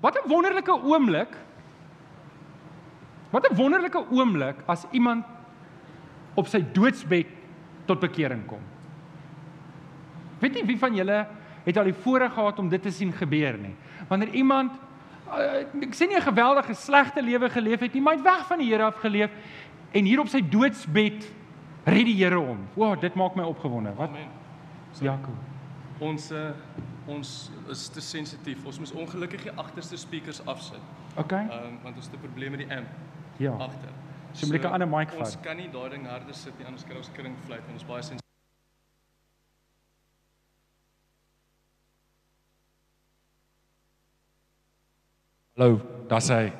Wat 0.00 0.14
'n 0.14 0.28
wonderlike 0.28 0.82
oomblik. 0.82 1.36
Wat 3.30 3.50
'n 3.50 3.54
wonderlike 3.54 4.04
oomblik 4.10 4.56
as 4.66 4.86
iemand 4.90 5.24
op 6.34 6.46
sy 6.46 6.64
doodsbed 6.72 7.26
tot 7.84 8.00
bekering 8.00 8.46
kom. 8.46 8.60
Weet 10.38 10.54
nie 10.54 10.64
wie 10.64 10.78
van 10.78 10.94
julle 10.94 11.26
het 11.64 11.76
al 11.76 11.84
die 11.84 11.96
voorreg 12.04 12.32
gehad 12.32 12.58
om 12.58 12.68
dit 12.68 12.82
te 12.82 12.90
sien 12.90 13.12
gebeur 13.12 13.58
nie. 13.58 13.74
Wanneer 14.08 14.28
iemand 14.28 14.72
uh, 15.28 15.66
ek 15.82 15.94
sê 15.94 16.06
nie 16.08 16.16
'n 16.16 16.30
geweldige 16.30 16.74
slegte 16.74 17.22
lewe 17.22 17.50
geleef 17.50 17.80
het 17.80 17.92
nie, 17.92 18.02
maar 18.02 18.14
hy 18.16 18.18
het 18.18 18.28
weg 18.28 18.46
van 18.46 18.58
die 18.58 18.70
Here 18.70 18.84
af 18.84 19.00
geleef 19.00 19.30
en 19.92 20.04
hier 20.04 20.20
op 20.20 20.28
sy 20.28 20.40
doodsbed 20.40 21.32
red 21.84 22.04
die 22.04 22.24
Here 22.24 22.36
hom. 22.36 22.68
Wow, 22.74 23.00
dit 23.00 23.14
maak 23.14 23.34
my 23.34 23.42
opgewonde. 23.42 23.94
Wat? 23.96 24.08
Amen. 24.08 24.28
Jakob. 25.00 25.34
Ons 25.98 26.30
uh, 26.32 26.50
ons 27.08 27.50
is 27.72 27.88
te 27.88 28.00
sensitief. 28.00 28.64
Ons 28.66 28.78
moet 28.78 28.92
ongelukkig 28.92 29.42
die 29.42 29.52
agterste 29.56 29.96
speakers 29.96 30.40
afsit. 30.46 30.80
Okay. 31.16 31.44
Ehm 31.48 31.66
um, 31.66 31.78
want 31.82 31.96
ons 31.96 32.06
het 32.06 32.14
'n 32.14 32.20
probleem 32.20 32.50
met 32.50 32.60
die 32.60 32.76
amp 32.76 32.88
Ja. 33.38 33.52
agter. 33.52 33.90
So 34.32 34.46
moet 34.46 34.56
ek 34.56 34.62
'n 34.64 34.72
ander 34.72 34.88
mic 34.88 35.12
Ons 35.18 35.34
vat. 35.34 35.42
kan 35.42 35.56
nie 35.56 35.70
daai 35.70 35.88
ding 35.90 36.06
harder 36.06 36.34
sit 36.34 36.58
nie 36.58 36.66
anders 36.66 36.84
kry 36.84 36.96
ons 36.96 37.10
kringvlieg 37.12 37.64
en 37.68 37.72
ons 37.74 37.84
baie 37.84 38.02
sensitief. 38.02 38.22
Hallo, 45.56 45.80
daar's 46.08 46.28
hy. 46.30 46.52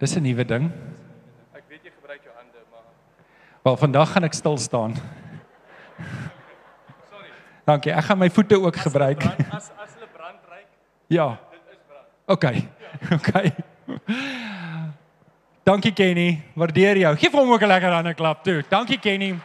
Dis 0.00 0.16
'n 0.16 0.22
nuwe 0.22 0.44
ding. 0.44 0.70
Ek 1.54 1.64
weet 1.68 1.84
jy 1.84 1.90
gebruik 1.94 2.22
jou 2.24 2.34
hande, 2.34 2.58
maar 2.70 2.82
Wel, 3.62 3.76
vandag 3.76 4.12
gaan 4.12 4.24
ek 4.24 4.34
stil 4.34 4.56
staan. 4.58 4.94
Dankie. 7.68 7.92
Ek 7.92 8.04
gaan 8.08 8.18
my 8.18 8.30
voete 8.32 8.56
ook 8.60 8.76
gebruik. 8.80 9.18
Brand, 9.18 9.40
as 9.52 9.68
as 9.76 9.92
hulle 9.98 10.08
brand 10.16 10.40
ryk, 10.48 10.66
Ja. 11.18 11.28
dit 11.52 11.60
is 11.74 11.82
brand. 11.86 12.06
Okay. 12.26 12.68
Okay. 13.18 13.52
Dankie 15.68 15.92
Kenny. 15.92 16.42
Waardeer 16.56 16.96
jou. 16.96 17.12
Geef 17.20 17.32
hom 17.36 17.52
ook 17.52 17.60
'n 17.62 17.66
lekker 17.68 17.92
hande 17.92 18.14
klap 18.14 18.42
toe. 18.44 18.64
Dankie 18.68 18.98
Kenny. 18.98 19.36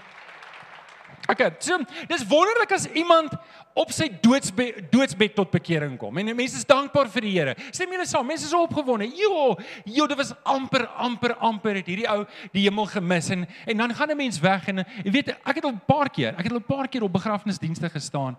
Okay, 1.30 1.52
so 1.60 1.78
dis 2.08 2.24
wonderlik 2.28 2.72
as 2.72 2.86
iemand 2.92 3.32
op 3.74 3.92
sy 3.94 4.08
doodsbed 4.22 4.92
doodsbed 4.92 5.36
tot 5.36 5.52
bekering 5.52 5.98
kom. 5.98 6.18
En 6.18 6.30
mense 6.36 6.60
is 6.60 6.68
dankbaar 6.70 7.10
vir 7.14 7.26
die 7.26 7.34
Here. 7.34 7.56
Stem 7.72 7.94
julle 7.96 8.06
saam, 8.06 8.28
mense 8.30 8.46
is 8.46 8.54
opgewonde. 8.54 9.08
Jo, 9.18 9.56
jo, 9.86 10.08
dit 10.08 10.20
was 10.20 10.34
amper 10.44 10.86
amper 11.02 11.36
amper 11.42 11.80
het 11.82 11.90
hierdie 11.90 12.08
ou 12.10 12.24
die 12.54 12.68
hemel 12.68 12.88
gemis 12.92 13.32
en 13.34 13.48
en 13.66 13.78
dan 13.78 13.96
gaan 13.96 14.12
'n 14.12 14.18
mens 14.18 14.40
weg 14.40 14.68
en 14.68 14.86
jy 15.04 15.12
weet 15.12 15.30
ek 15.30 15.56
het 15.56 15.66
al 15.66 15.72
'n 15.72 15.82
paar 15.88 16.10
keer, 16.10 16.36
ek 16.38 16.44
het 16.44 16.52
al 16.52 16.60
'n 16.60 16.70
paar 16.76 16.88
keer 16.88 17.04
op 17.04 17.14
begrafnisdienste 17.14 17.90
gestaan. 17.90 18.38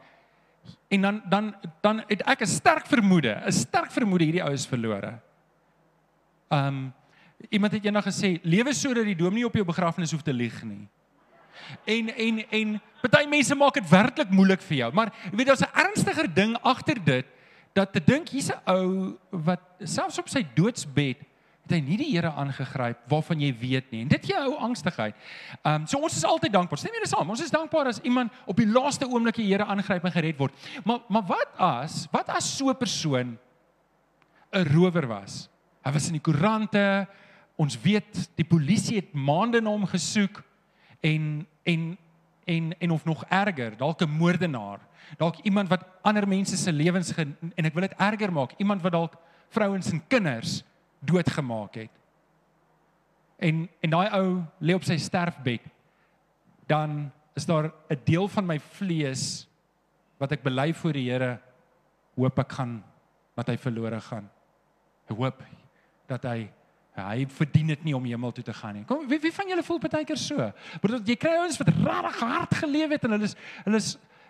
En 0.89 1.01
dan 1.01 1.23
dan 1.29 1.55
dan 1.81 2.05
het 2.07 2.23
ek 2.23 2.41
'n 2.41 2.47
sterk 2.47 2.87
vermoede, 2.87 3.43
'n 3.47 3.53
sterk 3.53 3.91
vermoede 3.91 4.25
hierdie 4.25 4.43
ou 4.43 4.53
is 4.53 4.67
verlore. 4.67 5.19
Um 6.51 6.95
iemand 7.51 7.73
het 7.73 7.85
eendag 7.85 8.05
gesê, 8.05 8.39
lewe 8.43 8.73
sodat 8.73 9.05
die 9.05 9.17
dominee 9.17 9.47
op 9.47 9.55
jou 9.55 9.65
begrafnis 9.65 10.11
hoef 10.11 10.23
te 10.23 10.33
lieg 10.33 10.63
nie. 10.63 10.89
En 11.85 12.09
en 12.09 12.51
en 12.51 12.81
baie 13.11 13.29
mense 13.29 13.55
maak 13.55 13.75
dit 13.75 13.89
werklik 13.91 14.31
moeilik 14.31 14.63
vir 14.63 14.77
jou, 14.77 14.93
maar 14.93 15.13
jy 15.31 15.37
weet 15.37 15.47
daar's 15.47 15.63
'n 15.63 15.79
ernstiger 15.85 16.35
ding 16.35 16.57
agter 16.63 17.05
dit 17.05 17.27
dat 17.75 17.93
te 17.93 18.01
dink 18.01 18.29
hier's 18.29 18.51
'n 18.51 18.61
ou 18.67 19.19
wat 19.31 19.61
selfs 19.83 20.19
op 20.19 20.29
sy 20.29 20.47
doodsbed 20.55 21.19
het 21.65 21.73
hy 21.73 21.81
nie 21.81 21.97
die 21.97 22.11
Here 22.13 22.31
aangegryp 22.37 23.07
waarvan 23.09 23.41
jy 23.41 23.51
weet 23.57 23.91
nie. 23.93 24.03
En 24.05 24.09
dit 24.09 24.27
gee 24.29 24.37
ou 24.37 24.57
angstigheid. 24.67 25.17
Ehm 25.63 25.83
um, 25.83 25.87
so 25.89 25.99
ons 25.99 26.17
is 26.17 26.27
altyd 26.29 26.53
dankbaar. 26.53 26.79
Stem 26.79 26.93
julle 26.93 27.09
saam? 27.09 27.31
Ons 27.31 27.43
is 27.45 27.51
dankbaar 27.51 27.89
as 27.89 28.01
iemand 28.05 28.33
op 28.47 28.57
die 28.57 28.69
laaste 28.69 29.09
oomblik 29.09 29.41
die 29.41 29.49
Here 29.49 29.65
aangryp 29.65 30.05
en 30.05 30.13
gered 30.13 30.39
word. 30.39 30.53
Maar 30.85 31.01
maar 31.09 31.27
wat 31.27 31.51
as 31.57 32.07
wat 32.13 32.29
as 32.29 32.57
so 32.57 32.69
'n 32.69 32.77
persoon 32.77 33.39
'n 34.53 34.65
rower 34.75 35.07
was? 35.07 35.49
Hy 35.85 35.93
was 35.93 36.07
in 36.07 36.19
die 36.21 36.25
koerante. 36.25 37.07
Ons 37.57 37.81
weet 37.81 38.29
die 38.37 38.45
polisie 38.45 38.97
het 38.97 39.13
maande 39.15 39.61
na 39.61 39.71
hom 39.71 39.87
gesoek 39.87 40.43
en 41.05 41.47
en 41.63 41.99
en 42.45 42.79
en 42.79 42.91
of 42.91 43.05
nog 43.05 43.25
erger, 43.25 43.77
dalk 43.77 44.01
'n 44.01 44.11
moordenaar, 44.11 44.81
dalk 45.17 45.37
iemand 45.43 45.69
wat 45.69 45.87
ander 46.03 46.29
mense 46.29 46.57
se 46.57 46.73
lewens 46.73 47.15
en 47.15 47.65
ek 47.65 47.75
wil 47.75 47.89
dit 47.89 47.99
erger 47.99 48.33
maak, 48.33 48.53
iemand 48.57 48.83
wat 48.83 48.93
dalk 48.93 49.15
vrouens 49.49 49.91
en 49.91 50.07
kinders 50.07 50.63
doodgemaak 50.99 51.75
het. 51.75 51.91
En 53.37 53.69
en 53.81 53.91
daai 53.91 54.09
ou 54.11 54.43
lê 54.59 54.75
op 54.75 54.85
sy 54.85 54.97
sterfbed. 54.97 55.61
Dan 56.67 57.13
is 57.35 57.47
daar 57.47 57.73
'n 57.89 58.01
deel 58.05 58.29
van 58.29 58.47
my 58.47 58.59
vlees 58.59 59.49
wat 60.19 60.33
ek 60.33 60.43
bely 60.43 60.75
voor 60.75 60.93
die 60.93 61.11
Here 61.11 61.41
hoop 62.17 62.39
ek 62.39 62.53
gaan 62.53 62.85
dat 63.35 63.47
hy 63.47 63.57
verlore 63.57 64.01
gaan. 64.01 64.31
Ek 65.11 65.17
hoop 65.17 65.43
dat 66.07 66.23
hy 66.23 66.51
hy 66.95 67.25
verdien 67.35 67.73
dit 67.73 67.87
nie 67.89 67.95
om 67.97 68.05
hemel 68.07 68.33
toe 68.35 68.45
te 68.47 68.55
gaan 68.55 68.77
nie. 68.79 68.85
Kom 68.87 69.07
wie, 69.11 69.19
wie 69.23 69.33
van 69.35 69.49
julle 69.51 69.65
voel 69.67 69.81
partykeer 69.83 70.21
so? 70.21 70.51
Want 70.83 71.09
jy 71.09 71.17
kry 71.19 71.33
ouens 71.41 71.59
wat 71.59 71.73
regtig 71.75 72.21
hard 72.21 72.55
geleef 72.61 72.95
het 72.95 73.07
en 73.09 73.17
hulle 73.17 73.31
is 73.31 73.35
hulle 73.65 73.81
is 73.83 73.89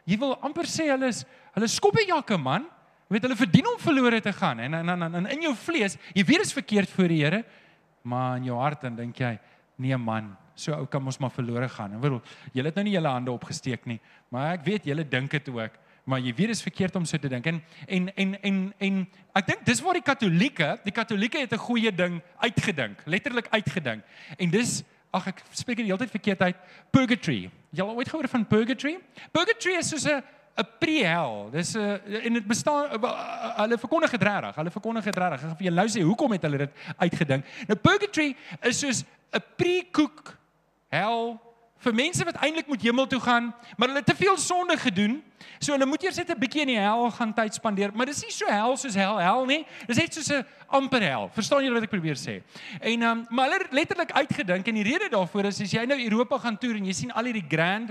jy 0.08 0.18
wil 0.20 0.32
amper 0.44 0.68
sê 0.68 0.88
hulle 0.88 1.10
is 1.12 1.24
hulle 1.56 1.68
skoppejakke 1.68 2.38
man. 2.40 2.64
Jy 3.08 3.16
weet 3.18 3.26
hulle 3.28 3.36
verdien 3.36 3.68
om 3.68 3.76
verlore 3.82 4.22
te 4.24 4.32
gaan 4.32 4.62
en 4.64 4.78
en 4.80 4.94
en, 4.96 5.04
en 5.20 5.28
in 5.36 5.44
jou 5.48 5.52
vlees, 5.66 5.98
jy 6.16 6.24
weet 6.24 6.44
dit 6.44 6.48
is 6.48 6.56
verkeerd 6.56 6.90
voor 6.96 7.12
die 7.12 7.20
Here, 7.20 7.44
maar 8.02 8.38
in 8.40 8.48
jou 8.48 8.56
hart 8.58 8.88
dan 8.88 8.96
dink 8.96 9.20
jy, 9.20 9.36
nee 9.84 9.96
man, 10.00 10.32
so 10.56 10.72
ou 10.72 10.86
kan 10.88 11.04
ons 11.04 11.18
maar 11.20 11.32
verlore 11.34 11.68
gaan. 11.68 11.96
Ek 11.98 12.02
bedoel, 12.04 12.20
julle 12.56 12.70
het 12.70 12.80
nou 12.80 12.84
nie 12.88 12.96
julle 12.96 13.12
hande 13.12 13.32
opgesteek 13.32 13.84
nie, 13.90 14.00
maar 14.32 14.54
ek 14.56 14.64
weet 14.64 14.88
julle 14.88 15.04
dink 15.04 15.36
dit 15.36 15.52
ook 15.52 15.76
maar 16.04 16.20
jy 16.20 16.34
weet 16.34 16.52
dit 16.52 16.56
is 16.56 16.62
verkeerd 16.62 16.96
om 16.96 17.04
so 17.08 17.18
te 17.18 17.28
dink. 17.28 17.46
En 17.46 17.62
en 17.86 18.14
en 18.14 18.34
en 18.42 18.58
en 18.78 18.98
ek 19.40 19.46
dink 19.46 19.64
dis 19.66 19.80
waar 19.80 19.98
die 19.98 20.04
katolieke 20.04 20.68
die 20.84 20.92
katolieke 20.92 21.40
het 21.40 21.52
'n 21.52 21.66
goeie 21.66 21.92
ding 21.94 22.20
uitgedink 22.38 23.02
letterlik 23.04 23.48
uitgedink. 23.50 24.04
En 24.38 24.50
dis 24.50 24.82
ag 25.10 25.26
ek 25.26 25.42
spreek 25.50 25.76
dit 25.76 25.86
heeltyd 25.86 26.10
verkeerd 26.10 26.40
uit 26.42 26.56
purgatory. 26.90 27.50
Jy 27.70 27.82
al 27.82 27.94
ooit 27.94 28.08
gehoor 28.08 28.28
van 28.28 28.46
purgatory? 28.46 28.98
Purgatory 29.32 29.76
is 29.78 29.88
soos 29.88 30.06
'n 30.06 30.22
'n 30.56 30.66
pre-hel. 30.78 31.50
Dis 31.50 31.74
'n 31.74 32.00
en 32.06 32.32
dit 32.32 32.46
bestaan 32.46 32.90
hulle 33.56 33.78
verkondig 33.78 34.10
dit 34.10 34.22
regtig 34.22 34.54
hulle 34.54 34.70
verkondig 34.70 35.04
dit 35.04 35.16
regtig. 35.16 35.40
Ek 35.40 35.48
gaan 35.48 35.56
vir 35.56 35.66
jou 35.66 35.74
nou 35.74 35.88
sê 35.88 36.00
hoekom 36.02 36.32
het 36.32 36.42
hulle 36.42 36.58
dit 36.58 36.72
uitgedink? 36.98 37.44
Nou 37.66 37.78
purgatory 37.78 38.36
is 38.62 38.78
soos 38.78 39.04
'n 39.32 39.42
pre-cook 39.56 40.36
hel 40.88 41.40
vir 41.84 41.94
mense 41.94 42.24
wat 42.24 42.40
eintlik 42.42 42.68
moet 42.70 42.82
hemel 42.82 43.06
toe 43.06 43.20
gaan, 43.20 43.52
maar 43.76 43.90
hulle 43.90 44.00
het 44.00 44.08
te 44.08 44.16
veel 44.16 44.36
sonde 44.40 44.76
gedoen. 44.80 45.20
So 45.58 45.72
hulle 45.72 45.86
moet 45.86 46.02
eers 46.04 46.16
net 46.16 46.30
'n 46.30 46.38
bietjie 46.38 46.62
in 46.62 46.72
die 46.72 46.78
hel 46.78 47.10
gaan 47.10 47.32
tyd 47.34 47.54
spandeer, 47.54 47.92
maar 47.94 48.06
dis 48.06 48.22
nie 48.22 48.32
so 48.32 48.46
hel 48.46 48.76
soos 48.76 48.94
hel 48.94 49.18
hel 49.18 49.44
nie. 49.46 49.66
Dis 49.86 49.96
net 49.96 50.14
soos 50.14 50.30
'n 50.30 50.46
amper 50.68 51.02
hel. 51.02 51.30
Verstaan 51.32 51.62
julle 51.62 51.74
wat 51.74 51.84
ek 51.84 51.90
probeer 51.90 52.16
sê? 52.16 52.42
En 52.80 53.02
ehm 53.02 53.10
um, 53.10 53.26
maar 53.30 53.50
hulle 53.50 53.62
het 53.62 53.72
letterlik 53.72 54.12
uitgedink 54.12 54.68
en 54.68 54.74
die 54.74 54.82
rede 54.82 55.08
daarvoor 55.10 55.44
is 55.44 55.60
as 55.60 55.70
jy 55.72 55.84
nou 55.86 55.98
Europa 55.98 56.38
gaan 56.38 56.58
toer 56.58 56.76
en 56.76 56.86
jy 56.86 56.92
sien 56.92 57.12
al 57.12 57.24
hierdie 57.24 57.46
grand 57.48 57.90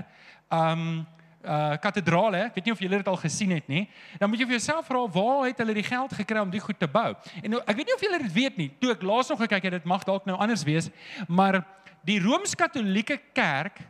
ehm 0.50 0.78
um, 0.78 1.06
uh 1.44 1.76
katedrale, 1.76 2.46
ek 2.48 2.54
weet 2.56 2.64
nie 2.64 2.72
of 2.72 2.80
julle 2.80 2.98
dit 3.02 3.08
al 3.08 3.20
gesien 3.20 3.50
het 3.50 3.66
nie. 3.68 3.84
Dan 4.18 4.30
moet 4.30 4.40
jy 4.40 4.46
vir 4.48 4.56
jouself 4.56 4.86
vra 4.88 5.04
waar 5.12 5.46
het 5.46 5.58
hulle 5.60 5.74
die 5.76 5.84
geld 5.84 6.12
gekry 6.16 6.40
om 6.40 6.50
die 6.50 6.62
goed 6.62 6.78
te 6.80 6.88
bou? 6.88 7.14
En 7.42 7.50
nou, 7.50 7.60
ek 7.66 7.76
weet 7.76 7.90
nie 7.90 7.94
of 7.94 8.04
julle 8.06 8.20
dit 8.22 8.32
weet 8.32 8.56
nie. 8.56 8.70
Toe 8.80 8.94
ek 8.94 9.04
laas 9.04 9.28
nog 9.28 9.42
gekyk 9.44 9.68
het, 9.68 9.76
dit 9.78 9.84
mag 9.84 10.06
dalk 10.08 10.24
nou 10.24 10.38
anders 10.38 10.64
wees, 10.64 10.88
maar 11.28 11.60
die 12.04 12.20
Rooms-Katolieke 12.20 13.18
Kerk 13.32 13.80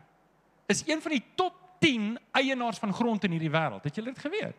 is 0.70 0.82
een 0.86 1.02
van 1.02 1.16
die 1.16 1.24
top 1.34 1.54
10 1.84 2.14
eienaars 2.32 2.78
van 2.78 2.94
grond 2.94 3.24
in 3.24 3.34
hierdie 3.36 3.52
wêreld. 3.52 3.84
Het 3.84 3.98
julle 3.98 4.14
dit 4.14 4.22
geweet? 4.24 4.56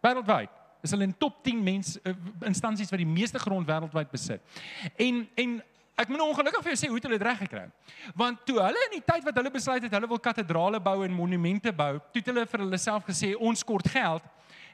Wêreldwyd 0.00 0.54
is 0.86 0.94
hulle 0.94 1.08
in 1.08 1.16
top 1.18 1.40
10 1.42 1.58
mense 1.62 1.98
uh, 2.06 2.14
instansies 2.46 2.90
wat 2.92 3.00
die 3.02 3.08
meeste 3.08 3.40
grond 3.42 3.66
wêreldwyd 3.66 4.12
besit. 4.14 4.62
En 4.94 5.24
en 5.34 5.58
ek 5.98 6.10
moet 6.12 6.20
nou 6.20 6.28
ongelukkig 6.30 6.62
vir 6.62 6.70
jou 6.70 6.78
sê 6.78 6.88
hoe 6.90 7.00
het 7.00 7.06
hulle 7.08 7.18
dit 7.18 7.26
reg 7.26 7.40
gekry? 7.42 7.64
Want 8.14 8.44
toe 8.46 8.60
hulle 8.62 8.84
in 8.86 8.94
die 8.94 9.02
tyd 9.02 9.24
wat 9.26 9.40
hulle 9.40 9.50
besluit 9.50 9.82
het 9.82 9.96
hulle 9.96 10.10
wil 10.10 10.20
katedrale 10.22 10.78
bou 10.80 11.00
en 11.02 11.14
monumente 11.14 11.72
bou, 11.74 11.96
toe 12.12 12.22
het 12.22 12.30
hulle 12.30 12.44
vir 12.46 12.62
hulle 12.62 12.78
self 12.78 13.08
gesê 13.08 13.32
ons 13.34 13.64
kort 13.66 13.90
geld 13.90 14.28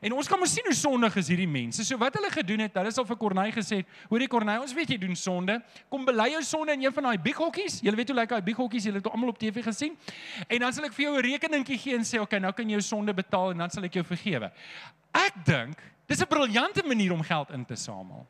En 0.05 0.13
ons 0.13 0.29
kan 0.29 0.41
mos 0.41 0.53
sien 0.53 0.67
hoe 0.69 0.77
sondig 0.77 1.15
is 1.17 1.31
hierdie 1.33 1.49
mense. 1.49 1.85
So 1.87 1.97
wat 2.01 2.17
hulle 2.19 2.29
gedoen 2.33 2.67
het, 2.67 2.75
hulle 2.77 2.91
het 2.91 2.99
al 3.01 3.07
vir 3.09 3.19
Corneil 3.23 3.55
gesê, 3.57 3.79
hoorie 4.11 4.29
Corneil, 4.29 4.61
ons 4.67 4.75
weet 4.77 4.93
jy 4.93 4.99
doen 5.01 5.17
sonde. 5.17 5.57
Kom 5.93 6.05
bely 6.05 6.27
jou 6.35 6.43
sonde 6.45 6.77
in 6.77 6.85
een 6.85 6.93
van 6.93 7.09
daai 7.09 7.23
big 7.25 7.41
hokkies. 7.41 7.79
Jy 7.85 7.95
weet 7.97 8.13
hoe 8.13 8.19
lyk 8.19 8.35
daai 8.35 8.45
big 8.45 8.61
hokkies, 8.61 8.85
jy 8.85 8.93
het 8.93 9.01
dit 9.01 9.09
almal 9.11 9.33
op 9.33 9.41
TV 9.41 9.65
gesien. 9.65 9.97
En 10.45 10.67
dan 10.67 10.77
sal 10.77 10.91
ek 10.91 10.97
vir 10.99 11.07
jou 11.07 11.15
'n 11.17 11.25
rekeningkie 11.25 11.79
gee 11.79 11.97
en 11.97 12.05
sê, 12.05 12.21
"Oké, 12.21 12.37
okay, 12.37 12.39
nou 12.39 12.53
kan 12.53 12.69
jy 12.69 12.77
jou 12.77 12.83
sonde 12.83 13.15
betaal 13.15 13.51
en 13.53 13.59
dan 13.59 13.71
sal 13.71 13.85
ek 13.85 13.95
jou 13.95 14.05
vergewe." 14.05 14.53
Ek 15.15 15.33
dink 15.45 15.79
dis 16.07 16.21
'n 16.21 16.27
briljante 16.27 16.83
manier 16.87 17.13
om 17.13 17.23
geld 17.23 17.51
in 17.51 17.65
te 17.65 17.77
samel. 17.77 18.27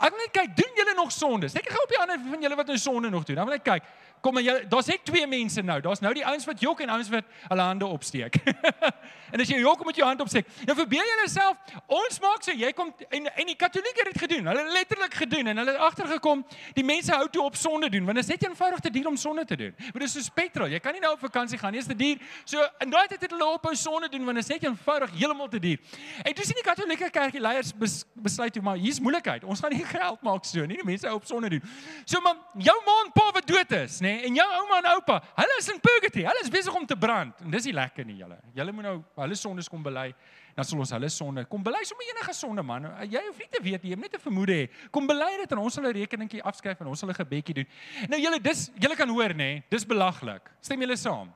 Ek 0.00 0.14
net 0.16 0.32
kyk, 0.32 0.56
doen 0.56 0.72
julle 0.74 0.94
nog 0.94 1.12
sondes? 1.12 1.54
Ek 1.54 1.68
gou 1.68 1.82
op 1.82 1.92
die 1.92 1.98
ander 2.00 2.18
van 2.18 2.42
julle 2.42 2.56
wat 2.56 2.66
nou 2.66 2.78
sonde 2.78 3.10
nog 3.10 3.24
doen. 3.24 3.36
Dan 3.36 3.46
wil 3.46 3.54
ek 3.54 3.64
kyk, 3.64 3.84
kom 4.24 4.38
jy 4.40 4.54
daar's 4.70 4.88
net 4.90 5.04
twee 5.06 5.26
mense 5.26 5.62
nou. 5.62 5.78
Daar's 5.80 6.02
nou 6.02 6.12
die 6.16 6.24
ouens 6.26 6.46
wat 6.48 6.60
jok 6.62 6.80
en 6.84 6.92
ouens 6.96 7.10
wat 7.12 7.28
hulle 7.48 7.66
hande 7.68 7.86
opsteek. 7.86 8.38
en 9.32 9.42
as 9.42 9.50
jy 9.50 9.58
jok 9.60 9.84
met 9.86 9.98
jou 10.00 10.06
hand 10.06 10.20
opsteek, 10.24 10.48
nou 10.68 10.76
verbeel 10.78 11.04
jy 11.06 11.16
jouself, 11.22 11.74
ons 11.98 12.20
maak 12.22 12.44
so 12.46 12.54
jy 12.56 12.72
kom 12.76 12.92
en 13.10 13.28
en 13.30 13.50
die 13.50 13.56
Katolieke 13.58 14.02
het 14.02 14.12
dit 14.12 14.22
gedoen. 14.24 14.48
Hulle 14.50 14.64
het 14.64 14.72
letterlik 14.74 15.14
gedoen 15.20 15.52
en 15.52 15.60
hulle 15.62 15.74
het 15.76 15.84
agtergekom 15.88 16.44
die 16.76 16.84
mense 16.86 17.14
hou 17.14 17.28
toe 17.32 17.44
op 17.46 17.58
sonde 17.58 17.90
doen 17.92 18.06
want 18.06 18.20
dit 18.20 18.26
is 18.26 18.32
net 18.34 18.46
eenvoudig 18.48 18.82
te 18.84 18.92
duur 18.94 19.10
om 19.12 19.18
sonde 19.20 19.44
te 19.44 19.56
doen. 19.56 19.74
Want 19.78 20.00
dit 20.04 20.08
is 20.08 20.16
soos 20.18 20.30
petrol. 20.34 20.70
Jy 20.72 20.80
kan 20.82 20.96
nie 20.96 21.02
nou 21.04 21.12
op 21.16 21.22
vakansie 21.22 21.58
gaan 21.60 21.74
nie, 21.74 21.82
dit 21.82 21.88
is 21.88 21.92
te 21.94 21.98
duur. 22.02 22.22
So 22.44 22.66
in 22.84 22.92
daai 22.94 23.06
tyd 23.12 23.26
het 23.26 23.34
hulle 23.34 23.50
ophou 23.56 23.74
sonde 23.78 24.10
doen 24.12 24.26
want 24.26 24.40
dit 24.40 24.46
is 24.46 24.52
net 24.54 24.68
eenvoudig 24.68 25.14
heeltemal 25.18 25.50
te 25.52 25.62
duur. 25.62 26.02
En 26.22 26.34
toe 26.34 26.46
sien 26.46 26.58
die 26.58 26.66
Katolieke 26.66 27.10
kerkie 27.14 27.42
leiers 27.42 27.72
bes, 27.76 28.00
besluit 28.14 28.54
toe 28.54 28.62
maar 28.62 28.80
hier's 28.80 29.00
moeilikheid. 29.02 29.44
Ons 29.44 29.62
gaan 29.64 29.74
nie 29.74 29.84
geld 29.96 30.22
maak 30.26 30.46
so 30.48 30.66
nie. 30.66 30.80
Die 30.80 30.88
mense 30.88 31.08
hou 31.08 31.16
op 31.20 31.28
sonde 31.28 31.50
doen. 31.56 31.64
So 32.04 32.22
maar 32.24 32.38
jou 32.58 32.76
ma 32.86 32.98
en 33.04 33.12
pa 33.14 33.28
wat 33.36 33.48
dood 33.48 33.76
is, 33.80 34.00
nê, 34.06 34.14
en 34.28 34.38
jou 34.38 34.46
ouma 34.60 34.78
en 34.80 34.88
oupa, 34.94 35.18
hulle 35.40 35.58
is 35.60 35.68
in 35.72 35.80
purgatory. 35.82 36.24
Hulle 36.28 36.42
is 36.44 36.50
besig 36.52 36.74
om 36.78 36.86
te 36.86 36.96
brand. 36.96 37.34
En 37.44 37.54
dis 37.54 37.68
nie 37.68 37.74
lekker 37.76 38.06
nie, 38.08 38.18
julle. 38.22 38.38
Julle 38.56 38.74
moet 38.76 38.86
nou 38.86 38.96
hulle 39.22 39.38
sondes 39.38 39.70
kom 39.72 39.82
bely. 39.84 40.12
Dan 40.56 40.64
sal 40.64 40.80
ons 40.80 40.92
hulle 40.96 41.08
sonde 41.12 41.44
kom 41.50 41.64
bely 41.64 41.82
sommer 41.84 42.08
enige 42.08 42.34
sonde 42.36 42.62
man. 42.64 42.88
Jy 43.04 43.20
hoef 43.26 43.42
nie 43.42 43.50
te 43.52 43.60
weet 43.62 43.82
jy 43.84 43.92
het 43.92 44.00
net 44.00 44.14
'n 44.16 44.22
vermoede 44.22 44.54
hê. 44.56 44.70
Kom 44.90 45.06
bely 45.06 45.36
dit 45.42 45.52
en 45.52 45.58
ons 45.58 45.74
sal 45.74 45.84
'n 45.84 45.92
rekeningkie 45.92 46.42
afskryf 46.42 46.80
en 46.80 46.86
ons 46.86 46.98
sal 46.98 47.10
'n 47.10 47.14
gebedjie 47.14 47.54
doen. 47.54 47.68
Nou 48.08 48.20
julle 48.20 48.40
dis 48.40 48.70
julle 48.80 48.96
kan 48.96 49.08
hoor 49.08 49.34
nê, 49.34 49.62
dis 49.68 49.84
belaglik. 49.84 50.42
Stem 50.60 50.80
julle 50.80 50.96
saam? 50.96 51.34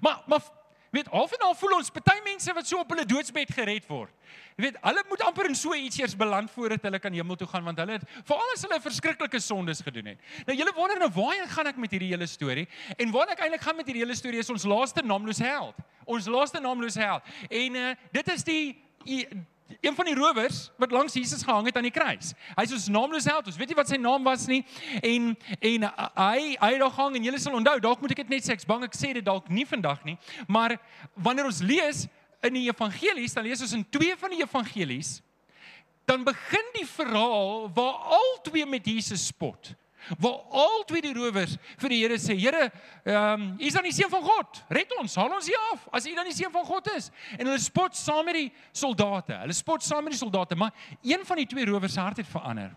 Maar 0.00 0.22
maar 0.26 0.40
weet 0.90 1.08
half 1.12 1.32
en 1.32 1.44
half 1.46 1.58
voel 1.58 1.76
ons 1.78 1.90
party 1.90 2.16
mense 2.24 2.52
wat 2.54 2.68
so 2.68 2.78
op 2.80 2.92
hulle 2.94 3.06
doodsbed 3.08 3.52
gered 3.54 3.88
word. 3.88 4.12
Jy 4.56 4.64
weet, 4.64 4.78
hulle 4.82 5.02
moet 5.08 5.24
amper 5.26 5.48
in 5.50 5.58
so 5.58 5.74
iets 5.74 5.98
eers 6.00 6.14
beland 6.16 6.50
voordat 6.50 6.86
hulle 6.88 7.00
kan 7.02 7.12
hemel 7.12 7.36
toe 7.36 7.48
gaan 7.50 7.64
want 7.64 7.80
hulle 7.82 7.98
het 7.98 8.06
veral 8.28 8.54
as 8.54 8.62
hulle 8.66 8.78
verskriklike 8.84 9.40
sondes 9.40 9.82
gedoen 9.84 10.12
het. 10.12 10.22
Nou 10.46 10.56
julle 10.56 10.72
wonder 10.76 11.02
nou 11.02 11.10
waarheen 11.16 11.50
gaan 11.52 11.72
ek 11.72 11.82
met 11.82 11.96
hierdie 11.96 12.12
hele 12.14 12.28
storie? 12.30 12.68
En 12.96 13.12
waar 13.14 13.34
ek 13.34 13.44
eintlik 13.44 13.66
gaan 13.66 13.76
met 13.76 13.90
hierdie 13.90 14.04
hele 14.04 14.16
storie 14.16 14.40
is 14.40 14.50
ons 14.52 14.64
laaste 14.68 15.04
naamloos 15.04 15.42
held. 15.44 15.84
Ons 16.06 16.30
laaste 16.30 16.62
naamloos 16.62 16.96
held. 17.00 17.36
En 17.50 17.78
uh, 17.82 17.92
dit 18.14 18.32
is 18.32 18.46
die 18.46 18.64
een 19.80 19.94
van 19.94 20.04
die 20.04 20.14
rowers 20.14 20.70
wat 20.78 20.90
langs 20.90 21.14
Jesus 21.14 21.42
gehang 21.42 21.66
het 21.66 21.76
aan 21.76 21.86
die 21.88 21.94
kruis. 21.94 22.32
Hy's 22.54 22.72
ons 22.72 22.88
naamloos 22.92 23.26
held. 23.26 23.46
Ons 23.50 23.58
weet 23.58 23.72
nie 23.72 23.78
wat 23.78 23.90
sy 23.90 23.98
naam 24.00 24.26
was 24.26 24.46
nie. 24.50 24.62
En 25.02 25.32
en 25.58 25.88
hy 25.90 26.56
hy 26.60 26.70
het 26.72 26.82
daar 26.82 26.94
gehang 26.94 27.16
en 27.16 27.28
julle 27.28 27.40
sal 27.42 27.58
onthou, 27.58 27.78
dalk 27.82 28.02
moet 28.02 28.14
ek 28.14 28.24
dit 28.24 28.34
net 28.36 28.46
sê, 28.46 28.54
ek's 28.56 28.68
bang 28.68 28.84
ek 28.86 28.96
sê 28.96 29.12
dit 29.16 29.26
dalk 29.26 29.48
nie 29.52 29.66
vandag 29.66 30.04
nie, 30.06 30.16
maar 30.46 30.76
wanneer 31.14 31.48
ons 31.48 31.62
lees 31.64 32.06
in 32.46 32.54
die 32.58 32.66
evangelies, 32.70 33.34
dan 33.34 33.46
lees 33.46 33.62
ons 33.64 33.74
in 33.76 33.84
twee 33.90 34.14
van 34.18 34.32
die 34.32 34.42
evangelies, 34.44 35.16
dan 36.06 36.22
begin 36.26 36.70
die 36.76 36.86
verhaal 36.86 37.66
waar 37.74 38.12
al 38.18 38.36
twee 38.46 38.66
met 38.68 38.86
Jesus 38.86 39.26
spot 39.32 39.74
waar 40.18 40.38
al 40.50 40.84
twee 40.86 41.02
die 41.02 41.14
rowers 41.16 41.56
vir 41.80 41.92
die 41.92 42.00
Here 42.02 42.18
sê, 42.20 42.36
Here, 42.38 42.70
ehm, 43.04 43.42
um, 43.42 43.46
U 43.60 43.66
is 43.66 43.74
dan 43.74 43.86
die 43.86 43.94
seun 43.94 44.10
van 44.10 44.22
God. 44.22 44.62
Red 44.68 44.94
ons, 45.00 45.14
haal 45.18 45.34
ons 45.34 45.46
hier 45.50 45.68
af 45.72 45.86
as 45.98 46.06
U 46.06 46.14
dan 46.14 46.28
die 46.28 46.36
seun 46.36 46.52
van 46.54 46.64
God 46.64 46.90
is. 46.94 47.10
En 47.38 47.46
hulle 47.46 47.60
spot 47.62 47.96
saam 47.96 48.24
met 48.24 48.38
die 48.38 48.48
soldate. 48.72 49.36
Hulle 49.42 49.56
spot 49.56 49.84
saam 49.84 50.04
met 50.06 50.16
die 50.16 50.22
soldate, 50.22 50.56
maar 50.56 50.74
een 51.02 51.24
van 51.26 51.42
die 51.42 51.46
twee 51.46 51.66
rowers 51.66 51.94
se 51.94 52.00
hart 52.00 52.22
het 52.22 52.30
verander. 52.30 52.74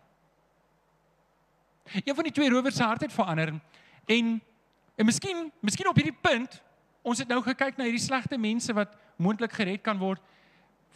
Een 2.03 2.15
van 2.15 2.23
die 2.23 2.33
twee 2.33 2.49
rowers 2.49 2.75
se 2.75 2.83
hart 2.83 3.01
het 3.01 3.13
verander 3.13 3.53
en 4.05 4.39
en 4.99 5.05
miskien, 5.07 5.45
miskien 5.63 5.87
op 5.87 5.95
hierdie 5.95 6.17
punt, 6.21 6.57
ons 7.07 7.21
het 7.21 7.29
nou 7.31 7.39
gekyk 7.39 7.77
na 7.79 7.85
hierdie 7.87 8.03
slegte 8.03 8.35
mense 8.35 8.73
wat 8.75 8.97
moontlik 9.15 9.53
gered 9.55 9.79
kan 9.85 9.95
word. 9.95 10.19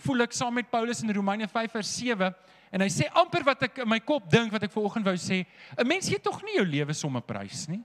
Voel 0.04 0.26
ek 0.26 0.36
saam 0.36 0.58
met 0.60 0.68
Paulus 0.68 1.00
in 1.06 1.14
Romeine 1.16 1.48
5 1.48 1.72
vers 1.72 1.92
7 2.02 2.34
En 2.74 2.82
hy 2.82 2.90
sê 2.90 3.06
amper 3.14 3.46
wat 3.46 3.68
ek 3.68 3.84
in 3.84 3.90
my 3.90 4.00
kop 4.02 4.26
dink 4.32 4.52
wat 4.52 4.64
ek 4.66 4.74
vanoggend 4.74 5.06
wou 5.06 5.18
sê, 5.18 5.46
'n 5.78 5.88
mens 5.88 6.10
gee 6.10 6.20
tog 6.20 6.42
nie 6.42 6.58
jou 6.58 6.66
lewe 6.66 6.94
sommer 6.94 7.22
prys 7.22 7.68
nie. 7.70 7.84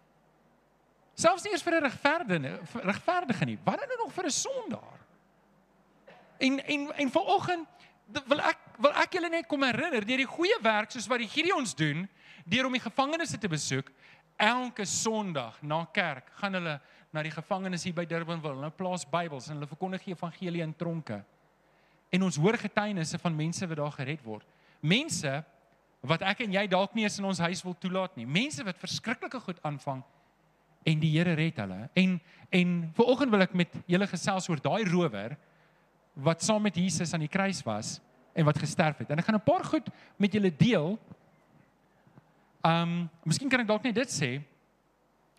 Selfs 1.14 1.44
nie 1.44 1.52
eers 1.52 1.62
vir 1.62 1.74
'n 1.74 1.84
regverdige 1.84 2.60
regverdige 2.74 3.44
nie. 3.44 3.58
Wat 3.64 3.80
dan 3.80 3.98
nog 3.98 4.12
vir 4.12 4.24
'n 4.24 4.30
sondaar? 4.30 4.98
En 6.38 6.58
en 6.64 6.92
en 6.96 7.10
vanoggend 7.10 7.68
wil 8.08 8.40
ek 8.40 8.58
wil 8.78 8.94
ek 8.96 9.12
julle 9.18 9.28
net 9.28 9.48
kom 9.48 9.62
herinner 9.66 10.04
deur 10.06 10.22
die 10.22 10.28
goeie 10.28 10.56
werk 10.64 10.92
soos 10.94 11.08
wat 11.10 11.18
die 11.18 11.28
Gideons 11.28 11.74
doen 11.76 12.06
deur 12.48 12.68
om 12.68 12.72
die 12.72 12.80
gevangenes 12.80 13.34
te 13.36 13.48
besoek 13.48 13.90
elke 14.36 14.86
Sondag 14.88 15.58
na 15.62 15.84
kerk 15.92 16.30
gaan 16.40 16.56
hulle 16.56 16.78
na 17.12 17.24
die 17.24 17.34
gevangenes 17.34 17.84
hier 17.84 17.96
by 17.96 18.06
Durban 18.08 18.40
wil 18.40 18.54
hulle 18.56 18.70
plaas 18.70 19.04
Bybels 19.08 19.48
en 19.48 19.58
hulle 19.58 19.68
verkondig 19.68 20.06
die 20.06 20.14
evangelie 20.14 20.62
in 20.64 20.72
tronke 20.76 21.20
en 22.08 22.24
ons 22.24 22.38
hoor 22.40 22.56
getuienisse 22.56 23.20
van 23.20 23.36
mense 23.36 23.68
wat 23.68 23.82
daar 23.82 23.96
gered 23.98 24.24
word 24.24 24.46
mense 24.80 25.44
wat 26.00 26.22
ek 26.22 26.44
en 26.46 26.54
jy 26.54 26.64
dalk 26.70 26.94
nie 26.94 27.04
eens 27.06 27.18
in 27.18 27.26
ons 27.28 27.42
huis 27.42 27.62
wil 27.66 27.74
toelaat 27.74 28.16
nie. 28.16 28.26
Mense 28.26 28.64
wat 28.64 28.78
verskriklike 28.78 29.40
goed 29.42 29.58
aanvang 29.66 30.02
en 30.88 31.00
die 31.02 31.10
Here 31.16 31.34
red 31.38 31.58
hulle. 31.62 31.88
En 31.98 32.18
en 32.48 32.68
vanoggend 32.96 33.30
wil 33.30 33.44
ek 33.44 33.54
met 33.54 33.74
julle 33.84 34.06
gesels 34.08 34.46
oor 34.48 34.60
daai 34.62 34.88
rower 34.88 35.34
wat 36.16 36.42
saam 36.42 36.62
met 36.64 36.78
Jesus 36.80 37.12
aan 37.12 37.26
die 37.26 37.30
kruis 37.30 37.60
was 37.66 37.98
en 38.32 38.46
wat 38.48 38.58
gesterf 38.58 39.02
het. 39.02 39.10
En 39.10 39.18
ek 39.18 39.26
gaan 39.26 39.36
'n 39.36 39.44
paar 39.44 39.64
goed 39.64 39.88
met 40.16 40.32
julle 40.32 40.50
deel. 40.56 40.98
Um, 42.62 43.10
miskien 43.24 43.48
kan 43.48 43.60
ek 43.60 43.66
dalk 43.66 43.82
net 43.82 43.94
dit 43.94 44.08
sê. 44.08 44.40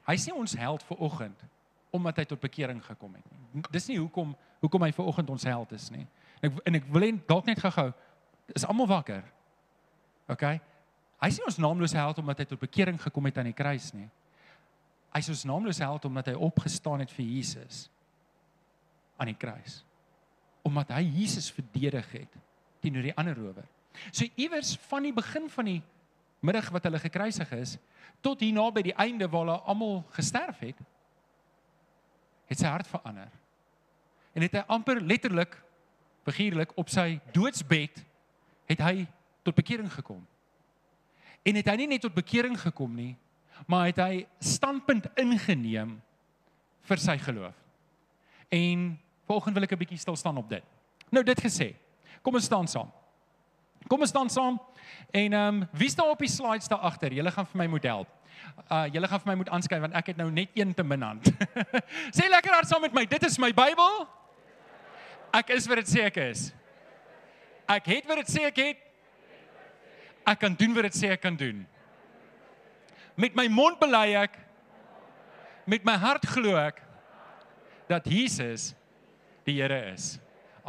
Hy 0.06 0.16
sê 0.16 0.34
ons 0.34 0.54
held 0.54 0.84
vanoggend 0.84 1.40
omdat 1.92 2.18
hy 2.18 2.26
tot 2.26 2.40
bekering 2.40 2.86
gekom 2.86 3.16
het. 3.16 3.26
Dis 3.72 3.88
nie 3.88 3.98
hoekom 3.98 4.36
hoekom 4.60 4.82
hy 4.82 4.92
vanoggend 4.92 5.30
ons 5.30 5.44
held 5.44 5.72
is 5.72 5.90
nie. 5.90 6.08
Ek 6.42 6.52
en 6.66 6.76
ek 6.76 6.86
wil 6.92 7.02
net 7.02 7.28
dalk 7.28 7.46
net 7.46 7.60
gou-gou 7.60 7.94
is 8.56 8.66
almal 8.66 8.88
wakker. 8.90 9.24
OK. 10.30 10.46
Hy 11.20 11.30
sê 11.36 11.44
ons 11.44 11.60
naamloos 11.60 11.94
held 11.98 12.22
omdat 12.22 12.44
hy 12.44 12.48
tot 12.52 12.62
bekering 12.62 13.00
gekom 13.02 13.28
het 13.28 13.40
aan 13.42 13.50
die 13.50 13.58
kruis 13.58 13.90
nie. 13.96 14.08
Hy 15.14 15.22
sê 15.26 15.34
ons 15.34 15.48
naamloos 15.50 15.82
held 15.84 16.06
omdat 16.08 16.32
hy 16.32 16.36
opgestaan 16.38 17.04
het 17.04 17.12
vir 17.12 17.26
Jesus 17.26 17.88
aan 19.20 19.32
die 19.32 19.40
kruis. 19.40 19.82
Omdat 20.64 20.94
hy 20.96 21.04
Jesus 21.20 21.50
verdedig 21.52 22.08
het 22.14 22.40
teenoor 22.80 23.10
die 23.10 23.16
ander 23.20 23.36
rower. 23.36 23.68
So 24.16 24.28
iewers 24.40 24.78
van 24.88 25.08
die 25.10 25.16
begin 25.16 25.50
van 25.52 25.68
die 25.68 25.80
middag 26.46 26.70
wat 26.72 26.86
hulle 26.88 27.02
gekruisig 27.04 27.52
is 27.58 27.76
tot 28.24 28.40
hier 28.44 28.56
naby 28.56 28.84
die 28.88 28.96
einde 28.96 29.28
waar 29.28 29.46
hulle 29.46 29.58
almal 29.72 30.02
gesterf 30.16 30.62
het, 30.64 30.80
het 32.50 32.60
sy 32.60 32.68
hart 32.72 32.88
verander. 32.90 33.32
En 34.36 34.46
het 34.46 34.56
hy 34.56 34.64
amper 34.72 35.02
letterlik 35.04 35.58
figuurlik 36.28 36.72
op 36.80 36.92
sy 36.92 37.20
doodsbed 37.36 38.04
het 38.70 38.84
hy 38.86 39.08
tot 39.44 39.56
bekering 39.58 39.90
gekom. 39.94 40.22
En 41.44 41.58
het 41.58 41.72
hy 41.72 41.76
nie 41.82 41.90
net 41.96 42.04
tot 42.06 42.14
bekering 42.14 42.58
gekom 42.60 42.94
nie, 42.96 43.14
maar 43.68 43.90
het 43.90 44.02
hy 44.04 44.26
standpunt 44.44 45.10
ingeneem 45.20 45.98
vir 46.90 47.02
sy 47.02 47.18
geloof. 47.22 47.56
En 48.54 49.00
volgens 49.30 49.54
wil 49.54 49.64
ek 49.64 49.74
'n 49.74 49.82
bietjie 49.84 49.98
stil 49.98 50.16
staan 50.16 50.38
op 50.38 50.50
dit. 50.50 50.64
Nou 51.10 51.24
dit 51.24 51.42
gesê, 51.42 51.76
kom 52.22 52.34
ons 52.34 52.46
staan 52.46 52.68
saam. 52.68 52.92
Kom 53.88 54.00
ons 54.00 54.10
staan 54.10 54.30
saam. 54.30 54.60
En 55.12 55.34
ehm 55.34 55.62
um, 55.62 55.68
wie 55.72 55.90
staan 55.90 56.10
op 56.10 56.20
die 56.20 56.30
slides 56.30 56.68
daar 56.68 56.80
agter? 56.80 57.14
Julle 57.14 57.32
gaan 57.32 57.46
vir 57.46 57.58
my 57.58 57.68
moet 57.68 57.84
help. 57.84 58.08
Uh 58.72 58.86
julle 58.94 59.08
gaan 59.08 59.20
vir 59.20 59.32
my 59.32 59.36
moet 59.36 59.50
aanskryf 59.50 59.82
want 59.82 59.94
ek 59.94 60.08
het 60.08 60.18
nou 60.18 60.32
net 60.32 60.50
een 60.54 60.74
te 60.74 60.84
min 60.84 61.02
hand. 61.02 61.32
sê 62.18 62.30
lekker 62.30 62.54
hard 62.54 62.68
saam 62.68 62.82
met 62.82 62.94
my. 62.94 63.06
Dit 63.06 63.24
is 63.24 63.38
my 63.38 63.52
Bybel. 63.54 64.08
Ek 65.34 65.50
is 65.50 65.68
wat 65.68 65.86
dit 65.86 65.96
ek 66.02 66.16
is. 66.16 66.54
Ek 67.70 67.90
het 67.92 68.08
wat 68.10 68.24
dit 68.24 68.32
sê 68.34 68.46
ek 68.50 68.62
het. 68.64 68.86
Ek 70.30 70.40
kan 70.42 70.56
doen 70.58 70.74
wat 70.78 70.90
dit 70.90 70.98
sê 70.98 71.12
ek 71.14 71.22
kan 71.22 71.38
doen. 71.38 71.64
Met 73.20 73.36
my 73.38 73.48
mond 73.52 73.80
bely 73.82 74.16
ek 74.18 74.38
met 75.70 75.86
my 75.86 75.94
hart 76.02 76.26
glo 76.26 76.56
ek 76.58 76.80
dat 77.90 78.08
Jesus 78.10 78.72
die 79.46 79.60
Here 79.60 79.78
is. 79.94 80.18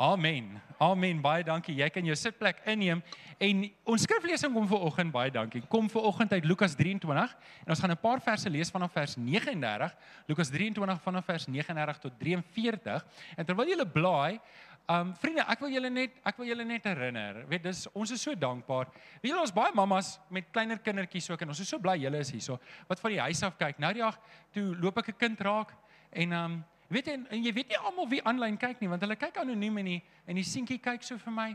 Amen. 0.00 0.62
Amen. 0.78 1.18
Baie 1.20 1.42
dankie. 1.44 1.74
Jy 1.76 1.90
kan 1.92 2.06
jou 2.08 2.14
sitplek 2.16 2.62
inneem 2.72 3.02
en 3.36 3.58
ons 3.84 4.06
skriflesing 4.06 4.54
kom 4.54 4.64
vir 4.70 4.86
oggend 4.86 5.12
baie 5.12 5.28
dankie. 5.34 5.60
Kom 5.68 5.90
vir 5.92 6.06
oggend 6.08 6.32
uit 6.32 6.46
Lukas 6.48 6.72
23 6.72 7.34
en 7.66 7.74
ons 7.74 7.82
gaan 7.84 7.92
'n 7.92 8.00
paar 8.00 8.20
verse 8.24 8.48
lees 8.48 8.70
vanaf 8.70 8.92
vers 8.92 9.16
39. 9.16 9.92
Lukas 10.26 10.48
23 10.48 11.02
vanaf 11.02 11.24
vers 11.24 11.46
39 11.46 11.98
tot 11.98 12.12
43. 12.18 13.04
En 13.36 13.44
terwyl 13.44 13.68
jy 13.68 13.84
blaai, 13.92 14.40
Um 14.88 15.12
vriende, 15.14 15.44
ek 15.46 15.60
wil 15.60 15.70
julle 15.70 15.90
net 15.90 16.10
ek 16.24 16.36
wil 16.36 16.46
julle 16.46 16.64
net 16.64 16.84
herinner. 16.84 17.44
Weet 17.46 17.62
dis 17.62 17.86
ons 17.94 18.10
is 18.10 18.22
so 18.22 18.34
dankbaar. 18.34 18.88
Weet 19.20 19.30
julle 19.30 19.40
ons 19.40 19.52
baie 19.52 19.70
mammas 19.74 20.18
met 20.30 20.50
kleiner 20.50 20.78
kindertjies 20.78 21.30
ook 21.30 21.42
en 21.42 21.48
ons 21.48 21.60
is 21.60 21.68
so 21.68 21.78
bly 21.78 21.98
julle 21.98 22.18
is 22.18 22.30
hier 22.30 22.40
so. 22.40 22.58
Wat 22.88 23.00
van 23.00 23.10
die 23.10 23.20
huis 23.20 23.42
af 23.42 23.56
kyk. 23.56 23.78
Nou 23.78 23.92
die 23.92 24.02
dag 24.02 24.18
toe 24.52 24.74
loop 24.80 24.98
ek 24.98 25.08
'n 25.08 25.18
kind 25.18 25.40
raak 25.40 25.76
en 26.12 26.32
um 26.32 26.64
weet 26.90 27.06
jy 27.06 27.16
en, 27.18 27.26
en 27.30 27.44
jy 27.44 27.52
weet 27.54 27.72
nie 27.72 27.80
almal 27.80 28.08
wie 28.10 28.22
aanlyn 28.26 28.58
kyk 28.60 28.80
nie 28.82 28.90
want 28.90 29.02
hulle 29.06 29.16
kyk 29.18 29.40
anoniem 29.42 29.78
en 29.82 29.90
die 29.92 30.00
en 30.26 30.38
die 30.40 30.46
seentjie 30.46 30.80
kyk 30.82 31.06
so 31.06 31.18
vir 31.22 31.34
my 31.34 31.48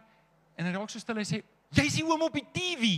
en 0.56 0.68
hy 0.68 0.74
raak 0.76 0.92
so 0.92 1.02
stil 1.04 1.20
en 1.20 1.28
sê 1.28 1.42
jy's 1.76 1.98
hier 2.00 2.08
oom 2.08 2.28
op 2.28 2.36
die 2.36 2.46
TV. 2.56 2.92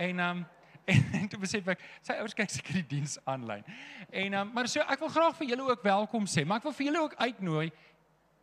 En 0.00 0.20
um 0.20 0.44
en, 0.86 1.02
en 1.18 1.28
toe 1.28 1.40
besef 1.42 1.66
ek 1.74 1.82
sy 2.06 2.14
ouers 2.20 2.36
kyk 2.38 2.52
seker 2.54 2.78
die 2.78 2.86
diens 2.96 3.18
aanlyn. 3.26 3.64
En 4.10 4.38
um 4.40 4.54
maar 4.54 4.70
so 4.70 4.84
ek 4.86 5.02
wil 5.02 5.12
graag 5.12 5.36
vir 5.40 5.52
julle 5.52 5.68
ook 5.72 5.84
welkom 5.84 6.28
sê, 6.30 6.46
maar 6.46 6.62
ek 6.62 6.68
wil 6.68 6.76
vir 6.78 6.88
julle 6.88 7.04
ook 7.08 7.16
uitnooi 7.18 7.68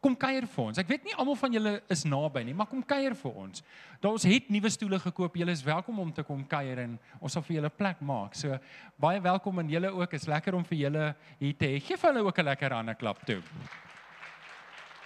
kom 0.03 0.15
kuier 0.19 0.43
vir 0.51 0.63
ons. 0.65 0.79
Ek 0.81 0.89
weet 0.89 1.05
nie 1.07 1.15
almal 1.15 1.38
van 1.39 1.53
julle 1.55 1.74
is 1.93 2.03
naby 2.03 2.43
nie, 2.43 2.55
maar 2.57 2.67
kom 2.67 2.81
kuier 2.83 3.15
vir 3.15 3.38
ons. 3.45 3.63
Daar 4.03 4.17
ons 4.17 4.25
het 4.27 4.50
nuwe 4.51 4.72
stoele 4.74 5.00
gekoop. 5.00 5.38
Julle 5.39 5.55
is 5.55 5.63
welkom 5.63 6.01
om 6.03 6.12
te 6.15 6.25
kom 6.27 6.41
kuier 6.50 6.81
en 6.83 6.98
ons 7.22 7.31
sal 7.31 7.45
vir 7.48 7.62
julle 7.62 7.72
plek 7.72 8.01
maak. 8.03 8.36
So 8.36 8.57
baie 9.00 9.22
welkom 9.24 9.63
en 9.63 9.72
julle 9.72 9.93
ook. 9.95 10.17
Is 10.17 10.27
lekker 10.27 10.57
om 10.57 10.65
vir 10.67 10.79
julle 10.81 11.05
hier 11.39 11.55
te 11.55 11.72
hê. 11.72 11.79
Geef 11.88 12.03
hulle 12.03 12.25
ook 12.25 12.39
'n 12.39 12.50
lekker 12.51 12.75
hande 12.75 12.95
klap 12.95 13.24
toe. 13.25 13.41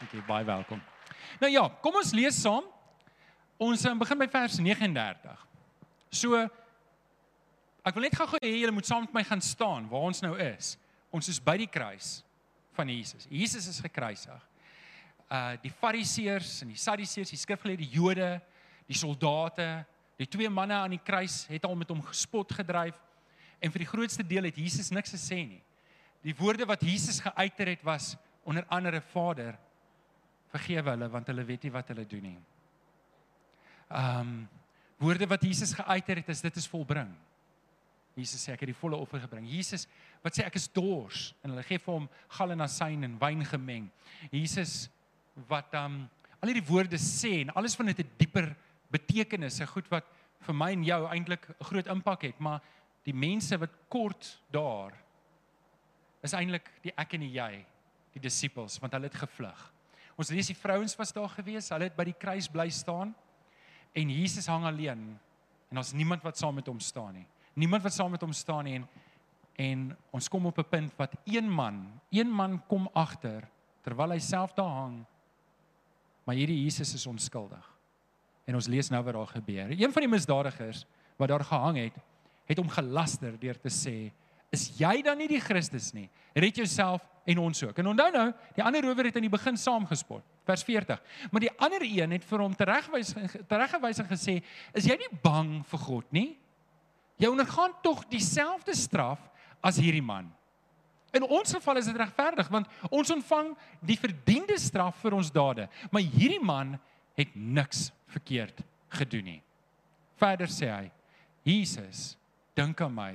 Okay, 0.02 0.22
baie 0.28 0.46
welkom. 0.46 0.82
Nou 1.40 1.52
ja, 1.52 1.70
kom 1.82 1.96
ons 1.96 2.14
lees 2.14 2.42
saam. 2.42 2.64
Ons 3.58 3.86
um, 3.86 3.98
begin 4.00 4.18
by 4.18 4.28
vers 4.28 4.58
39. 4.58 5.48
So 6.10 6.36
ek 7.86 7.94
wil 7.94 8.04
net 8.04 8.16
gou-gou 8.16 8.40
hê 8.42 8.60
julle 8.60 8.74
moet 8.74 8.86
saam 8.86 9.02
met 9.02 9.14
my 9.14 9.24
gaan 9.24 9.42
staan 9.42 9.88
waar 9.90 10.10
ons 10.10 10.22
nou 10.22 10.38
is. 10.38 10.78
Ons 11.12 11.30
is 11.30 11.40
by 11.40 11.58
die 11.58 11.70
kruis 11.70 12.24
van 12.74 12.90
Jesus. 12.90 13.28
Jesus 13.30 13.68
is 13.68 13.80
gekruisig. 13.80 14.42
Uh 15.28 15.58
die 15.60 15.72
Fariseërs 15.72 16.62
en 16.64 16.72
die 16.72 16.80
Sadduseërs, 16.80 17.34
die 17.34 17.40
skrifgeleerde 17.40 17.88
Jode, 17.92 18.30
die 18.88 18.96
soldate, 18.96 19.84
die 20.18 20.28
twee 20.32 20.50
manne 20.50 20.78
aan 20.80 20.96
die 20.96 21.04
kruis 21.04 21.44
het 21.52 21.66
al 21.68 21.76
met 21.76 21.92
hom 21.92 22.02
gespot 22.08 22.54
gedryf 22.56 22.96
en 23.60 23.74
vir 23.74 23.84
die 23.84 23.90
grootste 23.90 24.24
deel 24.26 24.48
het 24.48 24.58
Jesus 24.58 24.90
niks 24.94 25.12
gesê 25.14 25.42
nie. 25.44 25.62
Die 26.24 26.36
woorde 26.38 26.66
wat 26.70 26.84
Jesus 26.86 27.20
geuiter 27.22 27.74
het 27.74 27.84
was 27.86 28.16
onder 28.48 28.66
andere 28.72 29.02
Vader 29.12 29.58
vergewe 30.54 30.96
hulle 30.96 31.12
want 31.12 31.28
hulle 31.28 31.46
weet 31.46 31.68
nie 31.68 31.76
wat 31.76 31.92
hulle 31.92 32.08
doen 32.08 32.30
nie. 32.32 32.38
Um 33.92 34.36
woorde 34.98 35.28
wat 35.30 35.44
Jesus 35.44 35.76
geuiter 35.78 36.24
het 36.24 36.30
is 36.34 36.42
dit 36.42 36.56
is 36.58 36.72
volbring. 36.72 37.12
Jesus 38.18 38.42
sê 38.42 38.56
ek 38.56 38.64
het 38.64 38.72
die 38.72 38.80
volle 38.80 38.98
offer 38.98 39.22
gebring. 39.22 39.46
Jesus 39.46 39.86
wat 40.24 40.34
sê 40.34 40.48
ek 40.48 40.56
is 40.58 40.72
dors 40.74 41.34
en 41.44 41.52
hulle 41.52 41.66
gee 41.68 41.84
vir 41.84 42.00
hom 42.00 42.08
gal 42.40 42.56
en 42.56 42.66
asyn 42.66 43.06
en 43.06 43.20
wyn 43.22 43.44
gemeng. 43.46 43.92
Jesus 44.32 44.88
wat 45.48 45.74
um 45.78 46.10
al 46.40 46.52
hierdie 46.52 46.68
woorde 46.68 46.98
sê 47.02 47.42
en 47.42 47.54
alles 47.58 47.76
van 47.76 47.86
dit 47.92 48.00
'n 48.00 48.12
dieper 48.18 48.56
betekenis, 48.92 49.62
'n 49.62 49.68
goed 49.68 49.88
wat 49.90 50.06
vir 50.42 50.56
my 50.56 50.72
en 50.72 50.84
jou 50.84 51.08
eintlik 51.08 51.50
'n 51.50 51.64
groot 51.64 51.88
impak 51.88 52.22
het, 52.22 52.40
maar 52.40 52.62
die 53.04 53.14
mense 53.14 53.58
wat 53.58 53.72
kort 53.90 54.42
daar 54.52 54.94
is 56.22 56.34
eintlik 56.34 56.70
die 56.82 56.94
ek 56.98 57.14
en 57.14 57.22
die 57.22 57.34
jy, 57.34 57.66
die 58.14 58.20
disippels, 58.20 58.80
want 58.80 58.94
hulle 58.94 59.06
het 59.06 59.16
gevlug. 59.16 59.74
Ons 60.18 60.30
lees 60.30 60.48
die 60.48 60.56
vrouens 60.56 60.96
was 60.96 61.14
daar 61.14 61.30
gewees, 61.30 61.70
hulle 61.70 61.84
het 61.84 61.96
by 61.96 62.04
die 62.04 62.18
kruis 62.18 62.48
bly 62.48 62.70
staan 62.70 63.16
en 63.94 64.10
Jesus 64.10 64.48
hang 64.48 64.66
alleen 64.66 65.20
en 65.70 65.76
daar's 65.76 65.94
niemand 65.94 66.24
wat 66.24 66.38
saam 66.38 66.56
met 66.56 66.68
hom 66.68 66.80
staan 66.80 67.14
nie 67.14 67.28
niemand 67.54 67.84
wat 67.84 67.94
saam 67.94 68.12
met 68.12 68.22
hom 68.22 68.34
staan 68.34 68.64
nie 68.64 68.76
en 68.76 68.88
en 69.58 69.98
ons 70.14 70.28
kom 70.30 70.46
op 70.46 70.58
'n 70.58 70.70
punt 70.70 70.92
wat 70.98 71.14
een 71.26 71.50
man, 71.50 72.02
een 72.10 72.30
man 72.30 72.62
kom 72.68 72.90
agter 72.94 73.50
terwyl 73.82 74.12
hy 74.12 74.20
self 74.20 74.54
daar 74.54 74.70
hang. 74.70 75.06
Maar 76.28 76.36
hierdie 76.36 76.60
Jesus 76.66 76.92
is 76.98 77.08
onskuldig. 77.08 77.64
En 78.48 78.58
ons 78.60 78.68
lees 78.68 78.92
nou 78.92 79.00
wat 79.04 79.16
daar 79.16 79.34
gebeur. 79.38 79.72
Een 79.72 79.94
van 79.96 80.04
die 80.04 80.12
misdadigers 80.12 80.84
wat 81.18 81.32
daar 81.32 81.44
gehang 81.48 81.80
het, 81.80 81.96
het 82.48 82.60
hom 82.60 82.68
gelaster 82.72 83.36
deur 83.40 83.58
te 83.60 83.72
sê: 83.72 84.12
"Is 84.52 84.70
jy 84.78 85.02
dan 85.02 85.18
nie 85.18 85.28
die 85.28 85.42
Christus 85.42 85.94
nie? 85.94 86.10
Red 86.36 86.56
jouself 86.56 87.02
en 87.26 87.40
ons 87.40 87.64
ook." 87.64 87.80
En 87.80 87.88
onthou 87.88 88.12
nou, 88.12 88.34
die 88.56 88.64
ander 88.64 88.84
rower 88.84 89.06
het 89.06 89.16
in 89.16 89.28
die 89.28 89.34
begin 89.34 89.58
saamgespot. 89.58 90.24
Vers 90.46 90.64
40. 90.64 91.02
Maar 91.32 91.42
die 91.42 91.56
ander 91.58 91.82
een 91.84 92.12
het 92.12 92.24
vir 92.24 92.40
hom 92.40 92.56
teregwys 92.56 93.14
tereggewys 93.48 94.00
en 94.00 94.08
gesê: 94.12 94.44
"Is 94.74 94.86
jy 94.86 94.96
nie 94.96 95.20
bang 95.24 95.66
vir 95.66 95.80
God 95.80 96.12
nie?" 96.12 96.38
jy 97.18 97.30
ondergaan 97.32 97.74
tog 97.82 98.06
dieselfde 98.12 98.76
straf 98.78 99.22
as 99.66 99.80
hierdie 99.82 100.06
man. 100.06 100.30
In 101.16 101.24
ons 101.24 101.54
geval 101.56 101.80
is 101.80 101.88
dit 101.88 101.98
regverdig 101.98 102.50
want 102.52 102.68
ons 102.92 103.12
ontvang 103.16 103.54
die 103.80 103.98
verdiende 104.00 104.58
straf 104.60 105.00
vir 105.02 105.16
ons 105.18 105.32
dade, 105.32 105.68
maar 105.92 106.04
hierdie 106.04 106.44
man 106.44 106.76
het 107.18 107.36
niks 107.36 107.90
verkeerd 108.12 108.62
gedoen 109.00 109.32
nie. 109.34 109.42
Verder 110.18 110.52
sê 110.52 110.70
hy: 110.72 110.86
Jesus, 111.48 112.18
dink 112.58 112.82
aan 112.82 112.94
my 112.94 113.12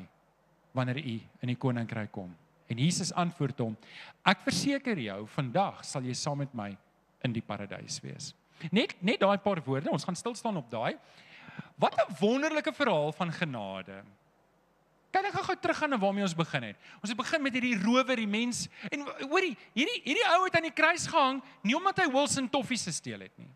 wanneer 0.73 1.03
u 1.03 1.19
in 1.43 1.53
die 1.53 1.59
koninkryk 1.59 2.13
kom. 2.15 2.31
En 2.71 2.79
Jesus 2.81 3.13
antwoord 3.13 3.59
hom: 3.61 3.77
Ek 4.25 4.45
verseker 4.47 4.99
jou, 4.99 5.27
vandag 5.35 5.83
sal 5.85 6.07
jy 6.07 6.15
saam 6.17 6.41
met 6.45 6.55
my 6.57 6.71
in 7.27 7.35
die 7.35 7.45
paradys 7.45 8.01
wees. 8.03 8.33
Net 8.71 8.95
net 9.03 9.21
daai 9.21 9.39
paar 9.43 9.61
woorde, 9.67 9.91
ons 9.91 10.07
gaan 10.07 10.17
stil 10.19 10.35
staan 10.39 10.61
op 10.61 10.71
daai. 10.71 10.97
Wat 11.77 11.95
'n 11.99 12.15
wonderlike 12.21 12.73
verhaal 12.73 13.13
van 13.13 13.33
genade. 13.33 14.03
Kan 15.12 15.26
ek 15.28 15.35
gou 15.37 15.57
teruggaan 15.61 15.92
na 15.92 15.99
waarmee 16.00 16.25
ons 16.25 16.37
begin 16.37 16.71
het? 16.71 16.76
Ons 17.02 17.11
het 17.12 17.19
begin 17.19 17.42
met 17.45 17.52
hierdie 17.52 17.75
rower, 17.83 18.16
die 18.16 18.28
mens 18.28 18.64
en 18.88 19.04
hoorie, 19.28 19.52
hierdie 19.76 19.99
hierdie 20.07 20.28
ou 20.33 20.45
het 20.47 20.54
aan 20.57 20.71
die 20.71 20.76
kruis 20.76 21.04
gehang 21.11 21.42
nie 21.61 21.76
omdat 21.76 22.00
hy 22.00 22.07
Wilson 22.14 22.49
toffies 22.49 22.87
gesteel 22.88 23.26
het 23.26 23.35
nie. 23.37 23.50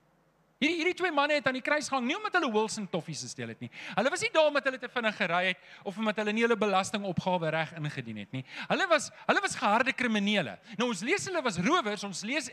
Hierdie 0.60 0.76
hierdie 0.78 0.96
twee 0.96 1.12
manne 1.12 1.36
het 1.36 1.48
aan 1.48 1.56
die 1.56 1.64
kruis 1.64 1.88
gehang 1.88 2.04
nie 2.08 2.16
omdat 2.16 2.36
hulle 2.38 2.48
Wilson 2.52 2.86
toffies 2.92 3.22
gesteel 3.24 3.50
het 3.52 3.60
nie. 3.64 3.68
Hulle 3.96 4.12
was 4.12 4.22
nie 4.24 4.30
daar 4.32 4.48
omdat 4.48 4.68
hulle 4.68 4.80
te 4.80 4.88
vinnig 4.92 5.16
gery 5.16 5.40
het 5.50 5.66
of 5.84 5.96
omdat 6.00 6.20
hulle 6.22 6.32
nie 6.36 6.44
hulle 6.46 6.56
belastingopgawe 6.60 7.50
reg 7.56 7.74
ingedien 7.80 8.20
het 8.20 8.36
nie. 8.36 8.44
Hulle 8.68 8.86
was 8.92 9.10
hulle 9.26 9.42
was 9.44 9.56
geharde 9.60 9.92
kriminele. 9.96 10.58
Nou 10.80 10.88
ons 10.92 11.04
lees 11.04 11.28
hulle 11.28 11.44
was 11.44 11.60
rowers, 11.60 12.04
ons 12.08 12.24
lees 12.24 12.48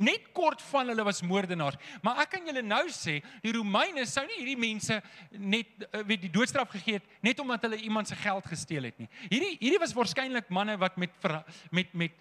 net 0.00 0.30
kort 0.36 0.62
van 0.70 0.88
hulle 0.92 1.04
was 1.04 1.20
moordenaars. 1.26 1.78
Maar 2.04 2.22
ek 2.24 2.34
kan 2.36 2.48
julle 2.48 2.62
nou 2.64 2.84
sê, 2.94 3.18
die 3.44 3.52
Romeine 3.54 4.06
sou 4.08 4.24
nie 4.28 4.40
hierdie 4.40 4.60
mense 4.60 4.96
net 5.36 5.86
eh, 5.90 6.02
weet 6.08 6.24
die 6.24 6.32
doodstraf 6.32 6.72
gegee 6.72 6.98
het 7.00 7.20
net 7.24 7.40
omdat 7.42 7.68
hulle 7.68 7.80
iemand 7.84 8.08
se 8.08 8.16
geld 8.18 8.48
gesteel 8.48 8.88
het 8.88 8.98
nie. 9.02 9.10
Hierdie 9.28 9.54
hierdie 9.60 9.82
was 9.82 9.94
waarskynlik 9.96 10.48
manne 10.48 10.78
wat 10.80 10.98
met 11.00 11.14
met 11.70 11.94
met 11.94 12.18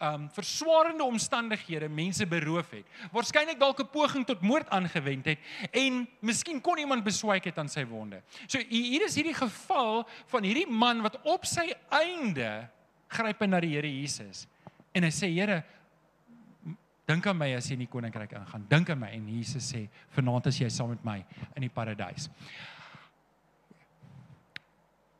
um 0.00 0.28
verswaarende 0.32 1.04
omstandighede 1.04 1.88
mense 1.88 2.26
beroof 2.26 2.70
het. 2.70 2.86
Waarskynlik 3.12 3.58
dalk 3.60 3.80
'n 3.80 3.90
poging 3.92 4.26
tot 4.26 4.40
moord 4.40 4.68
aangewend 4.68 5.24
het 5.24 5.38
en 5.70 6.08
miskien 6.20 6.60
kon 6.60 6.78
iemand 6.78 7.04
beswyk 7.04 7.44
het 7.44 7.58
aan 7.58 7.68
sy 7.68 7.84
wonde. 7.84 8.22
So 8.46 8.58
hier 8.68 9.04
is 9.04 9.14
hierdie 9.14 9.34
geval 9.34 10.08
van 10.26 10.42
hierdie 10.42 10.66
man 10.66 11.02
wat 11.02 11.20
op 11.22 11.44
sy 11.44 11.72
einde 11.88 12.68
gryp 13.08 13.40
na 13.46 13.60
die 13.60 13.74
Here 13.74 14.00
Jesus 14.00 14.46
en 14.92 15.02
hy 15.02 15.10
sê 15.10 15.28
Here 15.28 15.64
Dink 17.10 17.26
aan 17.26 17.38
my 17.38 17.48
as 17.56 17.66
jy 17.66 17.74
in 17.74 17.84
die 17.84 17.90
koninkryk 17.90 18.36
ingaan. 18.38 18.66
Dink 18.70 18.90
aan 18.92 19.00
my 19.00 19.08
en 19.16 19.26
Jesus 19.28 19.72
sê, 19.72 19.88
"Vanaand 20.14 20.46
is 20.46 20.60
jy 20.60 20.68
saam 20.68 20.90
met 20.90 21.04
my 21.04 21.24
in 21.56 21.62
die 21.62 21.68
paradys." 21.68 22.28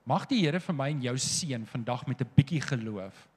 Mag 0.04 0.26
die 0.26 0.40
Here 0.40 0.60
vir 0.60 0.74
my 0.74 0.88
en 0.90 1.02
jou 1.02 1.16
seën 1.18 1.66
vandag 1.66 2.06
met 2.06 2.20
'n 2.20 2.30
bietjie 2.36 2.60
geloof 2.60 3.28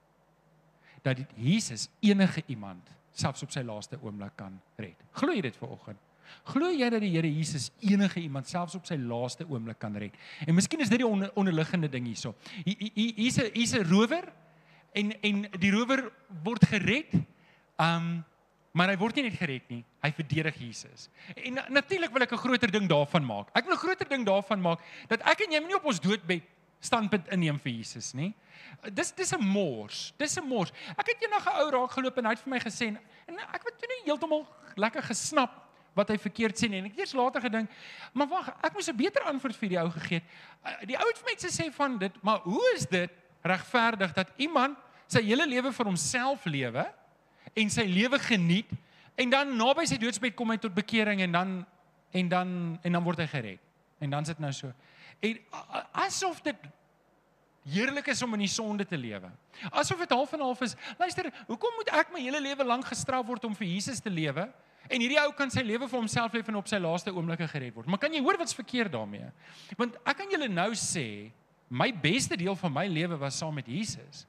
dat 1.04 1.18
Jesus 1.36 1.90
enige 2.00 2.44
iemand 2.48 2.90
selfs 3.12 3.44
op 3.44 3.52
sy 3.52 3.62
laaste 3.62 3.98
oomblik 4.02 4.36
kan 4.36 4.62
red. 4.78 4.96
Glo 5.12 5.34
jy 5.34 5.42
dit 5.42 5.58
vanoggend? 5.58 5.98
Glo 6.44 6.70
jy 6.70 6.90
dat 6.90 7.02
die 7.02 7.12
Here 7.14 7.28
Jesus 7.28 7.72
enige 7.80 8.20
iemand 8.20 8.48
selfs 8.48 8.76
op 8.76 8.86
sy 8.86 8.96
laaste 8.96 9.46
oomblik 9.50 9.80
kan 9.80 9.96
red? 9.96 10.14
En 10.48 10.56
miskien 10.56 10.80
is 10.80 10.90
dit 10.90 10.98
die 10.98 11.08
onder, 11.08 11.32
onderliggende 11.36 11.90
ding 11.90 12.06
hierso. 12.06 12.36
Hier's 12.64 13.38
'n 13.38 13.52
hier's 13.54 13.74
'n 13.74 13.86
rower 13.90 14.34
en 14.94 15.22
en 15.22 15.48
die 15.60 15.72
rower 15.72 16.12
word 16.44 16.66
gered. 16.66 17.14
Um 17.78 18.24
Maar 18.74 18.90
hy 18.90 18.98
word 18.98 19.20
nie 19.20 19.28
net 19.28 19.38
gered 19.38 19.68
nie, 19.70 19.84
hy 20.02 20.10
verdedig 20.18 20.56
Jesus. 20.58 21.06
En 21.36 21.60
natuurlik 21.70 22.14
wil 22.14 22.26
ek 22.26 22.34
'n 22.34 22.42
groter 22.42 22.72
ding 22.72 22.90
daarvan 22.90 23.26
maak. 23.26 23.50
Ek 23.54 23.66
wil 23.66 23.76
'n 23.76 23.84
groter 23.86 24.10
ding 24.10 24.26
daarvan 24.26 24.62
maak 24.62 24.80
dat 25.08 25.22
ek 25.22 25.42
en 25.46 25.52
jy 25.52 25.60
nie 25.60 25.76
op 25.76 25.86
ons 25.86 26.00
doodbed 26.00 26.42
standpunt 26.80 27.28
inneem 27.32 27.60
vir 27.60 27.72
Jesus 27.72 28.14
nie. 28.14 28.34
Dis 28.92 29.12
dis 29.12 29.32
'n 29.32 29.42
mors. 29.42 30.14
Dis 30.18 30.38
'n 30.38 30.48
mors. 30.48 30.72
Ek 30.98 31.08
het 31.08 31.22
eendag 31.22 31.46
'n 31.46 31.60
ou 31.62 31.70
raak 31.70 31.92
geloop 31.92 32.18
en 32.18 32.26
hy 32.26 32.32
het 32.32 32.40
vir 32.40 32.50
my 32.50 32.60
gesê 32.60 32.88
en 33.28 33.38
ek 33.40 33.64
het 33.64 33.78
toe 33.78 33.88
nie 33.88 34.12
heeltemal 34.12 34.48
lekker 34.76 35.04
gesnap 35.04 35.64
wat 35.94 36.10
hy 36.10 36.18
verkeerd 36.18 36.58
sê 36.58 36.70
nie. 36.70 36.80
En 36.80 36.86
ek 36.86 36.98
eers 36.98 37.14
later 37.14 37.42
gedink, 37.42 37.70
maar 38.14 38.28
wag, 38.28 38.50
ek 38.64 38.74
moes 38.74 38.90
'n 38.90 38.98
beter 38.98 39.22
antwoord 39.22 39.56
vir 39.56 39.70
die 39.70 39.80
ou 39.80 39.90
gegee 39.90 40.20
het. 40.20 40.24
Uh, 40.66 40.86
die 40.86 40.98
ou 40.98 41.08
het 41.08 41.18
vir 41.18 41.30
my 41.30 41.36
gesê 41.38 41.72
van 41.72 41.98
dit, 41.98 42.24
maar 42.24 42.40
hoe 42.40 42.74
is 42.76 42.86
dit 42.86 43.12
regverdig 43.44 44.14
dat 44.14 44.32
iemand 44.38 44.78
sy 45.08 45.22
hele 45.22 45.46
lewe 45.48 45.72
vir 45.72 45.86
homself 45.86 46.46
lewe? 46.46 46.94
En 47.54 47.70
sy 47.70 47.86
lewe 47.90 48.20
geniet 48.20 48.70
en 49.16 49.30
dan 49.30 49.52
naby 49.58 49.86
sy 49.90 50.00
doodsbed 50.02 50.36
kom 50.38 50.54
hy 50.54 50.58
tot 50.62 50.74
bekering 50.74 51.22
en 51.26 51.32
dan 51.32 51.52
en 52.14 52.30
dan 52.30 52.50
en 52.82 52.98
dan 52.98 53.04
word 53.04 53.24
hy 53.24 53.28
gered. 53.28 53.62
En 54.00 54.10
dan 54.10 54.26
sit 54.26 54.40
nou 54.40 54.52
so. 54.54 54.70
En 55.24 55.40
asof 56.04 56.42
dit 56.46 56.66
heerlik 57.74 58.10
is 58.12 58.22
om 58.22 58.34
in 58.36 58.44
die 58.44 58.52
sonde 58.52 58.86
te 58.86 58.98
lewe. 59.00 59.30
Asof 59.72 60.02
dit 60.04 60.12
half 60.12 60.34
en 60.36 60.44
half 60.44 60.62
is. 60.66 60.76
Luister, 61.00 61.30
hoekom 61.48 61.78
moet 61.80 61.94
ek 61.96 62.12
my 62.14 62.22
hele 62.22 62.42
lewe 62.44 62.68
lank 62.68 62.90
gestraf 62.92 63.26
word 63.28 63.46
om 63.48 63.56
vir 63.56 63.70
Jesus 63.70 64.04
te 64.04 64.12
lewe? 64.12 64.50
En 64.92 65.00
hierdie 65.00 65.20
ou 65.22 65.32
kan 65.38 65.52
sy 65.52 65.64
lewe 65.64 65.88
vir 65.88 65.96
homself 65.96 66.34
leef 66.36 66.50
en 66.52 66.60
op 66.60 66.68
sy 66.68 66.80
laaste 66.84 67.14
oomblikke 67.14 67.48
gered 67.48 67.76
word. 67.78 67.88
Maar 67.88 68.02
kan 68.04 68.14
jy 68.14 68.20
hoor 68.26 68.38
wat's 68.42 68.58
verkeerd 68.58 68.92
daarmee? 68.92 69.30
Want 69.80 69.96
ek 70.04 70.20
kan 70.20 70.34
julle 70.34 70.50
nou 70.52 70.74
sê, 70.76 71.32
my 71.72 71.88
beste 72.04 72.36
deel 72.38 72.58
van 72.60 72.74
my 72.76 72.84
lewe 72.92 73.18
was 73.22 73.40
saam 73.40 73.56
met 73.56 73.70
Jesus. 73.72 74.26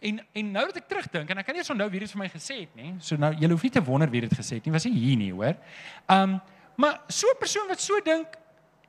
En 0.00 0.20
en 0.32 0.50
nou 0.52 0.64
dat 0.70 0.80
ek 0.82 0.88
terugdink 0.90 1.30
en 1.30 1.40
ek 1.40 1.46
kan 1.48 1.56
nie 1.56 1.62
eens 1.62 1.70
onthou 1.72 1.88
wie 1.90 2.00
dit 2.00 2.10
vir 2.12 2.20
my 2.20 2.28
gesê 2.32 2.60
het 2.62 2.74
nie. 2.76 2.94
So 3.04 3.16
nou 3.16 3.32
jy 3.34 3.50
hoef 3.50 3.64
nie 3.66 3.74
te 3.74 3.84
wonder 3.84 4.10
wie 4.12 4.20
dit 4.26 4.34
gesê 4.36 4.58
het 4.58 4.66
nie. 4.66 4.74
Was 4.74 4.86
nie 4.88 4.96
hier 4.96 5.20
nie, 5.20 5.32
hoor. 5.32 5.56
Um 6.12 6.40
maar 6.78 7.00
so 7.08 7.26
'n 7.26 7.38
persoon 7.38 7.68
wat 7.68 7.80
so 7.80 7.98
dink, 8.00 8.36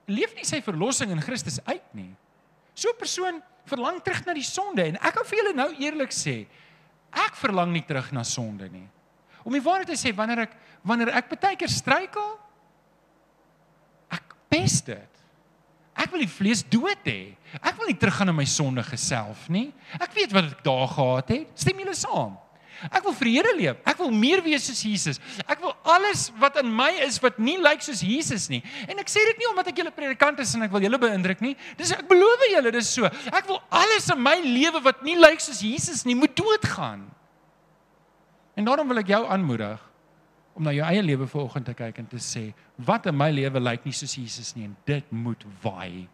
leef 0.05 0.35
nie 0.35 0.45
sy 0.45 0.61
verlossing 0.61 1.11
in 1.11 1.21
Christus 1.21 1.59
uit 1.65 1.93
nie. 1.93 2.15
So 2.73 2.89
'n 2.89 2.99
persoon 2.99 3.41
verlang 3.65 4.01
terug 4.03 4.25
na 4.25 4.33
die 4.33 4.45
sonde 4.45 4.83
en 4.83 4.95
ek 4.95 5.13
kan 5.13 5.25
vir 5.25 5.37
julle 5.37 5.53
nou 5.53 5.69
eerlik 5.77 6.11
sê, 6.11 6.45
ek 7.11 7.35
verlang 7.35 7.71
nie 7.73 7.85
terug 7.85 8.11
na 8.11 8.23
sonde 8.23 8.69
nie. 8.69 8.87
Om 9.43 9.53
die 9.53 9.63
waarheid 9.63 9.87
te 9.87 9.97
sê, 9.97 10.13
wanneer 10.15 10.39
ek 10.39 10.57
wanneer 10.83 11.09
ek 11.09 11.29
baie 11.29 11.55
keer 11.59 11.71
struikel, 11.71 12.39
ek 14.09 14.35
pes 14.49 14.81
dit. 14.81 15.18
Ek 15.99 16.13
wil 16.13 16.23
die 16.23 16.31
vlees 16.31 16.61
dood 16.63 17.07
hê. 17.07 17.33
Ek 17.59 17.75
wil 17.79 17.89
nie 17.89 17.97
teruggaan 17.99 18.29
na 18.31 18.35
my 18.35 18.45
sondige 18.47 18.97
self 18.99 19.49
nie. 19.51 19.69
Ek 19.99 20.13
weet 20.15 20.35
wat 20.35 20.53
ek 20.53 20.61
daar 20.63 20.87
gehad 20.87 21.33
het. 21.33 21.49
Stem 21.59 21.81
julle 21.81 21.95
saam? 21.97 22.37
Ek 22.87 23.03
wil 23.03 23.11
vir 23.17 23.27
die 23.27 23.33
Here 23.35 23.51
leef. 23.57 23.79
Ek 23.83 23.99
wil 23.99 24.11
meer 24.15 24.39
wees 24.45 24.69
soos 24.69 24.79
Jesus. 24.87 25.19
Ek 25.43 25.59
wil 25.59 25.73
alles 25.83 26.29
wat 26.39 26.61
in 26.61 26.69
my 26.71 26.87
is 27.03 27.17
wat 27.19 27.35
nie 27.43 27.57
lyk 27.59 27.83
soos 27.83 27.99
Jesus 28.05 28.47
nie. 28.51 28.61
En 28.87 29.01
ek 29.03 29.11
sê 29.11 29.25
dit 29.27 29.41
nie 29.41 29.49
omdat 29.49 29.73
ek 29.73 29.81
julle 29.81 29.91
predikant 29.95 30.39
is 30.39 30.53
en 30.55 30.63
ek 30.63 30.71
wil 30.71 30.85
julle 30.87 31.01
beïndruk 31.01 31.43
nie. 31.43 31.57
Dis 31.79 31.91
ek 31.95 32.05
beloof 32.07 32.47
julle 32.53 32.71
dis 32.77 32.93
so. 32.95 33.11
Ek 33.35 33.49
wil 33.51 33.59
alles 33.67 34.07
in 34.15 34.23
my 34.23 34.37
lewe 34.45 34.79
wat 34.87 35.03
nie 35.03 35.17
lyk 35.19 35.43
soos 35.43 35.59
Jesus 35.65 36.05
nie 36.07 36.15
moet 36.15 36.31
doodgaan. 36.39 37.03
En 38.55 38.67
daarom 38.67 38.87
wil 38.87 39.03
ek 39.03 39.11
jou 39.11 39.23
aanmoedig 39.27 39.88
om 40.59 40.67
na 40.67 40.75
jou 40.75 40.83
eie 40.83 41.01
lewe 41.03 41.27
vanoggend 41.31 41.69
te 41.71 41.73
kyk 41.73 42.01
en 42.01 42.07
te 42.11 42.19
sê 42.19 42.49
wat 42.87 43.07
in 43.07 43.15
my 43.15 43.29
lewe 43.31 43.61
lyk 43.63 43.85
nie 43.87 43.95
soos 43.95 44.17
Jesus 44.19 44.51
nie 44.57 44.67
en 44.67 44.75
dit 44.85 45.11
moet 45.11 45.45
waai. 45.63 46.07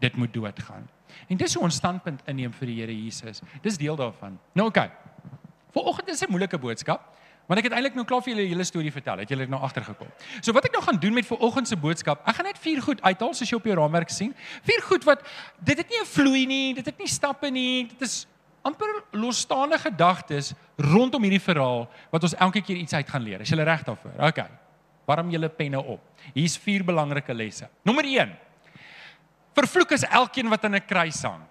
Dit 0.00 0.16
moet 0.16 0.32
doodgaan. 0.32 0.88
En 1.28 1.36
dis 1.36 1.54
hoe 1.54 1.64
ons 1.68 1.76
standpunt 1.76 2.22
inneem 2.26 2.52
vir 2.56 2.70
die 2.70 2.78
Here 2.80 2.94
Jesus. 2.96 3.42
Dis 3.62 3.76
deel 3.78 3.96
daarvan. 3.96 4.38
Nou 4.56 4.70
oké. 4.70 4.88
Okay. 4.88 5.36
Vanoggend 5.76 6.08
is 6.08 6.22
'n 6.24 6.30
moeilike 6.30 6.58
boodskap, 6.58 7.16
want 7.46 7.58
ek 7.58 7.64
het 7.64 7.72
eintlik 7.72 7.94
nou 7.94 8.04
klaar 8.04 8.22
vir 8.22 8.34
julle 8.34 8.48
hele 8.48 8.64
storie 8.64 8.92
vertel. 8.92 9.18
Het 9.18 9.28
julle 9.28 9.46
nou 9.46 9.60
agtergekom? 9.60 10.08
So 10.40 10.52
wat 10.52 10.64
ek 10.64 10.72
nou 10.72 10.82
gaan 10.82 11.00
doen 11.00 11.14
met 11.14 11.26
vanoggend 11.26 11.68
se 11.68 11.76
boodskap, 11.76 12.28
ek 12.28 12.34
gaan 12.34 12.46
net 12.46 12.58
vier 12.58 12.82
goed 12.82 13.02
uithaal 13.02 13.34
soos 13.34 13.50
jy 13.50 13.56
op 13.56 13.64
jou 13.64 13.76
raamwerk 13.76 14.10
sien. 14.10 14.34
Vier 14.62 14.82
goed 14.82 15.04
wat 15.04 15.20
dit 15.58 15.78
het 15.78 15.88
nie 15.88 16.00
'n 16.00 16.06
vloei 16.06 16.46
nie, 16.46 16.74
dit 16.74 16.86
het 16.86 16.98
nie 16.98 17.08
stappe 17.08 17.50
nie, 17.50 17.86
dit 17.86 18.02
is 18.02 18.26
amper 18.62 18.90
losstaande 19.18 19.78
gedagtes 19.78 20.52
rondom 20.78 21.22
hierdie 21.26 21.42
verhaal 21.42 21.86
wat 22.12 22.26
ons 22.28 22.36
elke 22.38 22.62
keer 22.62 22.78
iets 22.78 22.94
uit 22.94 23.08
gaan 23.08 23.24
leer. 23.24 23.42
Is 23.42 23.50
jy 23.50 23.58
reg 23.58 23.84
daarvoor? 23.86 24.14
OK. 24.28 24.42
Warm 25.06 25.30
julle 25.34 25.50
penne 25.50 25.82
op. 25.82 26.02
Hier's 26.34 26.56
vier 26.62 26.84
belangrike 26.86 27.34
lesse. 27.34 27.68
Nommer 27.82 28.06
1. 28.06 28.30
Vervloek 29.56 29.96
is 29.98 30.06
elkeen 30.06 30.48
wat 30.48 30.64
aan 30.64 30.76
'n 30.76 30.86
kruis 30.86 31.22
hang. 31.22 31.42